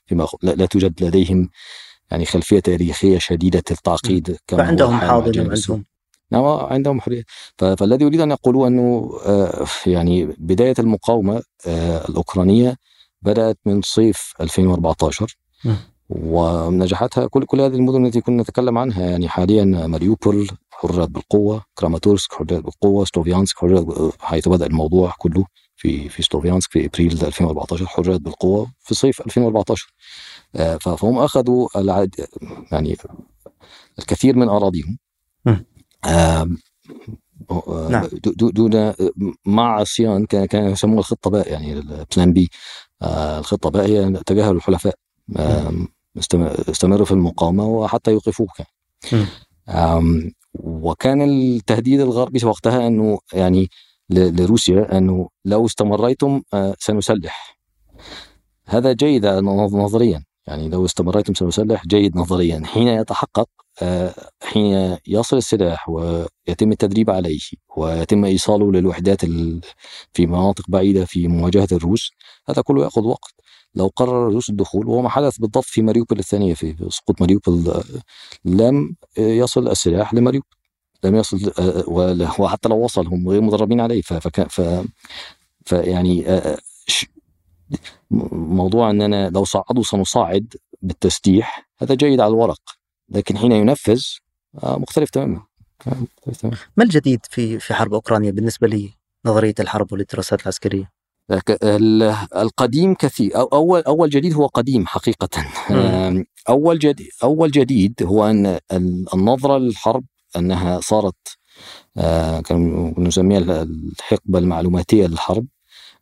فيما 0.07 0.27
لا 0.43 0.67
توجد 0.67 1.05
لديهم 1.05 1.51
خلفية 2.25 2.61
تاريخية 2.61 3.19
شديدة 3.19 3.63
التعقيد 3.71 4.37
فعندهم 4.49 5.01
حاضنه 5.01 5.49
وعندهم 5.49 5.85
نعم 6.31 6.45
عندهم 6.45 7.01
حرية. 7.01 7.23
فالذي 7.59 8.05
أريد 8.05 8.21
أن 8.21 8.33
أقوله 8.33 8.67
أنه 8.67 9.11
آه، 9.27 9.67
يعني 9.87 10.35
بداية 10.39 10.75
المقاومة 10.79 11.43
آه، 11.67 12.09
الأوكرانية 12.09 12.77
بدأت 13.23 13.59
من 13.67 13.83
صيف 13.83 14.35
2014 14.41 15.37
ونجاحاتها 16.09 17.27
كل 17.27 17.45
كل 17.45 17.61
هذه 17.61 17.75
المدن 17.75 18.07
التي 18.07 18.21
كنا 18.21 18.43
نتكلم 18.43 18.79
عنها. 18.79 19.11
يعني 19.11 19.29
حاليا 19.29 19.65
ماريوبول 19.65 20.49
حررت 20.71 21.09
بالقوة 21.09 21.65
كراماتورسك 21.79 22.33
حررت 22.33 22.53
بالقوة 22.53 23.05
سلوفيانسك 23.05 23.59
حررت 23.59 24.13
حيث 24.21 24.49
بدأ 24.49 24.67
الموضوع 24.67 25.15
كله 25.19 25.45
في 25.77 26.09
في 26.09 26.23
سلوفيانسك 26.23 26.73
في 26.73 26.87
إبريل 26.87 27.13
2014 27.13 27.87
حررت 27.87 28.21
بالقوة 28.21 28.67
في 28.81 28.95
صيف 28.95 29.21
2014 29.21 29.87
آه، 29.87 30.40
فهم 30.81 31.19
أخذوا 31.19 31.69
العد... 31.77 32.27
يعني 32.73 32.97
الكثير 33.99 34.37
من 34.37 34.49
أراضيهم. 34.49 34.99
نعم. 37.91 38.09
دون 38.37 38.93
مع 39.47 39.81
عصيان 39.81 40.27
كان 40.27 40.45
كان 40.45 40.71
يسموها 40.71 40.99
الخطة 40.99 41.31
باء 41.31 41.53
يعني 41.53 41.73
ال 41.73 41.85
plan 41.85 42.33
B 42.33 42.51
آه، 43.03 43.39
الخطة 43.39 43.71
باء 43.71 43.87
هي 43.87 44.23
تجاهل 44.27 44.57
الحلفاء. 44.57 44.95
استمروا 46.69 47.05
في 47.05 47.13
المقاومة 47.13 47.65
وحتى 47.65 48.11
يوقفوك 48.11 48.51
وكان 50.55 51.23
التهديد 51.23 52.01
الغربي 52.01 52.45
وقتها 52.45 52.87
أنه 52.87 53.19
يعني 53.33 53.71
لروسيا 54.11 54.99
أنه 54.99 55.29
لو 55.45 55.67
استمريتم 55.67 56.43
آه، 56.55 56.75
سنسلح. 56.79 57.59
هذا 58.67 58.93
جيد 58.93 59.27
نظريا. 59.27 60.25
يعني 60.51 60.69
لو 60.69 60.85
استمريتم 60.85 61.35
سنسلح 61.35 61.87
جيد 61.87 62.17
نظريا. 62.17 62.63
حين 62.67 62.89
يتحقق 62.89 63.49
آه، 63.83 64.15
حين 64.43 64.97
يصل 65.07 65.37
السلاح 65.37 65.89
ويتم 65.89 66.73
التدريب 66.73 67.11
عليه 67.11 67.39
ويتم 67.77 68.25
إيصاله 68.25 68.73
للوحدات 68.73 69.25
في 70.13 70.27
مناطق 70.27 70.65
بعيدة 70.69 71.05
في 71.05 71.29
مواجهة 71.29 71.69
الروس 71.73 72.11
هذا 72.49 72.63
كله 72.63 72.85
يأخذ 72.85 73.03
وقت. 73.05 73.35
لو 73.75 73.87
قرر 73.97 74.29
الروس 74.29 74.51
الدخول 74.51 74.87
وهو 74.87 75.03
ما 75.03 75.09
حدث 75.09 75.39
بالضبط 75.39 75.65
في 75.65 75.83
ماريوبول 75.83 76.19
الثانية 76.19 76.55
في 76.55 76.77
سقوط 76.91 77.21
ماريوبول 77.21 77.83
لم 78.45 78.97
يصل 79.19 79.69
السلاح 79.69 80.15
لماريوبول 80.15 80.51
لم 81.05 81.15
يصل 81.17 81.53
آه، 81.59 81.85
وحتى 82.41 82.69
لو 82.69 82.77
وصل 82.85 83.07
هم 83.07 83.29
غير 83.29 83.41
مدربين 83.41 83.81
عليه. 83.81 84.03
فكان 84.03 84.47
ف 84.49 84.61
فيعني 85.67 86.25
آه، 88.13 88.29
موضوع 88.33 88.91
اننا 88.91 89.31
لو 89.31 89.45
صعدوا 89.45 89.83
سنصعد 89.83 90.55
بالتسليح 90.83 91.69
هذا 91.79 91.95
جيد 91.95 92.21
على 92.21 92.29
الورق 92.29 92.61
لكن 93.09 93.39
حين 93.39 93.53
ينفذ 93.53 94.03
آه، 94.63 94.79
مختلف 94.79 95.11
تماما. 95.11 95.43
آه، 95.87 95.97
مختلف 96.19 96.37
تماما. 96.41 96.57
ما 96.77 96.85
الجديد 96.85 97.21
في 97.31 97.59
في 97.59 97.75
حرب 97.75 97.95
أوكرانيا 97.95 98.31
بالنسبة 98.31 98.69
لي 98.69 98.91
نظرية 99.27 99.55
الحرب 99.61 99.93
والدراسات 99.93 100.43
العسكرية؟ 100.43 100.91
القديم 102.37 102.95
كثير 102.95 103.37
أول 103.37 103.81
أول 103.81 104.11
جديد 104.11 104.35
هو 104.35 104.47
قديم 104.47 104.87
حقيقه. 104.87 105.29
أول 106.49 106.79
جديد 106.79 107.11
أول 107.23 107.51
جديد 107.51 107.95
هو 108.03 108.27
إن 108.27 108.59
النظرة 109.15 109.59
للحرب 109.59 110.05
إنها 110.37 110.81
صارت 110.81 111.39
آه، 111.97 112.43
نسميها 112.99 113.63
الحقبة 113.63 114.39
المعلوماتية 114.39 115.07
للحرب. 115.07 115.47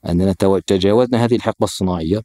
اننا 0.09 0.33
تجاوزنا 0.67 1.25
هذه 1.25 1.35
الحقبة 1.35 1.65
الصناعية. 1.65 2.23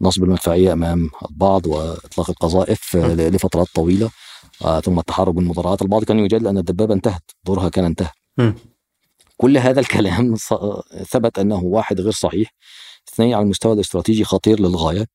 نصب 0.00 0.24
المدفعية 0.24 0.72
أمام 0.72 1.10
البعض 1.30 1.66
وإطلاق 1.66 2.30
القذائف 2.30 2.96
لفترات 2.96 3.66
طويلة 3.74 4.10
آه، 4.64 4.80
ثم 4.80 4.98
التحرك 4.98 5.34
بالمدرعات 5.34 5.82
البعض 5.82 6.04
كان 6.04 6.18
يجادل 6.18 6.46
أن 6.48 6.58
الدبابة 6.58 6.94
انتهت 6.94 7.22
دورها 7.44 7.68
كان 7.68 7.84
انتهى. 7.84 8.10
كل 9.36 9.58
هذا 9.58 9.80
الكلام 9.80 10.34
ثبت 11.08 11.38
أنه 11.38 11.62
واحد 11.64 12.00
غير 12.00 12.12
صحيح 12.12 12.54
اثنين 13.08 13.34
على 13.34 13.42
المستوى 13.42 13.72
الاستراتيجي 13.72 14.24
خطير 14.24 14.60
للغاية 14.60 15.06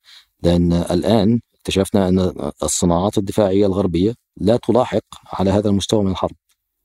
لأن 0.43 0.73
الآن 0.73 1.39
اكتشفنا 1.55 2.07
أن 2.09 2.51
الصناعات 2.63 3.17
الدفاعية 3.17 3.65
الغربية 3.65 4.13
لا 4.37 4.57
تلاحق 4.57 5.03
على 5.33 5.49
هذا 5.51 5.69
المستوى 5.69 6.03
من 6.03 6.11
الحرب. 6.11 6.35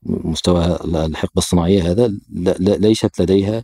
مستوى 0.03 0.79
الحقبة 0.85 1.37
الصناعية 1.37 1.91
هذا 1.91 2.13
ليست 2.59 3.21
لديها 3.21 3.63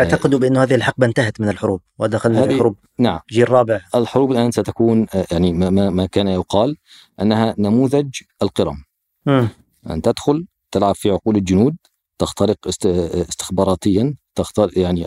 اعتقدوا 0.00 0.38
بأن 0.38 0.56
هذه 0.56 0.74
الحقبة 0.74 1.06
انتهت 1.06 1.40
من 1.40 1.48
الحروب 1.48 1.80
ودخلنا 1.98 2.46
في 2.46 2.58
حروب 2.58 2.76
نعم. 2.98 3.20
جيل 3.30 3.50
رابع. 3.50 3.80
الحروب 3.94 4.32
الآن 4.32 4.50
ستكون 4.50 5.06
يعني 5.32 5.52
ما, 5.52 5.90
ما 5.90 6.06
كان 6.06 6.28
يقال 6.28 6.76
أنها 7.22 7.54
نموذج 7.58 8.08
القرم. 8.42 8.84
م. 9.26 9.46
أن 9.90 10.02
تدخل 10.02 10.46
تلعب 10.70 10.94
في 10.94 11.10
عقول 11.10 11.36
الجنود 11.36 11.76
تخترق 12.18 12.56
استخباراتيا 12.66 14.14
تختار 14.34 14.70
يعني 14.76 15.06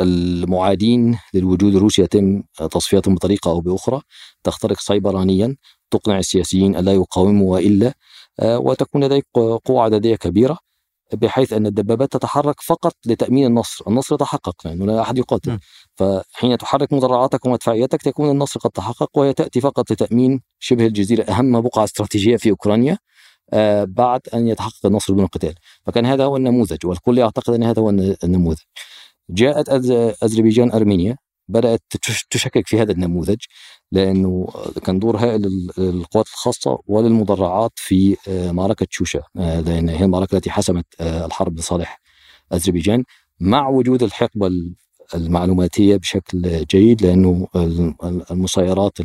المعادين 0.00 1.18
للوجود. 1.34 1.74
الروسي 1.74 2.02
يتم 2.02 2.42
تصفيتهم 2.70 3.14
بطريقة 3.14 3.50
أو 3.50 3.60
بأخرى. 3.60 4.00
تخترق 4.44 4.80
سيبرانيا 4.80 5.56
تقنع 5.90 6.18
السياسيين 6.18 6.76
ألا 6.76 6.92
يقاوموا 6.92 7.52
وإلا 7.52 7.94
آه، 8.40 8.58
وتكون 8.58 9.04
لديك 9.04 9.26
قوة 9.64 9.82
عددية 9.82 10.16
كبيرة. 10.16 10.58
بحيث 11.14 11.52
أن 11.52 11.66
الدبابات 11.66 12.12
تتحرك 12.12 12.60
فقط 12.60 12.92
لتأمين 13.06 13.46
النصر، 13.46 13.84
النصر 13.88 14.16
تحقق 14.16 14.54
لأنه 14.64 14.86
لا 14.86 15.00
أحد 15.00 15.18
يقاتل 15.18 15.52
م. 15.52 15.58
فحين 15.94 16.58
تحرك 16.58 16.92
مدرعاتك 16.92 17.46
ومدفعيتك 17.46 18.02
تكون 18.02 18.30
النصر 18.30 18.60
قد 18.60 18.70
تحقق 18.70 19.18
وهي 19.18 19.32
تاتي 19.32 19.60
فقط 19.60 19.92
لتأمين 19.92 20.40
شبه 20.58 20.86
الجزيرة 20.86 21.22
أهم 21.22 21.60
بقعة 21.60 21.84
استراتيجية 21.84 22.36
في 22.36 22.50
أوكرانيا 22.50 22.98
آه 23.52 23.84
بعد 23.84 24.20
أن 24.34 24.48
يتحقق 24.48 24.86
النصر 24.86 25.14
دون 25.14 25.26
قتال، 25.26 25.54
فكان 25.86 26.06
هذا 26.06 26.24
هو 26.24 26.36
النموذج 26.36 26.86
والكل 26.86 27.18
يعتقد 27.18 27.54
أن 27.54 27.62
هذا 27.64 27.82
هو 27.82 27.90
النموذج. 28.24 28.58
جاءت 29.30 29.68
أذربيجان 30.24 30.72
أرمينيا 30.72 31.16
بدأت 31.48 31.82
تشكك 32.30 32.66
في 32.66 32.80
هذا 32.82 32.92
النموذج 32.92 33.38
لأنه 33.92 34.46
كان 34.84 34.98
دور 34.98 35.16
هائل 35.16 35.70
للقوات 35.78 36.26
الخاصة 36.26 36.78
وللمدرعات 36.86 37.72
في 37.76 38.16
آه، 38.28 38.52
معركة 38.52 38.86
شوشا 38.90 39.22
آه، 39.36 39.60
لأن 39.60 39.88
هي 39.88 40.04
المعركة 40.04 40.36
التي 40.36 40.50
حسمت 40.50 40.86
آه، 41.00 41.26
الحرب 41.26 41.58
لصالح 41.58 42.00
أذربيجان 42.52 43.04
مع 43.40 43.68
وجود 43.68 44.02
الحقبة 44.02 44.50
المعلوماتية 45.14 45.96
بشكل 45.96 46.64
جيد 46.64 47.02
لأنه 47.02 47.48
المسيرات 48.30 48.98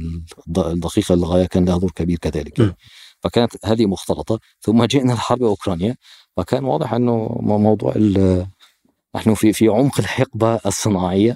الدقيقة 0.58 1.16
للغاية 1.16 1.46
كان 1.46 1.66
لها 1.66 1.78
دور 1.78 1.92
كبير 1.92 2.18
كذلك. 2.18 2.76
فكانت 3.20 3.52
هذه 3.66 3.86
مختلطة. 3.86 4.39
ثم 4.62 4.84
جئنا 4.86 5.14
لحرب 5.14 5.44
أوكرانيا 5.44 5.96
فكان 6.38 6.64
واضح 6.66 6.94
أنه 6.94 7.38
موضوع 7.42 7.94
نحن 9.16 9.34
في 9.34 9.54
في 9.54 9.68
عمق 9.68 10.00
الحقبة 10.00 10.60
الصناعية. 10.66 11.36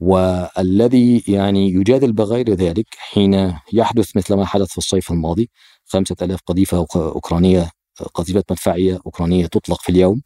والذي 0.00 1.24
يعني 1.28 1.70
يجادل 1.70 2.12
بغير 2.12 2.50
ذلك 2.54 2.86
حين 2.98 3.58
يحدث 3.72 4.16
مثل 4.16 4.34
ما 4.34 4.46
حدث 4.46 4.68
في 4.68 4.78
الصيف 4.78 5.10
الماضي. 5.12 5.50
خمسة 5.86 6.16
ألاف 6.22 6.40
قذيفة 6.46 6.86
أوكرانية 6.96 7.70
قذيفة 8.14 8.44
مدفعية 8.50 9.00
أوكرانية 9.06 9.46
تطلق 9.46 9.80
في 9.82 9.88
اليوم 9.88 10.22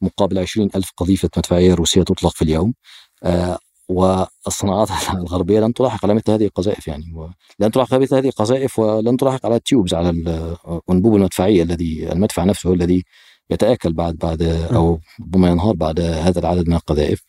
مقابل 0.00 0.38
عشرين 0.38 0.70
ألف 0.76 0.90
قذيفة 0.96 1.30
مدفعية 1.36 1.74
روسية 1.74 2.02
تطلق 2.02 2.32
في 2.34 2.42
اليوم. 2.42 2.74
آه 3.22 3.58
والصناعات 3.88 4.88
الغربية 5.14 5.60
لن 5.60 5.74
تلاحق 5.74 6.04
على 6.04 6.14
مثل 6.14 6.32
هذه 6.32 6.44
القذائف 6.44 6.88
يعني 6.88 7.04
لن 7.60 7.70
تلاحق 7.70 7.94
على 7.94 8.02
مثل 8.02 8.16
هذه 8.16 8.28
القذائف 8.28 8.78
ولن 8.78 9.16
تلاحق 9.16 9.46
على 9.46 9.56
التيوبز 9.56 9.94
على 9.94 10.10
الأنبوب 10.10 11.16
المدفعية 11.16 11.62
الذي 11.62 12.12
المدفع 12.12 12.44
نفسه 12.44 12.72
الذي 12.72 13.04
يتآكل 13.50 13.92
بعد 13.92 14.16
بعد 14.16 14.42
أو 14.72 15.00
ربما 15.20 15.48
ينهار 15.48 15.74
بعد 15.74 16.00
هذا 16.00 16.38
العدد 16.38 16.68
من 16.68 16.74
القذائف. 16.74 17.22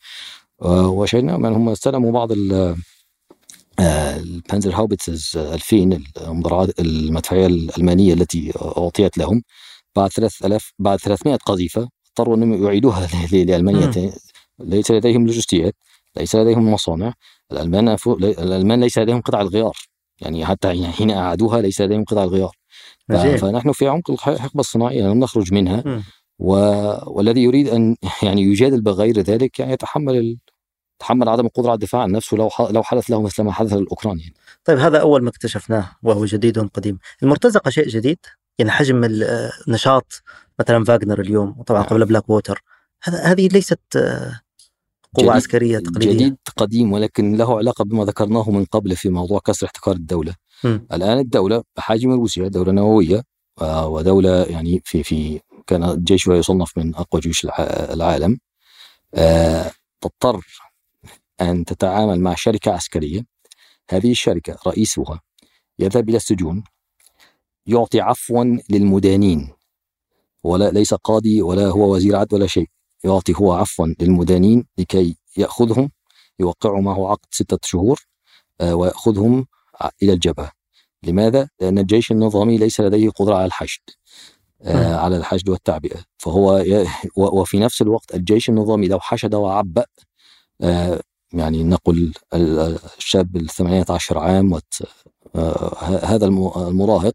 وشينا 0.60 1.36
من 1.36 1.52
هم 1.52 1.68
استلموا 1.68 2.12
بعض 2.12 2.32
البانزر 3.80 4.74
هاوبتسز 4.74 5.36
2000 5.36 6.00
المدرعات 6.26 6.80
المدفعية 6.80 7.46
الألمانية 7.46 8.14
التي 8.14 8.52
أعطيت 8.56 9.18
لهم. 9.18 9.42
بعد 9.96 10.10
3000 10.10 10.72
بعد 10.78 10.98
300 10.98 11.36
قذيفة 11.36 11.88
اضطروا 12.08 12.36
أنهم 12.36 12.64
يعيدوها 12.64 13.08
لألمانيا 13.32 14.12
ليس 14.58 14.90
لديهم 14.90 15.26
لوجستيات 15.26 15.74
ليس 16.16 16.36
لديهم 16.36 16.72
مصانع. 16.72 17.12
الألمان 17.52 17.96
الألمان 18.20 18.80
ليس 18.80 18.98
لديهم 18.98 19.20
قطع 19.20 19.40
الغيار. 19.40 19.76
يعني 20.20 20.46
حتى 20.46 20.92
حين 20.92 21.10
أعادوها 21.10 21.60
ليس 21.60 21.80
لديهم 21.80 22.04
قطع 22.04 22.24
الغيار. 22.24 22.56
فنحن 23.36 23.72
في 23.72 23.88
عمق 23.88 24.10
الحقبه 24.10 24.60
الصناعية 24.60 25.02
لم 25.02 25.18
نخرج 25.20 25.52
منها. 25.52 26.02
و... 26.40 26.54
والذي 27.06 27.42
يريد 27.42 27.68
أن 27.68 27.96
يعني 28.22 28.42
يجادل 28.42 28.80
بغير 28.80 29.20
ذلك 29.20 29.60
يعني 29.60 29.72
يتحمل 29.72 30.38
تحمل 30.98 31.28
عدم 31.28 31.46
القدرة 31.46 31.68
على 31.68 31.74
الدفاع 31.74 32.02
عن 32.02 32.12
نفسه 32.12 32.36
لو 32.36 32.50
لو 32.70 32.82
حدث 32.82 33.10
له 33.10 33.22
مثل 33.22 33.42
ما 33.42 33.52
حدث 33.52 33.72
للأوكران 33.72 34.18
يعني. 34.18 34.34
طيب 34.64 34.78
هذا 34.78 35.00
أول 35.00 35.22
ما 35.22 35.28
اكتشفناه 35.28 35.90
وهو 36.02 36.24
جديد 36.24 36.58
قديم، 36.58 36.98
المرتزقة 37.22 37.70
شيء 37.70 37.88
جديد؟ 37.88 38.18
يعني 38.58 38.70
حجم 38.70 39.04
النشاط 39.04 40.22
مثلا 40.60 40.84
فاغنر 40.84 41.20
اليوم 41.20 41.54
وطبعا 41.58 41.82
قبل 41.82 42.04
بلاك 42.04 42.30
ووتر 42.30 42.62
هذا 43.02 43.22
هذه 43.22 43.48
ليست 43.48 43.80
قوة 45.14 45.24
جديد 45.24 45.28
عسكرية 45.28 45.78
تقليدية 45.78 46.12
جديد 46.12 46.36
قديم 46.56 46.92
ولكن 46.92 47.36
له 47.36 47.58
علاقة 47.58 47.84
بما 47.84 48.04
ذكرناه 48.04 48.50
من 48.50 48.64
قبل 48.64 48.96
في 48.96 49.08
موضوع 49.08 49.40
كسر 49.44 49.66
احتكار 49.66 49.94
الدولة 49.94 50.34
م. 50.64 50.78
الآن 50.92 51.18
الدولة 51.18 51.62
بحجم 51.76 52.12
روسيا 52.12 52.48
دولة 52.48 52.72
نووية 52.72 53.22
آه، 53.60 53.88
ودولة 53.88 54.44
يعني 54.44 54.82
في 54.84 55.02
في 55.02 55.40
كان 55.66 56.04
جيشها 56.04 56.36
يصنف 56.36 56.78
من 56.78 56.94
أقوى 56.94 57.20
جيوش 57.20 57.46
العالم. 57.64 58.38
آه، 59.14 59.70
تضطر 60.00 60.46
أن 61.40 61.64
تتعامل 61.64 62.20
مع 62.20 62.34
شركة 62.34 62.72
عسكرية. 62.72 63.26
هذه 63.90 64.10
الشركة 64.10 64.58
رئيسها 64.66 65.20
يذهب 65.78 66.08
إلى 66.08 66.16
السجون 66.16 66.64
يعطي 67.66 68.00
عفوا 68.00 68.44
للمدانين 68.70 69.52
ولا 70.44 70.70
ليس 70.70 70.94
قاضي 70.94 71.42
ولا 71.42 71.66
هو 71.66 71.94
وزير 71.94 72.16
عدل 72.16 72.36
ولا 72.36 72.46
شيء. 72.46 72.68
يعطي 73.04 73.34
هو 73.36 73.52
عفوا 73.52 73.86
للمدانين 74.00 74.66
لكي 74.78 75.16
يأخذهم 75.36 75.90
يوقعوا 76.38 76.80
معه 76.80 77.10
عقد 77.10 77.26
ستة 77.30 77.58
شهور 77.64 78.00
آه، 78.60 78.74
ويأخذهم 78.74 79.46
إلى 80.02 80.12
الجبهة. 80.12 80.52
لماذا؟ 81.02 81.48
لأن 81.60 81.78
الجيش 81.78 82.12
النظامي 82.12 82.58
ليس 82.58 82.80
لديه 82.80 83.10
قدرة 83.10 83.34
على 83.34 83.44
الحشد. 83.44 83.82
على 84.64 85.16
الحشد 85.16 85.48
والتعبئة. 85.48 86.00
فهو 86.18 86.64
وفي 87.16 87.58
نفس 87.58 87.82
الوقت 87.82 88.14
الجيش 88.14 88.48
النظامي 88.48 88.88
لو 88.88 89.00
حشد 89.00 89.34
وعبأ 89.34 89.84
آه، 90.62 91.00
يعني 91.32 91.64
نقل 91.64 92.12
الشاب 92.34 93.36
ال 93.36 93.48
18 93.48 94.18
عام 94.18 94.60
آه، 95.34 95.74
هذا 96.02 96.26
المراهق 96.26 97.14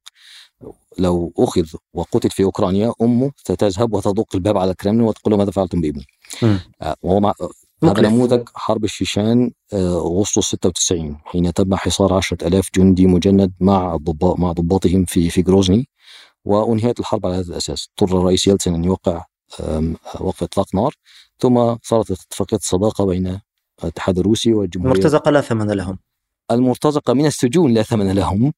لو 0.97 1.33
أخذ 1.37 1.65
وقتل 1.93 2.29
في 2.29 2.43
أوكرانيا 2.43 2.93
أمه 3.01 3.31
ستذهب 3.37 3.93
وتدق 3.93 4.35
الباب 4.35 4.57
على 4.57 4.71
الكرملين 4.71 5.01
وتقول 5.01 5.31
له 5.31 5.37
ماذا 5.37 5.51
فعلتم 5.51 5.81
بابني؟ 5.81 6.05
وهو 7.03 7.19
مع 7.19 7.33
هذا 7.83 8.01
نموذج 8.01 8.43
حرب 8.55 8.83
الشيشان 8.83 9.51
أغسطس 9.73 10.47
96 10.47 11.17
حين 11.25 11.53
تم 11.53 11.75
حصار 11.75 12.13
10000 12.13 12.69
جندي 12.75 13.07
مجند 13.07 13.53
مع 13.59 13.95
ضباط 13.95 14.39
مع 14.39 14.51
ضباطهم 14.51 15.05
في 15.05 15.29
في 15.29 15.41
جروزني 15.41 15.89
وانهيت 16.45 16.99
الحرب 16.99 17.25
على 17.25 17.35
هذا 17.35 17.47
الأساس. 17.47 17.89
اضطر 17.89 18.17
الرئيس 18.17 18.47
يلتسن 18.47 18.75
أن 18.75 18.83
يوقع 18.83 19.25
وقف 20.19 20.43
إطلاق 20.43 20.75
نار 20.75 20.93
ثم 21.39 21.75
صارت 21.83 22.11
اتفاقية 22.11 22.57
الصداقة 22.57 23.05
بين 23.05 23.39
الاتحاد 23.83 24.19
الروسي 24.19 24.53
والجمهورية. 24.53 24.93
المرتزقة 24.93 25.31
لا 25.31 25.41
ثمن 25.41 25.71
لهم. 25.71 25.99
المرتزقة 26.51 27.13
من 27.13 27.25
السجون 27.25 27.73
لا 27.73 27.83
ثمن 27.83 28.11
لهم. 28.11 28.53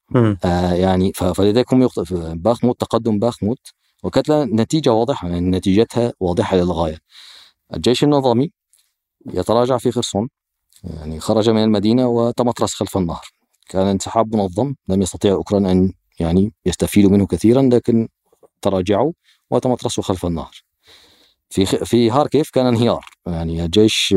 آه 0.45 0.73
يعني 0.73 1.13
فلذلك 1.13 1.73
هم 1.73 1.87
باخموت 2.33 2.79
تقدم 2.81 3.19
باخموت 3.19 3.59
وكانت 4.03 4.31
نتيجة 4.31 4.93
واضحة 4.93 5.29
يعني 5.29 5.49
نتيجتها 5.49 6.13
واضحة 6.19 6.57
للغاية. 6.57 6.97
الجيش 7.73 8.03
النظامي 8.03 8.51
يتراجع 9.25 9.77
في 9.77 9.91
خرسون 9.91 10.29
يعني 10.83 11.19
خرج 11.19 11.49
من 11.49 11.63
المدينة 11.63 12.07
وتمطرس 12.07 12.73
خلف 12.73 12.97
النهر. 12.97 13.25
كان 13.69 13.87
انسحاب 13.87 14.35
منظم 14.35 14.75
لم 14.87 15.01
يستطيع 15.01 15.31
أوكران 15.31 15.65
أن 15.65 15.93
يعني 16.19 16.53
يستفيدوا 16.65 17.11
منه 17.11 17.27
كثيرا 17.27 17.61
لكن 17.61 18.07
تراجعوا 18.61 19.11
وتمطرسوا 19.51 20.03
خلف 20.03 20.25
النهر. 20.25 20.51
في 21.49 21.65
في 21.65 22.11
هاركيف 22.11 22.49
كان 22.49 22.65
انهيار. 22.65 23.05
يعني 23.27 23.65
الجيش 23.65 24.15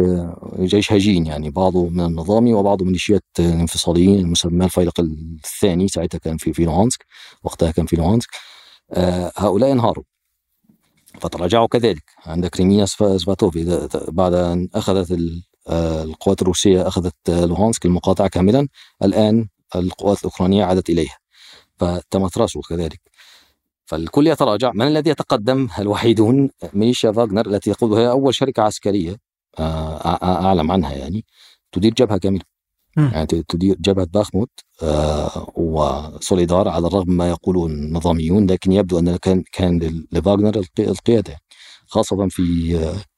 جيش 0.60 0.92
هجين 0.92 1.26
يعني 1.26 1.50
بعضه 1.50 1.88
من 1.88 2.00
النظامي 2.00 2.54
وبعضه 2.54 2.84
ميليشيات 2.84 3.24
الانفصاليين 3.38 4.18
المسمى 4.18 4.64
الفيلق 4.64 5.00
الثاني 5.00 5.88
ساعتها 5.88 6.18
كان 6.18 6.36
في 6.36 6.52
في 6.52 6.64
لوهانسك 6.64 7.06
وقتها 7.42 7.70
كان 7.70 7.86
في 7.86 7.96
لوهانسك. 7.96 8.30
آه 8.92 9.32
هؤلاء 9.36 9.72
انهاروا. 9.72 10.04
فتراجعوا 11.20 11.66
كذلك. 11.66 12.04
عندك 12.26 12.56
ريمينا 12.56 12.86
سفاتوف 12.86 13.58
بعد 14.08 14.34
أن 14.34 14.68
أخذت 14.74 15.18
آه، 15.68 16.02
القوات 16.02 16.42
الروسية 16.42 16.88
أخذت 16.88 17.14
لوهانسك 17.30 17.86
المقاطعة 17.86 18.28
كاملا 18.28 18.68
الآن 19.04 19.48
القوات 19.76 20.18
الأوكرانية 20.18 20.64
عادت 20.64 20.90
إليها. 20.90 21.19
فتمترسوا 21.80 22.62
كذلك. 22.68 23.00
فالكل 23.86 24.26
يتراجع 24.26 24.72
من 24.74 24.86
الذي 24.86 25.10
يتقدم؟ 25.10 25.68
الوحيدون 25.78 26.50
ميليشيا 26.72 27.12
فاغنر 27.12 27.46
التي 27.46 27.70
يقول 27.70 27.94
هي 27.94 28.10
أول 28.10 28.34
شركة 28.34 28.62
عسكرية 28.62 29.16
آه، 29.58 30.44
أعلم 30.46 30.72
عنها 30.72 30.92
يعني 30.92 31.24
تدير 31.72 31.94
جبهة 31.94 32.18
كاملة. 32.18 32.42
يعني 32.96 33.26
تدير 33.26 33.76
جبهة 33.80 34.06
باخموت 34.06 34.50
آه، 34.82 35.52
وسوليدار 35.56 36.68
على 36.68 36.86
الرغم 36.86 37.12
ما 37.16 37.28
يقوله 37.28 37.66
النظاميون 37.66 38.46
لكن 38.50 38.72
يبدو 38.72 38.98
أن 38.98 39.16
كان 39.16 39.42
كان 39.52 40.04
لفاغنر 40.12 40.62
القيادة 40.78 41.38
خاصة 41.86 42.28
في 42.28 42.76
آه، 42.76 43.09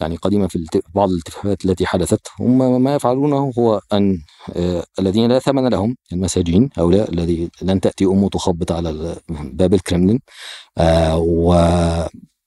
يعني 0.00 0.16
قديما 0.16 0.48
في 0.48 0.66
بعض 0.94 1.10
الاتفاقات 1.10 1.64
التي 1.64 1.86
حدثت 1.86 2.20
هم 2.40 2.82
ما 2.82 2.94
يفعلونه 2.94 3.52
هو 3.58 3.80
أن 3.92 4.18
آه، 4.56 4.84
الذين 4.98 5.28
لا 5.32 5.38
ثمن 5.38 5.68
لهم 5.68 5.96
المساجين 6.12 6.70
هؤلاء 6.76 7.10
الذي 7.10 7.50
لن 7.62 7.80
تأتي 7.80 8.04
أمه 8.04 8.28
تخبط 8.28 8.72
على 8.72 9.16
باب 9.28 9.74
الكرملين 9.74 10.20
آه، 10.78 11.16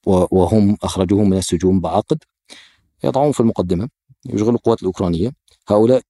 وهم 0.06 0.78
أخرجوهم 0.84 1.30
من 1.30 1.38
السجون 1.38 1.80
بعقد 1.80 2.18
يضعون 3.04 3.32
في 3.32 3.39
المقدمة 3.39 3.89
يشغلوا 4.26 4.54
القوات 4.56 4.82
الأوكرانية. 4.82 5.32
هؤلاء 5.70 6.02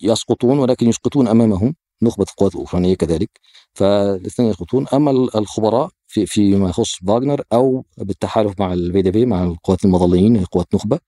يسقطون 0.00 0.58
ولكن 0.58 0.88
يسقطون 0.88 1.28
أمامهم 1.28 1.74
نخبة 2.02 2.26
القوات 2.30 2.54
الأوكرانية 2.54 2.94
كذلك 2.94 3.30
فالاثنين 3.74 4.50
يسقطون. 4.50 4.86
أما 4.94 5.10
الخبراء 5.10 5.90
في 6.14 6.26
فيما 6.26 6.68
يخص 6.68 6.92
فاغنر 7.06 7.42
أو 7.52 7.84
بالتحالف 7.98 8.60
مع 8.60 8.72
ال 8.72 9.02
VDV 9.02 9.26
مع 9.26 9.44
القوات 9.44 9.84
المظليين 9.84 10.44
قوات 10.44 10.74
نخبة 10.74 10.98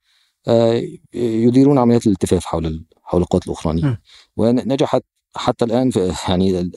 آه، 0.49 0.83
يديرون 1.15 1.79
عمليات 1.79 2.07
الالتفاف 2.07 2.45
حول 2.45 2.85
حول 3.03 3.23
القوات 3.23 3.43
الاوكرانيه 3.45 4.01
ونجحت 4.37 5.03
حتى 5.37 5.65
الآن 5.65 5.91
في 5.91 6.15
يعني 6.29 6.71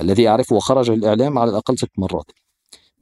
الذي 0.00 0.28
أعرفه 0.28 0.56
وخرج 0.56 0.90
الإعلام 0.90 1.38
على 1.38 1.50
الأقل 1.50 1.78
ست 1.78 1.90
مرات. 1.98 2.30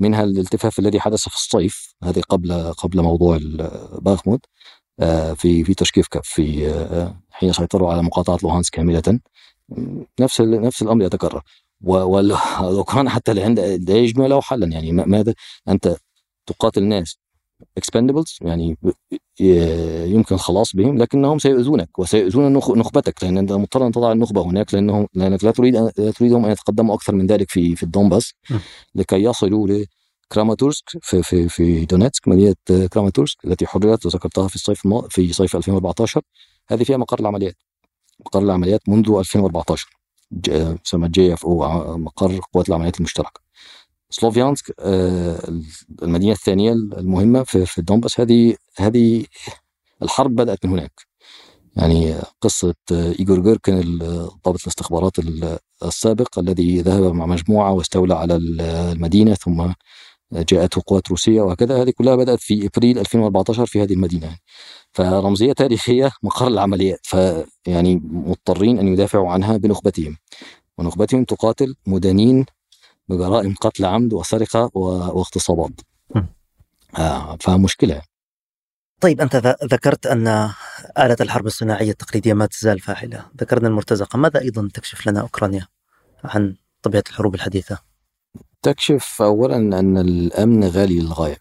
منها 0.00 0.24
الالتفاف 0.24 0.78
الذي 0.78 1.00
حدث 1.00 1.28
في 1.28 1.36
الصيف 1.36 1.94
هذه 2.04 2.20
قبل 2.20 2.72
قبل 2.72 3.02
موضوع 3.02 3.38
باخموت 4.00 4.40
آه، 5.00 5.32
في 5.32 5.64
في 5.64 5.74
تشكيف 5.74 6.06
في 6.22 6.68
آه، 6.70 7.16
حين 7.30 7.52
سيطروا 7.52 7.92
على 7.92 8.02
مقاطعة 8.02 8.38
لوهانسك 8.42 8.74
كاملة. 8.74 9.20
نفس 10.20 10.40
نفس 10.40 10.82
الأمر 10.82 11.04
يتكرر. 11.04 11.42
والاوكران 11.82 13.08
حتى 13.08 13.32
الآن 13.32 13.54
لا 13.54 13.96
يجدون 13.96 14.26
له 14.26 14.40
حلا. 14.40 14.66
يعني 14.66 14.92
ماذا؟ 14.92 15.34
أنت 15.68 15.96
تقاتل 16.46 16.84
ناس 16.84 17.18
expendables 17.76 18.38
يعني 18.42 18.76
يمكن 20.10 20.34
الخلاص 20.34 20.76
بهم 20.76 20.98
لكنهم 20.98 21.38
سيؤذونك 21.38 21.98
وسيؤذون 21.98 22.52
نخبتك 22.52 23.24
لأن 23.24 23.38
أنت 23.38 23.52
مضطر 23.52 23.86
أن 23.86 23.92
تضع 23.92 24.12
النخبة 24.12 24.42
هناك 24.42 24.74
لانهم 24.74 25.06
لأنك 25.14 25.44
لا 25.44 25.50
تريد 25.50 25.76
لا 25.76 26.10
تريدهم 26.10 26.44
أن 26.44 26.52
يتقدموا 26.52 26.94
أكثر 26.94 27.14
من 27.14 27.26
ذلك 27.26 27.50
في 27.50 27.76
في 27.76 27.82
الدونباس. 27.82 28.32
لكي 28.94 29.16
يصلوا 29.22 29.84
لكراماتورسك 30.30 30.84
في 31.02 31.22
في 31.22 31.48
في 31.48 31.84
دونيتسك 31.84 32.28
مدينة 32.28 32.54
كراماتورسك 32.92 33.44
التي 33.44 33.66
حررت 33.66 34.06
وذكرتها 34.06 34.48
في 34.48 34.54
الصيف 34.54 34.88
في 35.10 35.32
صيف 35.32 35.56
2014 35.56 36.22
هذه 36.68 36.84
فيها 36.84 36.96
مقر 36.96 37.20
العمليات. 37.20 37.56
مقر 38.20 38.42
العمليات 38.42 38.88
منذ 38.88 39.10
2014 39.18 40.01
يسمى 40.48 41.08
JFO 41.08 41.98
مقر 41.98 42.40
قوات 42.52 42.68
العمليات 42.68 42.98
المشتركة. 42.98 43.40
سلوفيانسك 44.10 44.74
آه، 44.80 45.38
المدينة 46.02 46.32
الثانية 46.32 46.72
المهمة 46.72 47.42
في 47.42 47.66
في 47.66 47.78
الدونباس 47.78 48.20
هذه 48.20 48.56
هذه 48.76 49.24
الحرب 50.02 50.34
بدأت 50.34 50.66
من 50.66 50.72
هناك. 50.72 50.92
يعني 51.76 52.14
قصة 52.40 52.74
إيغور 52.92 53.40
جيركن 53.40 53.98
ضابط 54.44 54.60
الاستخبارات 54.62 55.12
السابق 55.84 56.38
الذي 56.38 56.80
ذهب 56.80 57.02
مع 57.14 57.26
مجموعة 57.26 57.72
واستولى 57.72 58.14
على 58.14 58.36
المدينة 58.36 59.34
ثم 59.34 59.72
جاءته 60.32 60.82
قوات 60.86 61.10
روسية 61.10 61.40
وهكذا. 61.40 61.82
هذه 61.82 61.90
كلها 61.90 62.16
بدأت 62.16 62.40
في 62.40 62.66
إبريل 62.66 62.98
2014 62.98 63.66
في 63.66 63.82
هذه 63.82 63.92
المدينة. 63.92 64.36
فرمزية 64.92 65.52
تاريخية 65.52 66.12
مقر 66.22 66.46
العمليات 66.46 67.00
فيعني 67.02 68.00
مضطرين 68.04 68.78
أن 68.78 68.88
يدافعوا 68.88 69.30
عنها 69.30 69.56
بنخبتهم. 69.56 70.16
ونخبتهم 70.78 71.24
تقاتل 71.24 71.74
مدانين 71.86 72.46
بجرائم 73.08 73.54
قتل 73.54 73.84
عمد 73.84 74.12
وسرقة 74.12 74.70
واغتصابات. 74.74 75.80
آه 76.98 77.36
فمشكلة. 77.40 78.02
طيب 79.00 79.20
أنت 79.20 79.36
ذكرت 79.64 80.06
أن 80.06 80.28
آلة 80.98 81.16
الحرب 81.20 81.46
الصناعية 81.46 81.90
التقليدية 81.90 82.34
ما 82.34 82.46
تزال 82.46 82.80
فاعلة 82.80 83.24
ذكرنا 83.40 83.68
المرتزقة. 83.68 84.16
ماذا 84.16 84.40
أيضا 84.40 84.68
تكشف 84.74 85.06
لنا 85.06 85.20
أوكرانيا 85.20 85.66
عن 86.24 86.56
طبيعة 86.82 87.04
الحروب 87.08 87.34
الحديثة؟ 87.34 87.91
تكشف 88.62 89.22
أولا 89.22 89.56
أن 89.56 89.98
الأمن 89.98 90.64
غالي 90.64 91.00
للغاية. 91.00 91.38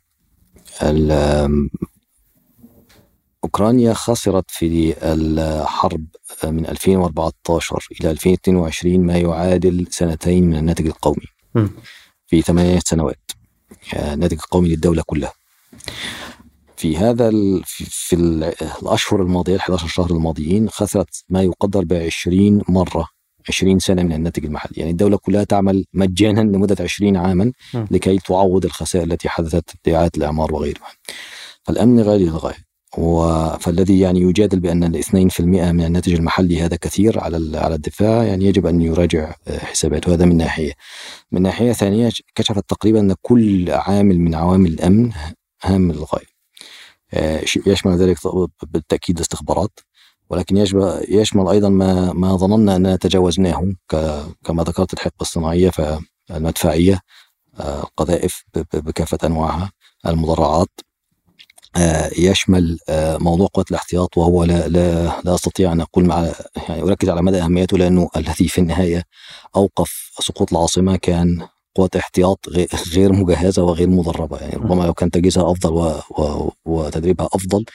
أوكرانيا 3.43 3.93
خسرت 3.93 4.45
في 4.51 4.95
الحرب 5.03 6.05
من 6.43 6.65
2014 6.65 7.87
إلى 8.01 8.11
2022 8.11 8.99
ما 8.99 9.17
يعادل 9.17 9.87
سنتين 9.89 10.43
من 10.43 10.55
الناتج 10.57 10.87
القومي 10.87 11.25
في 12.27 12.41
ثمانية 12.41 12.79
سنوات 12.85 13.31
الناتج 13.93 14.37
القومي 14.37 14.69
للدولة 14.69 15.03
كلها. 15.05 15.33
في 16.77 16.97
هذا 16.97 17.29
ال 17.29 17.63
في, 17.65 17.85
في 17.85 18.15
الأشهر 18.81 19.21
الماضية 19.21 19.55
ال 19.55 19.59
11 19.59 19.87
شهر 19.87 20.11
الماضيين 20.11 20.69
خسرت 20.69 21.23
ما 21.29 21.41
يقدر 21.41 21.83
ب 21.83 21.93
20 21.93 22.61
مرة 22.69 23.07
20 23.49 23.79
سنة 23.79 24.03
من 24.03 24.13
الناتج 24.13 24.45
المحلي. 24.45 24.73
يعني 24.77 24.91
الدولة 24.91 25.17
كلها 25.17 25.43
تعمل 25.43 25.85
مجانا 25.93 26.41
لمدة 26.41 26.75
20 26.79 27.17
عاما 27.17 27.51
لكي 27.91 28.17
تعوض 28.17 28.65
الخسائر 28.65 29.05
التي 29.05 29.29
حدثت 29.29 29.69
في 29.83 29.95
إعادة 29.95 30.11
الإعمار 30.17 30.53
وغيرها. 30.53 30.91
فالأمن 31.63 31.99
غالي 32.01 32.25
للغاية 32.25 32.71
فالذي 33.59 33.99
يعني 33.99 34.21
يجادل 34.21 34.59
بأن 34.59 34.83
ال 34.83 35.03
2% 35.03 35.41
من 35.41 35.85
الناتج 35.85 36.13
المحلي 36.13 36.61
هذا 36.61 36.75
كثير 36.75 37.19
على 37.19 37.57
على 37.57 37.75
الدفاع 37.75 38.23
يعني 38.23 38.45
يجب 38.45 38.65
أن 38.65 38.81
يراجع 38.81 39.33
آه، 39.47 39.57
حساباته. 39.57 40.13
هذا 40.13 40.25
من 40.25 40.37
ناحية. 40.37 40.71
من 41.31 41.41
ناحية 41.41 41.71
ثانية 41.71 42.09
كشفت 42.35 42.69
تقريبا 42.69 42.99
أن 42.99 43.15
كل 43.21 43.71
عامل 43.71 44.19
من 44.19 44.35
عوامل 44.35 44.69
الأمن 44.69 45.11
هام 45.63 45.91
للغايه. 45.91 46.31
آه، 47.13 47.41
يشمل 47.65 47.97
ذلك 47.97 48.17
بالتأكيد 48.63 49.15
الاستخبارات 49.15 49.79
ولكن 50.31 50.57
يشمل 51.09 51.47
أيضا 51.49 51.69
ما 51.69 52.13
ما 52.13 52.35
ظننا 52.35 52.75
اننا 52.75 52.95
تجاوزناه 52.95 53.73
كما 54.43 54.63
ذكرت 54.63 54.93
الحقبة 54.93 55.21
الصناعية 55.21 55.69
فالمدفعية 55.69 56.99
آه، 57.59 57.79
القذائف 57.83 58.43
بكافة 58.73 59.17
أنواعها 59.23 59.71
المدرعات 60.07 60.69
آه، 61.75 62.11
يشمل 62.17 62.79
آه، 62.89 63.17
موضوع 63.17 63.47
قوات 63.53 63.71
الاحتياط 63.71 64.17
وهو 64.17 64.43
لا 64.43 64.67
لا 64.67 65.21
لا 65.23 65.35
أستطيع 65.35 65.71
أن 65.71 65.81
أقول 65.81 66.05
مع 66.05 66.31
يعني 66.69 66.81
أركز 66.81 67.09
على 67.09 67.21
مدى 67.21 67.41
أهميته 67.41 67.77
لأنه 67.77 68.09
الذي 68.17 68.47
في 68.47 68.61
النهاية 68.61 69.03
أوقف 69.55 70.11
سقوط 70.19 70.51
العاصمة 70.53 70.95
كان 70.95 71.47
قوات 71.75 71.95
احتياط 71.95 72.39
غير 72.93 73.13
مجهزة 73.13 73.63
وغير 73.63 73.89
مدربة 73.89 74.37
يعني 74.37 74.55
ربما 74.55 74.83
لو 74.83 74.93
كان 74.93 75.11
تجهيزها. 75.11 75.53
و... 75.65 76.51
وتدريبها 76.65 77.29
أفضل 77.33 77.65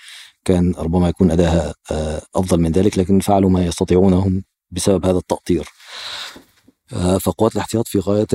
كان 0.46 0.74
ربما 0.78 1.08
يكون 1.08 1.30
ادائها 1.30 1.74
آه، 1.90 2.22
أفضل 2.34 2.60
من 2.60 2.72
ذلك 2.72 2.98
لكن 2.98 3.20
فعلوا 3.20 3.50
ما 3.50 3.66
يستطيعونه 3.66 4.42
بسبب 4.70 5.06
هذا 5.06 5.18
التأطير 5.18 5.68
آه، 6.92 7.18
فقوات 7.18 7.54
الاحتياط 7.54 7.88
في 7.88 7.98
غاية 7.98 8.26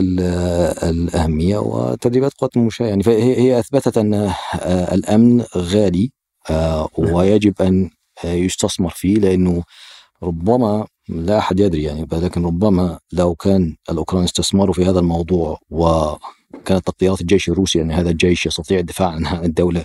الأهمية 0.83 1.57
وتدريبات 1.57 2.33
قوات 2.33 2.57
المشاة 2.57 2.85
يعني 2.85 3.03
فهي 3.03 3.37
هي 3.37 3.59
أثبتت 3.59 3.97
أن 3.97 4.13
آه، 4.13 4.93
الأمن 4.93 5.45
غالي 5.57 6.11
آه، 6.49 6.89
نعم. 6.97 7.13
ويجب 7.13 7.61
أن 7.61 7.89
يستثمر 8.23 8.89
فيه 8.89 9.15
لأنه 9.15 9.63
ربما 10.23 10.87
لا 11.09 11.37
أحد 11.37 11.59
يدري 11.59 11.83
يعني 11.83 12.07
لكن 12.11 12.45
ربما 12.45 12.99
لو 13.11 13.35
كان 13.35 13.75
الأوكران 13.89 14.23
استثمروا 14.23 14.73
في 14.73 14.85
هذا 14.85 14.99
الموضوع 14.99 15.59
وكانت 15.69 16.87
تقديرات 16.87 17.21
الجيش 17.21 17.49
الروسي 17.49 17.81
ان 17.81 17.91
هذا 17.91 18.09
الجيش 18.09 18.45
يستطيع 18.45 18.79
الدفاع 18.79 19.09
عن 19.09 19.45
الدولة 19.45 19.83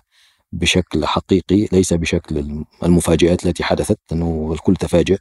بشكل 0.52 1.06
حقيقي 1.06 1.68
ليس 1.72 1.92
بشكل 1.92 2.64
المفاجات 2.82 3.46
التي 3.46 3.64
حدثت 3.64 3.98
انه 4.12 4.50
الكل 4.52 4.76
تفاجئ 4.76 5.18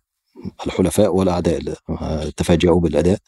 الحلفاء 0.66 1.16
والأعداء 1.16 1.60
تفاجئوا 2.38 2.82
بالأداء. 2.82 3.20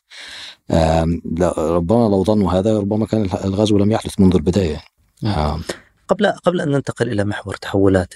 ربما 1.58 2.08
لو 2.10 2.24
ظنوا 2.24 2.52
هذا 2.52 2.80
ربما 2.80 3.06
كان 3.06 3.22
الغزو 3.22 3.78
لم 3.78 3.91
يحدث 3.91 4.20
منذ 4.20 4.36
البداية. 4.36 4.84
قبل 6.08 6.28
قبل 6.28 6.62
أن 6.62 6.72
ننتقل 6.72 7.10
إلى 7.10 7.24
محور 7.24 7.56
تحولات 7.56 8.14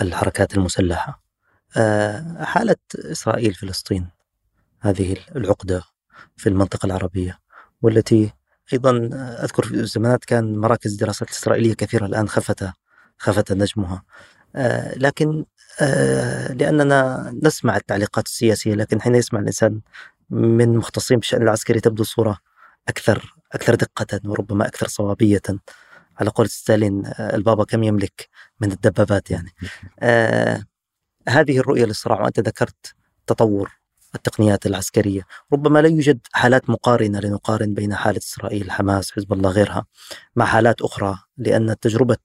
الحركات 0.00 0.54
المسلحة 0.56 1.22
آه، 1.76 2.44
حالة 2.44 2.76
اسرائيل 2.94 3.54
فلسطين 3.54 4.08
هذه 4.80 5.16
العقدة 5.36 5.82
في 6.36 6.48
المنطقة 6.48 6.86
العربية 6.86 7.38
والتي 7.82 8.32
أيضا 8.72 9.10
أذكر 9.42 9.66
في 9.66 9.74
الزمانات 9.74 10.24
كان 10.24 10.56
مراكز 10.58 10.94
دراسات 10.94 11.30
اسرائيليه 11.30 11.74
كثيرة 11.74 12.06
الآن 12.06 12.28
خفت 12.28 12.68
خفت 13.18 13.52
نجمها. 13.52 14.02
آه، 14.56 14.98
لكن 14.98 15.44
آه، 15.80 16.52
لأننا 16.52 17.30
نسمع 17.42 17.76
التعليقات 17.76 18.26
السياسية 18.26 18.74
لكن 18.74 19.00
حين 19.00 19.14
يسمع 19.14 19.40
الإنسان 19.40 19.80
من 20.30 20.76
مختصين 20.76 21.18
بالشأن 21.18 21.42
العسكري 21.42 21.80
تبدو 21.80 22.02
الصورة 22.02 22.38
أكثر 22.88 23.34
أكثر 23.52 23.74
دقة 23.74 24.20
وربما 24.24 24.66
أكثر 24.66 24.88
صوابية. 24.88 25.42
على 26.20 26.30
قول 26.30 26.48
ستالين 26.48 27.06
آه، 27.06 27.36
البابا 27.36 27.64
كم 27.64 27.82
يملك 27.82 28.28
من 28.60 28.72
الدبابات 28.72 29.30
يعني؟ 29.30 29.50
آه 30.00 30.64
هذه 31.28 31.58
الرؤية 31.58 31.84
للصراع 31.84 32.20
وأنت 32.20 32.40
ذكرت 32.40 32.94
تطور 33.26 33.72
التقنيات 34.14 34.66
العسكرية. 34.66 35.22
ربما 35.52 35.78
لا 35.78 35.88
يوجد 35.88 36.18
حالات 36.32 36.70
مقارنة 36.70 37.20
لنقارن 37.20 37.74
بين 37.74 37.94
حالة 37.94 38.18
إسرائيل 38.18 38.70
حماس 38.70 39.12
حزب 39.12 39.32
الله 39.32 39.50
غيرها 39.50 39.86
مع 40.36 40.44
حالات 40.44 40.82
أخرى 40.82 41.18
لأن 41.36 41.76
تجربة 41.80 42.16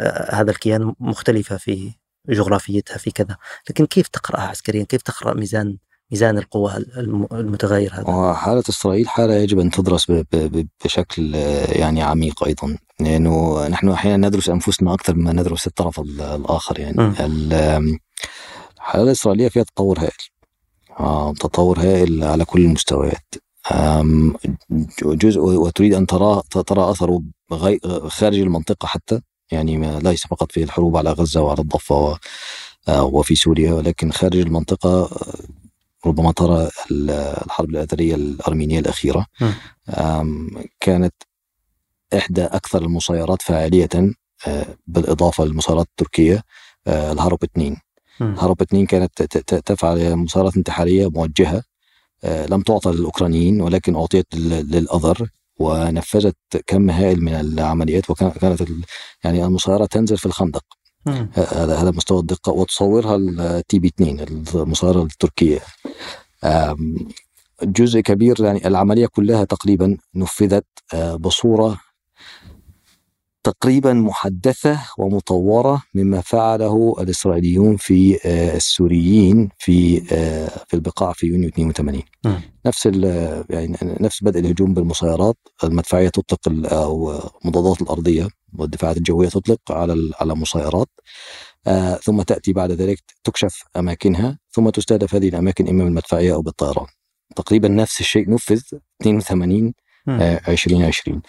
آه 0.00 0.34
هذا 0.34 0.50
الكيان 0.50 0.94
مختلفة 1.00 1.56
في 1.56 1.92
جغرافيتها 2.28 2.98
في 2.98 3.10
كذا. 3.10 3.36
لكن 3.70 3.86
كيف 3.86 4.08
تقرأها 4.08 4.42
عسكريا؟ 4.42 4.84
كيف 4.84 5.02
تقرأ 5.02 5.34
ميزان 5.34 5.76
ميزان 6.10 6.38
القوى 6.38 6.76
المتغير 7.32 7.94
هذا؟ 7.94 8.34
حالة 8.34 8.62
إسرائيل 8.68 9.08
حالة 9.08 9.34
يجب 9.34 9.58
أن 9.58 9.70
تدرس 9.70 10.12
بشكل 10.84 11.34
يعني 11.68 12.02
عميق 12.02 12.44
أيضا 12.44 12.76
لأنه 13.00 13.66
نحن 13.68 13.88
أحيانا 13.88 14.28
ندرس 14.28 14.48
أنفسنا 14.48 14.94
أكثر 14.94 15.14
مما 15.14 15.32
ندرس 15.32 15.66
الطرف 15.66 16.00
الآخر 16.00 16.80
يعني. 16.80 17.12
الحالة 18.78 19.04
الإسرائيلية 19.04 19.48
فيها 19.48 19.62
تطور 19.62 19.98
هائل. 19.98 20.10
آه، 20.10 20.33
تطور 21.40 21.80
هائل 21.80 22.24
على 22.24 22.44
كل 22.44 22.60
المستويات. 22.60 23.34
جزء 25.02 25.40
وتريد 25.40 25.94
أن 25.94 26.06
ترى 26.06 26.42
ترى 26.50 26.90
أثره 26.90 27.22
خارج 28.08 28.38
المنطقة 28.38 28.86
حتى 28.86 29.20
يعني 29.52 30.00
ليس 30.00 30.26
فقط 30.26 30.52
في 30.52 30.62
الحروب 30.62 30.96
على 30.96 31.10
غزة 31.10 31.42
وعلى 31.42 31.60
الضفة 31.60 32.18
آه، 32.88 33.04
وفي 33.04 33.34
سوريا 33.34 33.72
ولكن 33.72 34.12
خارج 34.12 34.36
المنطقة 34.36 35.10
ربما 36.06 36.32
ترى 36.32 36.70
الحرب 36.90 37.70
الأثرية 37.70 38.14
الأرمينية 38.14 38.78
الأخيرة. 38.78 39.26
كانت 40.80 41.14
إحدى 42.16 42.44
أكثر 42.44 42.82
المسيرات 42.82 43.42
فاعلية 43.42 43.88
آه، 44.46 44.66
بالإضافة 44.86 45.44
للمسيرات 45.44 45.86
التركية 45.86 46.42
آه، 46.86 47.12
الهرب 47.12 47.44
2 47.44 47.76
هرب 48.20 48.62
2 48.62 48.86
كانت 48.86 49.22
تفعل 49.66 50.16
مسيرات 50.16 50.56
انتحارية 50.56 51.10
موجهة. 51.10 51.62
آه، 52.24 52.46
لم 52.46 52.62
تعطى 52.62 52.90
للأوكرانيين 52.90 53.60
ولكن 53.60 53.96
أعطيت 53.96 54.26
للأذر 54.34 55.28
ونفذت 55.58 56.36
كم 56.66 56.90
هائل 56.90 57.20
من 57.20 57.34
العمليات 57.34 58.10
وكانت 58.10 58.62
يعني 59.24 59.44
المسيره 59.44 59.86
تنزل 59.86 60.18
في 60.18 60.26
الخندق. 60.26 60.64
هذا 61.34 61.76
هذا 61.76 61.90
مستوى 61.90 62.20
الدقة. 62.20 62.52
وتصورها 62.52 63.16
التي 63.16 63.78
بي 63.78 63.88
2 63.88 64.20
المسيره 64.54 65.02
التركية. 65.02 65.60
جزء 67.62 68.00
كبير 68.00 68.44
يعني 68.44 68.66
العملية 68.66 69.06
كلها 69.06 69.44
تقريبا 69.44 69.96
نفذت 70.14 70.66
آه، 70.94 71.16
بصورة 71.16 71.80
تقريبا 73.44 73.92
محدثة 73.92 74.80
ومطورة 74.98 75.82
مما 75.94 76.20
فعله 76.20 76.94
الإسرائيليون 77.00 77.76
في 77.76 78.18
آه، 78.24 78.56
السوريين 78.56 79.48
في 79.58 80.02
آه، 80.12 80.48
في 80.68 80.74
البقاع 80.74 81.12
في 81.12 81.26
يونيو 81.26 81.48
82 81.48 82.02
م. 82.24 82.32
نفس 82.66 82.86
يعني 83.50 83.76
نفس 83.82 84.24
بدء 84.24 84.40
الهجوم 84.40 84.74
بالمسيرات 84.74 85.36
المدفعية 85.64 86.08
تطلق 86.08 86.72
أو 86.72 87.20
مضادات 87.44 87.82
الأرضية 87.82 88.28
والدفاعات 88.58 88.96
الجوية 88.96 89.28
تطلق 89.28 89.60
على 89.70 90.12
على 90.20 90.34
مسيرات. 90.34 90.88
آه، 91.66 91.94
ثم 91.94 92.22
تأتي 92.22 92.52
بعد 92.52 92.72
ذلك 92.72 92.98
تكشف 93.24 93.62
أماكنها 93.76 94.38
ثم 94.50 94.70
تستهدف 94.70 95.14
هذه 95.14 95.28
الأماكن 95.28 95.68
إما 95.68 95.84
بالمدفعية 95.84 96.34
أو 96.34 96.42
بالطيران. 96.42 96.86
تقريبا 97.36 97.68
نفس 97.68 98.00
الشيء 98.00 98.30
نفذ 98.30 98.62
82 99.02 99.74
2020 100.08 101.22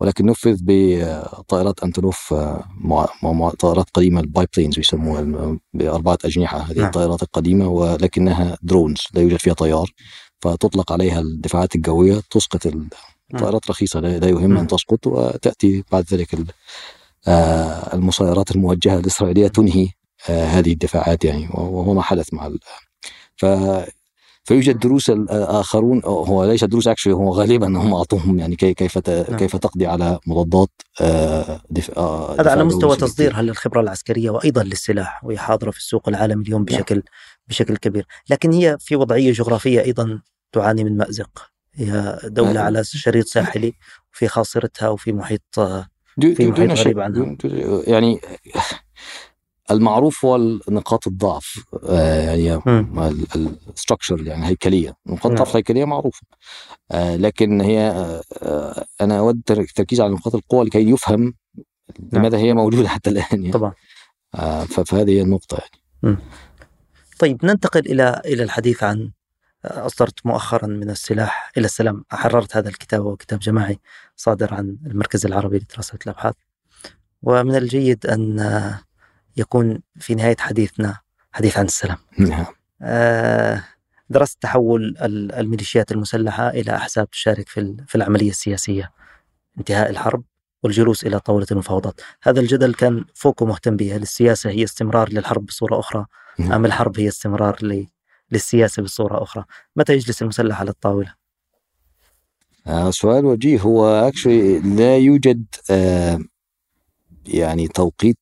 ولكن 0.00 0.26
نفذ 0.26 0.56
بطائرات 0.62 1.82
أنتونوف 1.82 2.32
آه، 2.32 3.54
طائرات 3.58 3.90
قديمة 3.94 4.20
ال 4.20 4.46
biplanes 4.56 4.78
يسموها 4.78 5.56
باربعه 5.74 6.18
أجنحة 6.24 6.58
هذه 6.58 6.76
نعم. 6.76 6.86
الطائرات 6.86 7.22
القديمة 7.22 7.68
ولكنها 7.68 8.58
drones 8.62 9.00
لا 9.14 9.22
يوجد 9.22 9.36
فيها 9.36 9.54
طيار. 9.54 9.90
فتطلق 10.40 10.92
عليها 10.92 11.20
الدفاعات 11.20 11.74
الجوية 11.76 12.22
تسقط 12.30 12.66
الطائرات 13.34 13.70
رخيصة 13.70 14.00
لا 14.00 14.28
يهم 14.28 14.56
أن 14.56 14.66
تسقط 14.66 15.06
وتأتي 15.06 15.84
بعد 15.92 16.04
ذلك 16.12 16.34
آه، 17.28 17.94
المسيرات 17.94 18.50
الموجهة 18.50 18.98
الإسرائيلية 18.98 19.48
تنهي 19.48 19.88
آه، 20.28 20.44
هذه 20.44 20.72
الدفاعات 20.72 21.24
يعني 21.24 21.48
وهو 21.54 21.94
ما 21.94 22.02
حدث 22.02 22.34
مع 22.34 22.50
ف 23.36 23.46
فيوجد 24.44 24.78
دروس 24.78 25.10
الاخرون 25.10 26.02
هو 26.04 26.44
ليس 26.44 26.64
دروس 26.64 26.88
اكشلي 26.88 27.12
هو 27.12 27.30
غالبا 27.30 27.66
هم 27.66 27.94
أعطوهم 27.94 28.38
يعني 28.38 28.56
كيف 28.56 29.08
نعم. 29.08 29.36
كيف 29.36 29.56
تقضي 29.56 29.86
على 29.86 30.18
مضادات 30.26 30.68
دفاع 31.70 32.34
هذا 32.40 32.50
على 32.50 32.64
مستوى 32.64 32.96
تصديرها 32.96 33.42
للخبره 33.42 33.80
العسكرية 33.80 34.30
وأيضا 34.30 34.62
للسلاح 34.62 35.24
وهي 35.24 35.38
حاضرة 35.38 35.70
في 35.70 35.78
السوق 35.78 36.08
العالمي 36.08 36.42
اليوم 36.44 36.66
نعم. 36.70 36.78
بشكل 36.80 37.02
بشكل 37.48 37.76
كبير، 37.76 38.06
لكن 38.30 38.52
هي 38.52 38.76
في 38.80 38.96
وضعية 38.96 39.32
جغرافية 39.32 39.80
أيضا 39.80 40.20
تعاني 40.52 40.84
من 40.84 40.96
مأزق 40.96 41.50
هي 41.74 42.18
دولة 42.24 42.52
نعم. 42.52 42.64
على 42.64 42.84
شريط 42.84 43.26
ساحلي 43.26 43.72
وفي 44.12 44.28
خاصرتها 44.28 44.88
وفي 44.88 45.12
محيط 45.12 45.42
في 45.54 46.50
محيط 46.50 46.80
غريب 46.80 47.00
عنها 47.00 47.36
يعني 47.86 48.20
المعروف 49.70 50.24
هو 50.24 50.38
نقاط 50.68 51.06
الضعف 51.06 51.64
آه، 51.88 52.20
يعني 52.20 52.62
الستركشر 53.68 54.26
يعني 54.26 54.46
هيكلية. 54.46 54.96
نقاط 55.06 55.26
الضعف. 55.26 55.50
الهيكليه 55.50 55.84
معروفة. 55.84 56.26
آه، 56.90 57.16
لكن 57.16 57.60
هي 57.60 57.80
آه، 58.42 58.84
أنا 59.00 59.18
أود 59.18 59.42
التركيز 59.50 60.00
على 60.00 60.12
نقاط 60.12 60.34
القوة 60.34 60.64
لكي 60.64 60.90
يفهم 60.90 61.22
نعم. 61.22 61.34
لماذا 62.12 62.38
هي 62.38 62.54
موجودة 62.54 62.88
حتى 62.88 63.10
الآن 63.10 63.26
يعني. 63.30 63.50
طبعا. 63.50 63.72
فهذه 64.66 65.10
هي 65.10 65.22
النقطة 65.22 65.58
يعني. 65.58 66.18
طيب 67.18 67.44
ننتقل 67.44 67.80
إلى 67.80 68.22
إلى 68.24 68.42
الحديث 68.42 68.82
عن 68.82 69.10
أصدرت 69.64 70.26
مؤخرا 70.26 70.66
من 70.66 70.90
السلاح 70.90 71.52
إلى 71.56 71.64
السلام. 71.64 72.04
حررت 72.10 72.56
هذا 72.56 72.68
الكتاب 72.68 73.04
وهو 73.04 73.16
كتاب 73.16 73.38
جماعي 73.38 73.80
صادر 74.16 74.54
عن 74.54 74.76
المركز 74.86 75.26
العربي 75.26 75.58
لدراسة 75.58 75.98
الأبحاث. 76.06 76.34
ومن 77.22 77.56
الجيد 77.56 78.06
أن 78.06 78.40
يكون 79.36 79.80
في 80.00 80.14
نهاية 80.14 80.36
حديثنا 80.38 80.98
حديث 81.32 81.58
عن 81.58 81.64
السلام. 81.64 81.98
نعم. 82.18 82.46
آه 82.82 83.64
درست 84.10 84.42
تحول 84.42 84.96
الميليشيات 85.34 85.92
المسلحة 85.92 86.48
إلى 86.48 86.76
أحزاب 86.76 87.10
تشارك 87.10 87.48
في 87.48 87.76
في 87.86 87.94
العملية 87.94 88.30
السياسية 88.30 88.92
انتهاء 89.58 89.90
الحرب 89.90 90.24
والجلوس 90.62 91.06
إلى 91.06 91.20
طاولة 91.20 91.46
المفاوضات. 91.52 92.00
هذا 92.22 92.40
الجدل 92.40 92.74
كان 92.74 93.04
فوكو 93.14 93.46
مهتم 93.46 93.76
به. 93.76 93.96
هل 93.96 94.02
السياسة 94.02 94.50
هي 94.50 94.64
استمرار 94.64 95.08
للحرب 95.08 95.46
بصورة 95.46 95.78
أخرى؟ 95.78 96.06
نعم. 96.38 96.52
أم 96.52 96.64
الحرب 96.64 97.00
هي 97.00 97.08
استمرار 97.08 97.86
للسياسة 98.32 98.82
بصورة 98.82 99.22
أخرى؟ 99.22 99.44
متى 99.76 99.92
يجلس 99.92 100.22
المسلح 100.22 100.60
على 100.60 100.70
الطاولة؟ 100.70 101.14
آه 102.66 102.90
سؤال 102.90 103.24
وجيه. 103.24 103.60
هو 103.60 103.86
اكشلي 103.86 104.58
لا 104.58 104.96
يوجد 104.96 105.44
آه 105.70 106.18
يعني 107.26 107.68
توقيت 107.68 108.18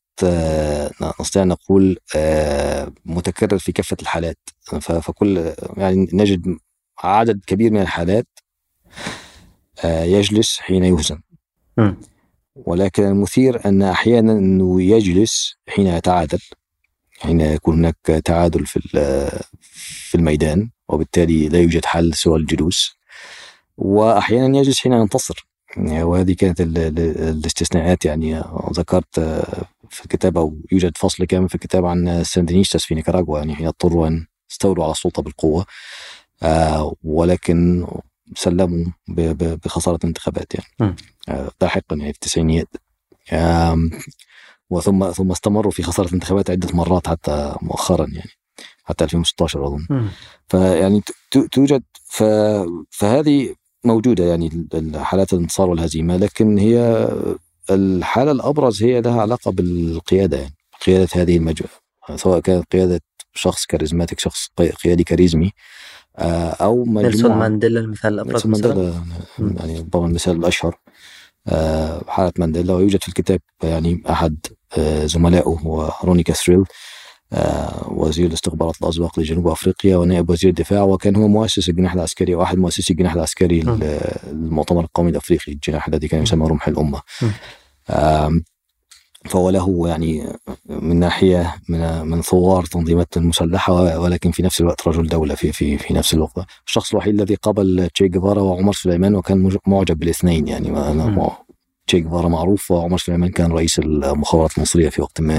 نستطيع 1.20 1.44
نقول 1.44 1.98
آه، 2.16 2.92
متكرر 3.04 3.58
في 3.58 3.72
كافة 3.72 3.96
الحالات. 4.02 4.38
فكل 4.80 5.52
يعني 5.76 6.08
نجد 6.12 6.58
عدد 6.98 7.40
كبير 7.46 7.72
من 7.72 7.80
الحالات 7.80 8.26
آه، 9.84 10.04
يجلس 10.04 10.58
حين 10.60 10.84
يهزم. 10.84 11.20
ولكن 12.54 13.02
المثير 13.02 13.68
أن 13.68 13.82
أحيانا 13.82 14.32
أنه 14.32 14.82
يجلس 14.82 15.56
حين 15.68 15.86
يتعادل 15.86 16.40
حين 17.20 17.40
يكون 17.40 17.78
هناك 17.78 18.22
تعادل 18.24 18.66
في 18.66 18.80
في 20.10 20.14
الميدان 20.14 20.70
وبالتالي 20.88 21.48
لا 21.48 21.58
يوجد 21.58 21.84
حل 21.84 22.14
سوى 22.14 22.38
الجلوس. 22.38 22.96
واحيانا 23.76 24.58
يجلس 24.58 24.78
حين 24.78 24.92
ينتصر. 24.92 25.46
يعني 25.76 26.02
وهذه 26.02 26.32
كانت 26.32 26.60
الاستثناءات. 26.60 28.04
يعني 28.04 28.42
ذكرت 28.72 29.44
في 29.90 30.04
الكتاب 30.04 30.38
أو 30.38 30.56
يوجد 30.72 30.96
فصل 30.96 31.24
كامل 31.24 31.48
في 31.48 31.54
الكتاب 31.54 31.86
عن 31.86 32.08
الساندينيستاس 32.08 32.84
في 32.84 32.94
نيكاراغوا 32.94 33.38
يعني 33.38 33.68
اضطروا 33.68 34.06
أن 34.08 34.26
استولوا 34.50 34.84
على 34.84 34.92
السلطة 34.92 35.22
بالقوة. 35.22 35.66
آه 36.42 36.94
ولكن 37.04 37.86
سلموا 38.36 38.84
بخسارة 39.38 39.96
الانتخابات 39.96 40.54
يعني. 40.54 40.96
آه 41.28 41.50
لاحقا 41.62 41.96
يعني 41.96 42.12
في 42.12 42.16
التسعينيات. 42.16 42.68
آه 43.32 43.78
وثم 44.70 45.10
ثم 45.10 45.30
استمروا 45.30 45.72
في 45.72 45.82
خسارة 45.82 46.08
الانتخابات 46.08 46.50
عدة 46.50 46.68
مرات 46.74 47.08
حتى 47.08 47.54
مؤخرا 47.62 48.06
يعني 48.12 48.30
حتى 48.84 49.04
2016 49.04 49.66
أظن. 49.66 49.86
فيعني 50.48 51.02
توجد 51.52 51.82
فهذه 52.90 53.54
موجودة 53.84 54.24
يعني 54.24 54.68
حالات 54.96 55.32
الانتصار 55.32 55.70
والهزيمة 55.70 56.16
لكن 56.16 56.58
هي 56.58 57.08
الحالة 57.74 58.32
الأبرز 58.32 58.82
هي 58.82 59.00
لها 59.00 59.20
علاقة 59.20 59.50
بالقيادة 59.50 60.36
يعني 60.36 60.54
قيادة 60.86 61.08
هذه 61.14 61.36
المجموعة 61.36 61.74
سواء 62.16 62.40
كانت 62.40 62.72
قيادة 62.72 63.00
شخص 63.34 63.66
charismatic 63.66 64.20
شخص 64.20 64.48
قيادي 64.84 65.04
كاريزمي 65.04 65.52
آه، 66.18 66.50
أو 66.50 66.84
مجموعة 66.84 67.02
نيلسون 67.02 67.32
مانديلا 67.32 67.80
المثال 67.80 68.14
الأبرز 68.14 68.46
نيلسون 68.46 68.74
مانديلا 68.74 69.04
يعني 69.60 69.78
ربما 69.78 70.06
المثال 70.06 70.36
الأشهر 70.36 70.78
آه، 71.48 72.04
حالة 72.08 72.32
مانديلا 72.38 72.74
ويوجد 72.74 73.02
في 73.02 73.08
الكتاب 73.08 73.40
يعني 73.62 74.02
أحد 74.10 74.36
آه، 74.78 75.06
زملائه 75.06 75.42
هو 75.48 75.92
روني 76.04 76.22
كاسريلز 76.22 76.64
وزير 77.88 78.26
الاستخبارات 78.26 78.74
الاسبق 78.82 79.18
لجنوب 79.18 79.48
أفريقيا 79.48 79.96
ونائب 79.96 80.30
وزير 80.30 80.50
الدفاع 80.50 80.82
وكان 80.82 81.16
هو 81.16 81.28
مؤسس 81.28 81.68
الجناح 81.68 81.94
العسكري 81.94 82.34
واحد 82.34 82.58
مؤسسي 82.58 82.92
الجناح 82.92 83.14
العسكري 83.14 83.60
للمؤتمر 83.60 84.80
القومي 84.80 85.10
الأفريقي 85.10 85.52
الجناح 85.52 85.88
الذي 85.88 86.08
كان 86.08 86.22
يسمى 86.22 86.48
رمح 86.48 86.68
الأمة. 86.68 87.00
فهو 89.24 89.50
له 89.50 89.88
يعني 89.88 90.36
من 90.66 90.98
ناحية 90.98 91.54
من 91.68 92.06
من 92.06 92.22
ثوار 92.22 92.64
تنظيمات 92.64 93.16
المسلحه 93.16 93.98
ولكن 93.98 94.30
في 94.30 94.42
نفس 94.42 94.60
الوقت 94.60 94.88
رجل 94.88 95.06
دولة 95.06 95.34
في 95.34 95.52
في 95.52 95.78
في 95.78 95.94
نفس 95.94 96.14
الوقت. 96.14 96.46
الشخص 96.66 96.90
الوحيد 96.90 97.14
الذي 97.14 97.34
قابل 97.34 97.88
تشي 97.94 98.08
جيفارا 98.08 98.40
وعمر 98.42 98.72
سليمان 98.72 99.14
وكان 99.14 99.58
معجب 99.66 99.98
بالاثنين 99.98 100.48
يعني. 100.48 100.70
تشي 101.86 102.00
جيفارا 102.00 102.28
معروف 102.28 102.70
وعمر 102.70 102.98
سليمان 102.98 103.30
كان 103.30 103.52
رئيس 103.52 103.78
المخابرات 103.78 104.56
المصرية 104.58 104.88
في 104.88 105.02
وقت 105.02 105.20
ما 105.20 105.34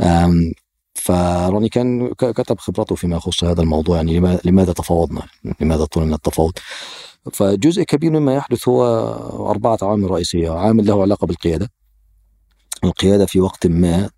يعني. 0.00 0.54
فروني 0.94 1.68
كان 1.68 2.12
كتب 2.14 2.58
خبرته 2.58 2.94
فيما 2.94 3.16
يخص 3.16 3.44
هذا 3.44 3.62
الموضوع 3.62 3.96
يعني. 3.96 4.38
لماذا 4.44 4.72
تفاوضنا؟ 4.72 5.22
لماذا 5.60 5.84
طلنا 5.84 6.14
التفاوض؟ 6.16 6.52
فجزء 7.32 7.82
كبير 7.82 8.10
مما 8.10 8.34
يحدث 8.34 8.68
هو 8.68 8.84
أربعة 9.50 9.78
عوامل 9.82 10.10
رئيسية. 10.10 10.50
عامل 10.50 10.86
له 10.86 11.02
علاقة 11.02 11.26
بالقيادة. 11.26 11.70
القيادة 12.84 13.26
في 13.26 13.40
وقت 13.40 13.66
ما 13.66 14.10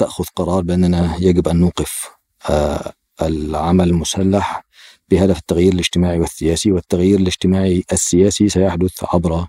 تأخذ 0.00 0.24
قرار 0.36 0.62
بأننا 0.62 1.16
يجب 1.20 1.48
أن 1.48 1.56
نوقف 1.56 2.10
آه، 2.50 2.92
العمل 3.22 3.88
المسلح 3.88 4.64
بهدف 5.08 5.38
التغيير 5.38 5.72
الاجتماعي 5.72 6.20
والسياسي 6.20 6.72
والتغيير 6.72 7.18
الاجتماعي 7.18 7.84
السياسي 7.92 8.48
سيحدث 8.48 9.04
عبر 9.14 9.46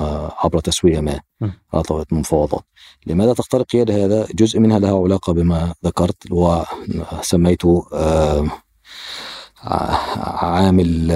آه، 0.00 0.34
عبر 0.38 0.60
تسوية 0.60 1.00
ما. 1.00 1.20
على 1.72 1.82
طاولة 1.82 2.06
المفاوضات 2.12 2.64
لماذا 3.06 3.32
تختار 3.32 3.60
القيادة 3.60 4.04
هذا؟ 4.04 4.26
جزء 4.34 4.60
منها 4.60 4.78
له 4.78 5.04
علاقة 5.04 5.32
بما 5.32 5.74
ذكرت 5.84 6.16
وسميته 6.30 7.86
آه، 7.92 8.50
عامل 9.62 11.10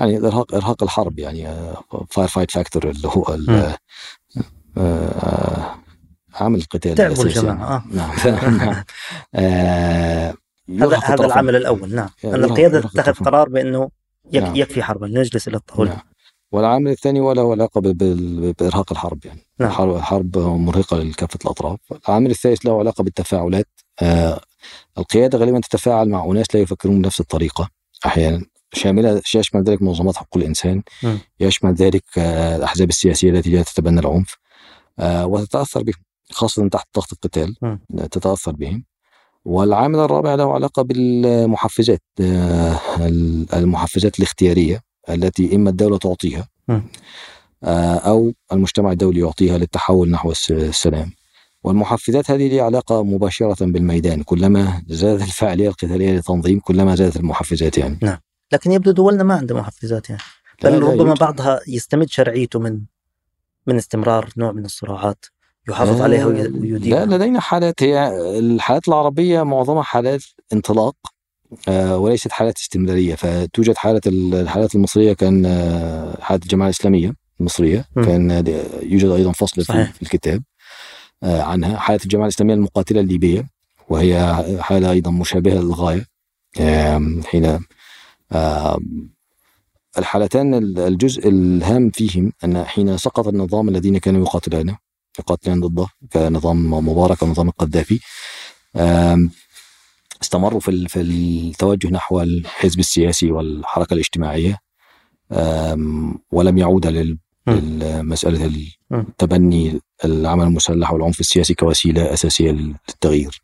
يعني 0.00 0.18
إرهاق 0.18 0.54
إرهاق 0.54 0.82
الحرب 0.82 1.18
يعني 1.18 1.74
war 2.10 2.28
fatigue 2.28 2.50
factor 2.50 2.90
اللي 2.90 3.08
هو 3.08 3.36
عامل 6.34 6.58
القتال 6.58 6.94
تعبوا 6.94 7.24
الجماعة 7.24 7.76
آه. 7.76 7.84
نعم, 7.90 8.10
نعم. 8.58 8.84
آه 9.34 10.34
هذا 10.80 10.98
هذا 11.04 11.26
العامل 11.26 11.56
الأول 11.56 11.94
نعم 11.94 12.08
أن 12.24 12.44
القيادة 12.44 12.80
تتخذ 12.80 13.24
قرار 13.24 13.48
بأنه 13.48 13.90
نعم. 14.32 14.56
يكفي 14.56 14.82
حربا 14.82 15.06
نجلس 15.06 15.48
إلى 15.48 15.56
الطاوله 15.56 15.90
نعم. 15.90 16.00
والعامل 16.52 16.90
الثاني 16.90 17.20
وله 17.20 17.50
علاقة 17.50 17.80
بإرهاق 17.84 18.92
الحرب 18.92 19.24
يعني 19.24 19.46
نعم. 19.58 19.90
الحرب 19.90 20.38
مرهقة 20.38 20.96
لكافة 20.96 21.38
الأطراف 21.44 21.78
العامل 22.08 22.30
الثالث 22.30 22.66
له 22.66 22.78
علاقة 22.78 23.04
بالتفاعلات 23.04 23.68
آه 24.96 25.00
القيادة 25.00 25.38
غالبا 25.38 25.60
تتفاعل 25.60 26.08
مع 26.08 26.24
أناس 26.24 26.46
لا 26.54 26.60
يفكرون 26.60 27.02
بنفس 27.02 27.20
الطريقة. 27.20 27.68
أحيانا 28.06 28.44
شاملة 28.72 29.22
يشمل 29.34 29.62
ذلك 29.62 29.82
منظمات 29.82 30.16
حقوق 30.16 30.36
الانسان 30.36 30.82
م. 31.02 31.16
يشمل 31.40 31.74
ذلك 31.74 32.04
آه، 32.18 32.56
الأحزاب 32.56 32.88
السياسية 32.88 33.30
التي 33.30 33.50
لا 33.50 33.62
تتبنى 33.62 34.00
العنف. 34.00 34.36
آه 34.98 35.26
وتتأثر 35.26 35.82
بهم 35.82 35.94
خاصة 36.32 36.68
تحت 36.68 36.88
ضغط 36.96 37.12
القتال. 37.12 37.56
تتأثر 38.10 38.52
بهم 38.52 38.84
والعامل 39.44 39.98
الرابع 39.98 40.34
له 40.34 40.54
علاقة 40.54 40.82
بالمحفزات 40.82 42.02
آه، 42.20 42.80
المحفزات 43.54 44.18
الاختيارية 44.18 44.80
التي 45.08 45.56
إما 45.56 45.70
الدولة 45.70 45.98
تعطيها 45.98 46.48
آه، 47.64 47.94
أو 47.94 48.32
المجتمع 48.52 48.92
الدولي 48.92 49.20
يعطيها 49.20 49.58
للتحول 49.58 50.10
نحو 50.10 50.32
السلام. 50.50 51.12
والمحفزات 51.64 52.30
هذه 52.30 52.48
لها 52.48 52.62
علاقة 52.62 53.04
مباشرة 53.04 53.66
بالميدان 53.66 54.22
كلما 54.22 54.82
زادت 54.86 55.22
الفاعلية 55.22 55.68
القتالية 55.68 56.12
للتنظيم 56.12 56.60
كلما 56.60 56.94
زادت 56.94 57.16
المحفزات 57.16 57.78
يعني. 57.78 57.98
نعم. 58.02 58.18
لكن 58.52 58.72
يبدو 58.72 58.90
دولنا 58.90 59.22
ما 59.22 59.34
عندها 59.34 59.56
محفزات 59.60 60.10
يعني. 60.10 60.22
بل 60.64 60.82
ربما 60.82 61.14
بعضها 61.14 61.60
يستمد 61.68 62.08
شرعيته 62.10 62.58
من 62.58 62.80
من 63.66 63.76
استمرار 63.76 64.28
نوع 64.36 64.52
من 64.52 64.64
الصراعات 64.64 65.24
يحافظ 65.68 66.00
عليها 66.00 66.22
آه، 66.22 66.26
ويديم. 66.26 66.94
لا 66.94 67.04
لدينا 67.04 67.40
حالات 67.40 67.82
هي 67.82 68.08
الحالات 68.38 68.88
العربية 68.88 69.42
معظمها 69.42 69.82
حالات 69.82 70.22
انطلاق 70.52 70.96
آه، 71.68 71.98
وليست 71.98 72.32
حالات 72.32 72.58
استمرارية. 72.58 73.14
فتوجد 73.14 73.76
حالة 73.76 74.00
الحالات 74.06 74.74
المصرية 74.74 75.12
كان 75.12 75.46
آه، 75.46 76.20
حالة 76.20 76.40
الجماعة 76.42 76.68
الإسلامية 76.68 77.14
المصرية 77.40 77.84
م. 77.96 78.04
كان 78.04 78.44
يوجد 78.82 79.10
أيضا 79.10 79.32
فصل 79.32 79.64
صحيح. 79.64 79.92
في 79.92 80.02
الكتاب. 80.02 80.42
عنها 81.22 81.76
حالة 81.78 82.00
الجماعة 82.04 82.26
الإسلامية 82.26 82.54
المقاتلة 82.54 83.00
الليبية 83.00 83.48
وهي 83.88 84.44
حالة 84.60 84.90
أيضا 84.90 85.10
مشابهة 85.10 85.54
للغاية. 85.54 86.06
حين 87.24 87.58
الحالتان 89.98 90.54
الجزء 90.78 91.28
الهام 91.28 91.90
فيهم 91.90 92.32
أن 92.44 92.64
حين 92.64 92.96
سقط 92.96 93.28
النظام 93.28 93.68
الذين 93.68 93.98
كانوا 93.98 94.20
يقاتلونه 94.26 94.78
يقاتلون 95.18 95.60
ضده 95.60 95.86
كنظام 96.12 96.70
مبارك 96.88 97.22
ونظام 97.22 97.48
القذافي 97.48 98.00
استمروا 100.22 100.60
في 100.60 100.88
في 100.88 101.00
التوجه 101.00 101.88
نحو 101.88 102.20
الحزب 102.20 102.78
السياسي 102.78 103.30
والحركة 103.32 103.94
الاجتماعية. 103.94 104.58
ولم 106.32 106.58
يعود 106.58 106.86
للمساله 107.46 108.46
تبني 109.18 109.80
العمل 110.04 110.44
المسلح 110.44 110.92
والعنف 110.92 111.20
السياسي 111.20 111.54
كوسيلة 111.54 112.12
أساسية 112.12 112.50
للتغيير. 112.50 113.42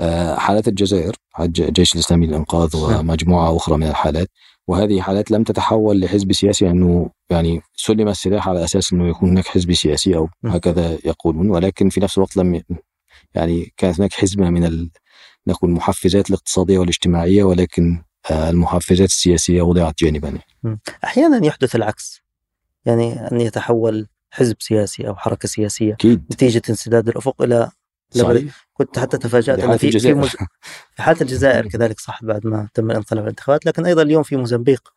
أه، 0.00 0.34
حالات 0.36 0.68
الجزائر 0.68 1.16
الجيش 1.40 1.94
الإسلامي 1.94 2.26
للإنقاذ 2.26 2.76
ومجموعة 2.76 3.56
أخرى 3.56 3.76
من 3.76 3.86
الحالات 3.86 4.28
وهذه 4.68 5.00
حالات 5.00 5.30
لم 5.30 5.42
تتحول 5.42 6.00
لحزب 6.00 6.32
سياسي 6.32 6.70
انه 6.70 7.10
يعني 7.30 7.60
سلم 7.74 8.08
السلاح 8.08 8.48
على 8.48 8.64
أساس 8.64 8.92
إنه 8.92 9.08
يكون 9.08 9.30
هناك 9.30 9.46
حزب 9.46 9.72
سياسي 9.72 10.16
أو 10.16 10.28
هكذا 10.44 10.98
يقولون 11.04 11.50
ولكن 11.50 11.88
في 11.88 12.00
نفس 12.00 12.18
الوقت 12.18 12.36
لم 12.36 12.62
يعني 13.34 13.72
كانت 13.76 14.00
هناك 14.00 14.12
حزمه 14.12 14.50
من 14.50 14.88
نقول 15.46 15.70
المحفزات 15.70 16.30
الاقتصادية 16.30 16.78
والاجتماعية 16.78 17.44
ولكن 17.44 18.02
آه، 18.30 18.50
المحفزات 18.50 19.08
السياسية 19.08 19.62
وضعت 19.62 19.98
جانبا. 19.98 20.38
أحيانا 21.04 21.46
يحدث 21.46 21.76
العكس. 21.76 22.22
يعني 22.86 23.30
أن 23.32 23.40
يتحول 23.40 24.06
حزب 24.30 24.56
سياسي 24.58 25.08
أو 25.08 25.16
حركة 25.16 25.48
سياسية 25.48 25.92
أكيد. 25.92 26.24
نتيجة 26.32 26.62
انسداد 26.70 27.08
الأفق 27.08 27.42
إلى 27.42 27.70
صحيح. 28.10 28.66
كنت 28.72 28.98
حتى 28.98 29.18
تفاجأت 29.18 29.58
أن 29.58 29.76
في 29.76 29.98
في, 29.98 30.14
مز... 30.14 30.28
في 30.94 31.02
حالة 31.02 31.20
الجزائر 31.20 31.68
كذلك 31.72 32.00
صح 32.00 32.24
بعد 32.24 32.46
ما 32.46 32.68
تم 32.74 32.90
الانقلاب 32.90 33.24
الانتخابات 33.24 33.66
لكن 33.66 33.86
أيضا 33.86 34.02
اليوم 34.02 34.22
في 34.22 34.36
موزمبيق 34.36 34.92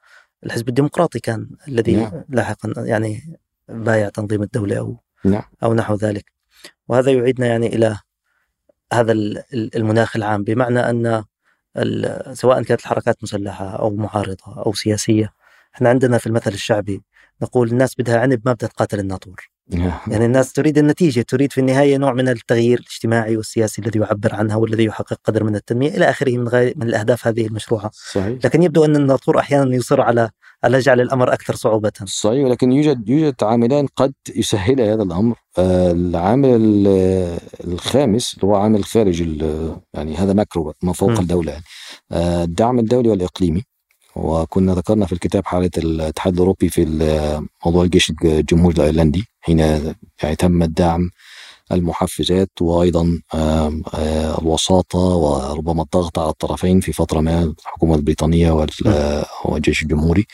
الحزب 0.46 0.70
الديمقراطي 0.70 1.20
كان 1.20 1.50
الذي 1.68 1.96
نعم. 1.96 2.24
لاحقا 2.30 2.74
يعني 2.78 3.40
بايع 3.70 4.10
تنظيم 4.10 4.44
الدولة 4.44 4.78
أو 4.78 4.98
نعم. 5.26 5.44
أو 5.64 5.74
نحو 5.74 5.96
ذلك 5.96 6.32
وهذا 6.88 7.12
يعيدنا 7.12 7.48
يعني 7.48 7.68
إلى 7.68 7.98
هذا 8.94 9.12
المناخ 9.54 10.16
العام 10.16 10.44
بمعنى 10.44 10.80
أن 10.80 11.24
سواء 12.34 12.64
كانت 12.64 12.82
الحركات 12.82 13.24
مسلحة 13.24 13.66
أو 13.66 13.96
معارضه 13.96 14.64
أو 14.66 14.74
سياسية 14.74 15.34
إحنا 15.76 15.90
عندنا 15.90 16.18
في 16.18 16.28
المثل 16.28 16.52
الشعبي 16.52 17.02
نقول 17.42 17.72
الناس 17.72 17.96
بدها 18.00 18.20
عنب 18.20 18.42
ما 18.46 18.54
بدها 18.54 18.70
تقاتل 18.70 19.00
الناطور 19.00 19.50
يعني 20.08 20.26
الناس 20.26 20.54
تريد 20.54 20.78
النتيجة 20.78 21.22
تريد 21.22 21.52
في 21.52 21.62
النهاية 21.62 21.98
نوع 21.98 22.14
من 22.14 22.30
التغيير 22.30 22.80
الاجتماعي 22.80 23.38
والسياسي 23.38 23.82
الذي 23.82 24.00
يعبر 24.00 24.36
عنها 24.36 24.56
والذي 24.56 24.84
يحقق 24.84 25.20
قدر 25.24 25.44
من 25.44 25.56
التنمية 25.56 25.90
إلى 25.90 26.10
آخره 26.10 26.38
من, 26.38 26.48
غير 26.48 26.74
من 26.76 26.88
الأهداف 26.88 27.28
هذه 27.28 27.48
المشروعة 27.48 27.92
صحيح. 27.94 28.38
لكن 28.46 28.64
يبدو 28.64 28.86
أن 28.86 28.96
الناطور 28.96 29.40
أحيانا 29.40 29.76
يصر 29.76 30.02
على 30.02 30.30
على 30.64 30.80
جعل 30.80 31.02
الأمر 31.02 31.34
أكثر 31.34 31.56
صعوبة 31.56 31.92
صحيح 32.06 32.46
ولكن 32.46 32.72
يوجد 32.72 33.10
يوجد 33.10 33.36
عاملان 33.44 33.88
قد 33.96 34.14
يسهل 34.36 34.82
هذا 34.82 35.04
الأمر 35.04 35.36
آه، 35.58 35.92
العامل 35.92 36.88
الخامس 37.64 38.34
اللي 38.34 38.48
هو 38.48 38.56
عامل 38.56 38.84
خارج 38.84 39.22
يعني 39.94 40.16
هذا 40.16 40.34
ماكرو 40.34 40.74
ما 40.84 40.94
فوق 40.94 41.10
م. 41.10 41.20
الدولة 41.20 41.52
يعني. 41.52 41.64
آه، 42.12 42.44
الدعم 42.44 42.80
الدولي 42.80 43.10
والإقليمي 43.10 43.64
وكنا 44.16 44.74
ذكرنا 44.74 45.06
في 45.06 45.14
الكتاب 45.14 45.46
حالة 45.46 45.70
الاتحاد 45.78 46.34
الأوروبي 46.34 46.70
في 46.70 46.86
موضوع 47.66 47.84
الجيش 47.84 48.12
الجمهوري 48.24 48.76
الأيرلندي 48.76 49.26
حين 49.42 49.60
يعني 50.24 50.36
تم 50.38 50.64
الدعم 50.64 51.10
المحفزات 51.72 52.50
وأيضا 52.62 53.22
الوساطة 54.40 55.00
وربما 55.00 55.84
الضغط 55.84 56.20
على 56.20 56.30
الطرفين 56.30 56.80
في 56.80 56.94
فترة 56.94 57.20
ما 57.20 57.44
الحكومة 57.44 57.96
البريطانية 57.96 58.52
والجيش 59.46 59.84
الجمهوري. 59.84 60.26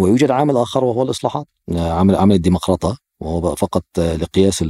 ويوجد 0.00 0.30
عامل 0.30 0.56
آخر 0.56 0.84
وهو 0.84 1.02
الإصلاحات 1.02 1.46
عامل 1.70 2.16
عامل 2.16 2.34
الديمقراطة 2.34 2.98
وهو 3.20 3.54
فقط 3.54 3.84
لقياس 3.98 4.64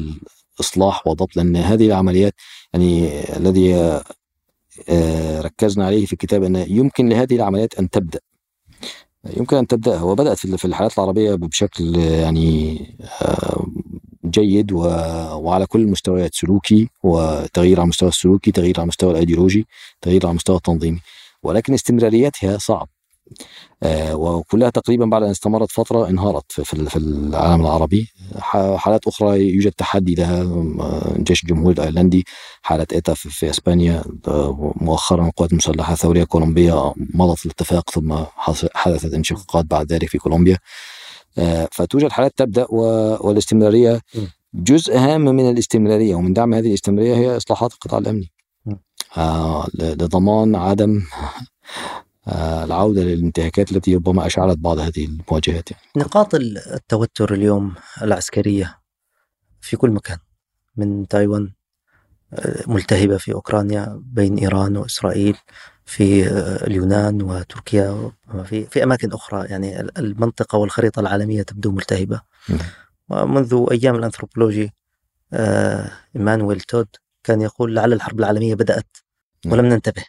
الإصلاح 0.61 1.07
وضبط 1.07 1.37
لأن 1.37 1.57
هذه 1.57 1.87
العمليات 1.87 2.35
يعني 2.73 3.21
الذي 3.37 3.75
آه، 3.75 4.05
ركزنا 5.41 5.87
عليه 5.87 6.07
في 6.07 6.13
الكتاب 6.13 6.43
أن 6.43 6.57
يمكن 6.57 7.09
لهذه 7.09 7.37
العمليات 7.37 7.75
أن 7.75 7.91
تبدأ. 7.91 8.21
يمكن 9.37 9.57
أن 9.57 9.67
تبدأ. 9.67 10.03
وبدأت 10.03 10.37
في 10.39 10.65
الحالات 10.65 10.99
العربية 10.99 11.35
بشكل 11.35 11.97
يعني 11.97 12.79
آه، 13.23 13.67
جيد 14.27 14.73
وعلى 14.73 15.67
كل 15.67 15.81
المستويات 15.81 16.35
سلوكي 16.35 16.89
وتغيير 17.03 17.77
على 17.81 17.85
المستوى 17.85 18.09
السلوكي 18.09 18.53
تغيير 18.53 18.75
على 18.77 18.83
المستوى 18.83 19.11
الأيديولوجي 19.11 19.67
تغيير 20.01 20.27
على 20.27 20.31
المستوى 20.31 20.57
التنظيمي. 20.57 21.01
ولكن 21.43 21.75
استمراريتها 21.75 22.59
صعب. 22.59 22.89
آه، 22.89 23.02
وكلها 24.13 24.71
تقريبا 24.71 25.07
بعد 25.07 25.23
أن 25.23 25.31
استمرت 25.31 25.71
فترة 25.71 26.09
انهارت 26.09 26.53
في 26.53 26.97
العالم 26.97 27.61
العربي. 27.61 28.09
حالات 28.77 29.07
أخرى 29.07 29.53
يوجد 29.55 29.73
تحدي 29.73 30.15
لها 30.15 30.43
الجيش 31.17 31.43
الجمهوري 31.43 31.75
الأيرلندي 31.75 32.25
حالة 32.63 32.87
إيتا 32.93 33.15
في 33.15 33.51
إسبانيا 33.51 34.05
آه، 34.29 34.73
مؤخرا 34.77 35.27
القوات 35.27 35.53
المسلحة 35.53 35.93
الثورية 35.93 36.23
الكولومبيه 36.23 36.93
مضت 36.97 37.47
الاتفاق 37.47 37.91
ثم 37.91 38.17
حدثت 38.75 39.15
انشقاقات 39.15 39.65
بعد 39.65 39.93
ذلك 39.93 40.09
في 40.09 40.19
كولومبيا. 40.19 40.59
آه، 41.39 41.69
فتوجد 41.73 42.11
حالات 42.11 42.33
تبدأ 42.37 42.67
والاستمرارية. 42.71 44.01
جزء 44.55 44.97
هام 44.99 45.21
من 45.25 45.51
الاستمرارية 45.51 46.15
ومن 46.15 46.33
دعم 46.33 46.55
هذه 46.55 46.69
الاستمرارية 46.69 47.15
هي 47.15 47.37
إصلاحات 47.37 47.73
القطاع 47.73 47.99
الأمني. 47.99 48.33
آه 49.17 49.67
لضمان 49.75 50.55
عدم 50.55 51.03
آه 52.29 52.65
العودة 52.65 53.03
للانتهاكات 53.03 53.73
التي 53.73 53.97
ربما 53.97 54.27
أشعلت 54.27 54.59
بعض 54.59 54.79
هذه 54.79 55.05
المواجهات 55.05 55.71
يعني. 55.71 55.83
نقاط 55.97 56.35
التوتر 56.35 57.35
اليوم 57.35 57.75
العسكرية 58.03 58.79
في 59.61 59.77
كل 59.77 59.91
مكان 59.91 60.19
من 60.77 61.09
تايوان 61.09 61.53
آه، 62.35 62.65
ملتهبة 62.67 63.17
في 63.17 63.33
أوكرانيا 63.33 64.03
بين 64.05 64.39
إيران 64.39 64.77
وإسرائيل 64.77 65.37
في 65.85 66.27
آه، 66.27 66.67
اليونان 66.67 67.23
وتركيا 67.23 68.11
في 68.45 68.65
في 68.65 68.83
أماكن 68.83 69.13
أخرى 69.13 69.47
يعني 69.47 69.81
المنطقة 69.81 70.59
والخريطة 70.59 71.01
العالمية 71.01 71.43
تبدو 71.43 71.71
ملتهبة 71.71 72.21
ومنذ 73.09 73.67
أيام 73.71 73.95
الأنثروبولوجي 73.95 74.73
آه، 75.33 75.91
إيمانويل 76.17 76.61
تود 76.61 76.89
كان 77.25 77.41
يقول 77.41 77.75
لعل 77.75 77.93
الحرب 77.93 78.21
العالمية 78.21 78.55
بدأت 78.55 78.97
نعم. 79.45 79.55
ولم 79.55 79.67
ننتبه 79.67 80.05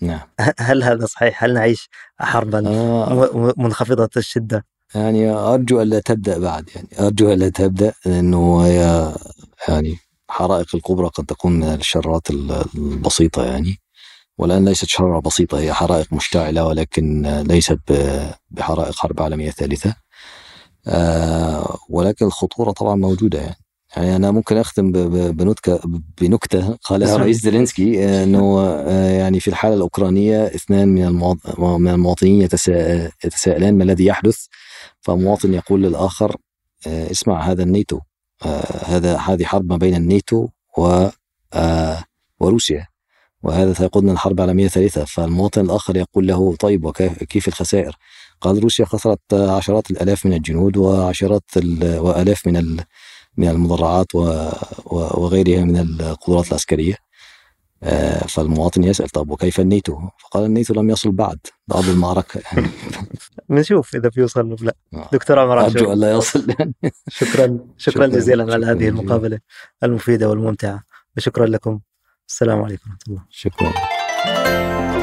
نعم 0.00 0.20
هل 0.58 0.82
هذا 0.82 1.06
صحيح؟ 1.06 1.44
هل 1.44 1.54
نعيش 1.54 1.88
حربا 2.18 2.68
آه. 2.68 3.54
منخفضة 3.56 4.10
الشدة؟ 4.16 4.66
يعني 4.94 5.30
أرجو 5.30 5.82
الا 5.82 6.00
تبدأ 6.00 6.38
بعد 6.38 6.70
يعني 6.74 6.88
أرجو 7.00 7.32
الا 7.32 7.48
تبدأ 7.48 7.92
لأنه 8.06 8.60
هي 8.66 9.12
يعني 9.68 9.98
حرائق 10.28 10.74
الكبرى 10.74 11.08
قد 11.08 11.24
تكون 11.24 11.52
من 11.52 11.64
الشرات 11.64 12.30
البسيطة 12.30 13.44
يعني 13.44 13.78
والآن 14.38 14.64
ليست 14.64 14.84
شرارة 14.88 15.20
بسيطة 15.20 15.58
هي 15.58 15.72
حرائق 15.72 16.12
مشتعلة 16.12 16.66
ولكن 16.66 17.22
ليست 17.48 17.80
بحرائق 18.50 18.94
حرب 18.94 19.22
عالمية 19.22 19.50
ثالثة 19.50 19.94
آه، 20.86 21.78
ولكن 21.88 22.26
الخطورة 22.26 22.70
طبعا 22.70 22.94
موجودة 22.94 23.38
يعني 23.38 23.65
يعني 23.96 24.16
أنا 24.16 24.30
ممكن 24.30 24.56
أختم 24.56 24.92
بنكتة 25.32 25.80
بنكتة 26.20 26.76
قالها 26.84 27.16
رئيس 27.16 27.40
زيلينسكي 27.42 28.22
أنه 28.22 28.60
آه، 28.60 29.10
يعني 29.10 29.40
في 29.40 29.48
الحالة 29.48 29.74
الأوكرانية 29.74 30.46
اثنان 30.46 30.88
من 30.88 31.12
من 31.58 31.88
المواطنين 31.88 32.42
يتساءلان 33.24 33.78
ما 33.78 33.84
الذي 33.84 34.06
يحدث 34.06 34.46
فمواطن 35.00 35.54
يقول 35.54 35.82
للآخر 35.82 36.36
آه، 36.86 37.10
اسمع 37.10 37.42
هذا 37.42 37.62
الناتو 37.62 38.00
هذا 38.84 39.16
هذه 39.16 39.44
حرب 39.44 39.70
ما 39.70 39.76
بين 39.76 39.94
الناتو 39.94 40.48
و 40.78 41.08
وروسيا 42.40 42.86
وهذا 43.42 43.72
سيقودنا 43.72 44.12
الحرب 44.12 44.40
العالمية 44.40 44.66
الثالثة 44.66 45.04
فالمواطن 45.04 45.60
الآخر 45.60 45.96
يقول 45.96 46.26
له 46.26 46.56
طيب 46.56 46.84
وكيف 46.84 47.48
الخسائر؟ 47.48 47.96
قال 48.40 48.62
روسيا 48.62 48.84
خسرت 48.84 49.34
عشرات 49.34 49.90
الآلاف 49.90 50.26
من 50.26 50.32
الجنود 50.32 50.76
وعشرات 50.76 51.42
وآلاف 51.82 52.46
من 52.46 52.56
من 53.36 53.48
المدرعات 53.48 54.14
وغيرها 54.84 55.64
من 55.64 55.76
القدرات 55.76 56.48
العسكرية. 56.48 57.06
آه، 57.82 58.18
فالمواطن 58.26 58.84
يسأل 58.84 59.08
طب 59.08 59.30
وكيف 59.30 59.60
النيتو 59.60 59.98
فقال 60.18 60.44
النيتو 60.44 60.74
لم 60.74 60.90
يصل 60.90 61.12
بعد. 61.12 61.38
بعد 61.68 61.84
المعركة 61.84 62.40
يعني. 62.52 62.68
نشوف 63.50 63.94
إذا 63.96 64.08
بيوصل 64.08 64.46
ولا 64.46 64.56
لا. 64.60 64.74
آه. 64.94 65.08
دكتور 65.12 65.38
عمر 65.38 65.60
أرجو 65.64 65.92
أن 65.92 66.00
لا 66.00 66.10
يصل 66.10 66.46
يعني. 66.58 66.74
شكرا 67.08 67.58
شكرا 67.76 68.06
جزيلا 68.06 68.52
على 68.54 68.66
هذه 68.66 68.88
المقابلة 68.88 69.38
المفيدة 69.82 70.30
والممتعة. 70.30 70.84
وشكرا 71.16 71.46
لكم. 71.46 71.80
السلام 72.28 72.62
عليكم 72.62 72.90
ورحمة 72.90 72.98
الله. 73.08 73.24
شكرا. 73.30 74.95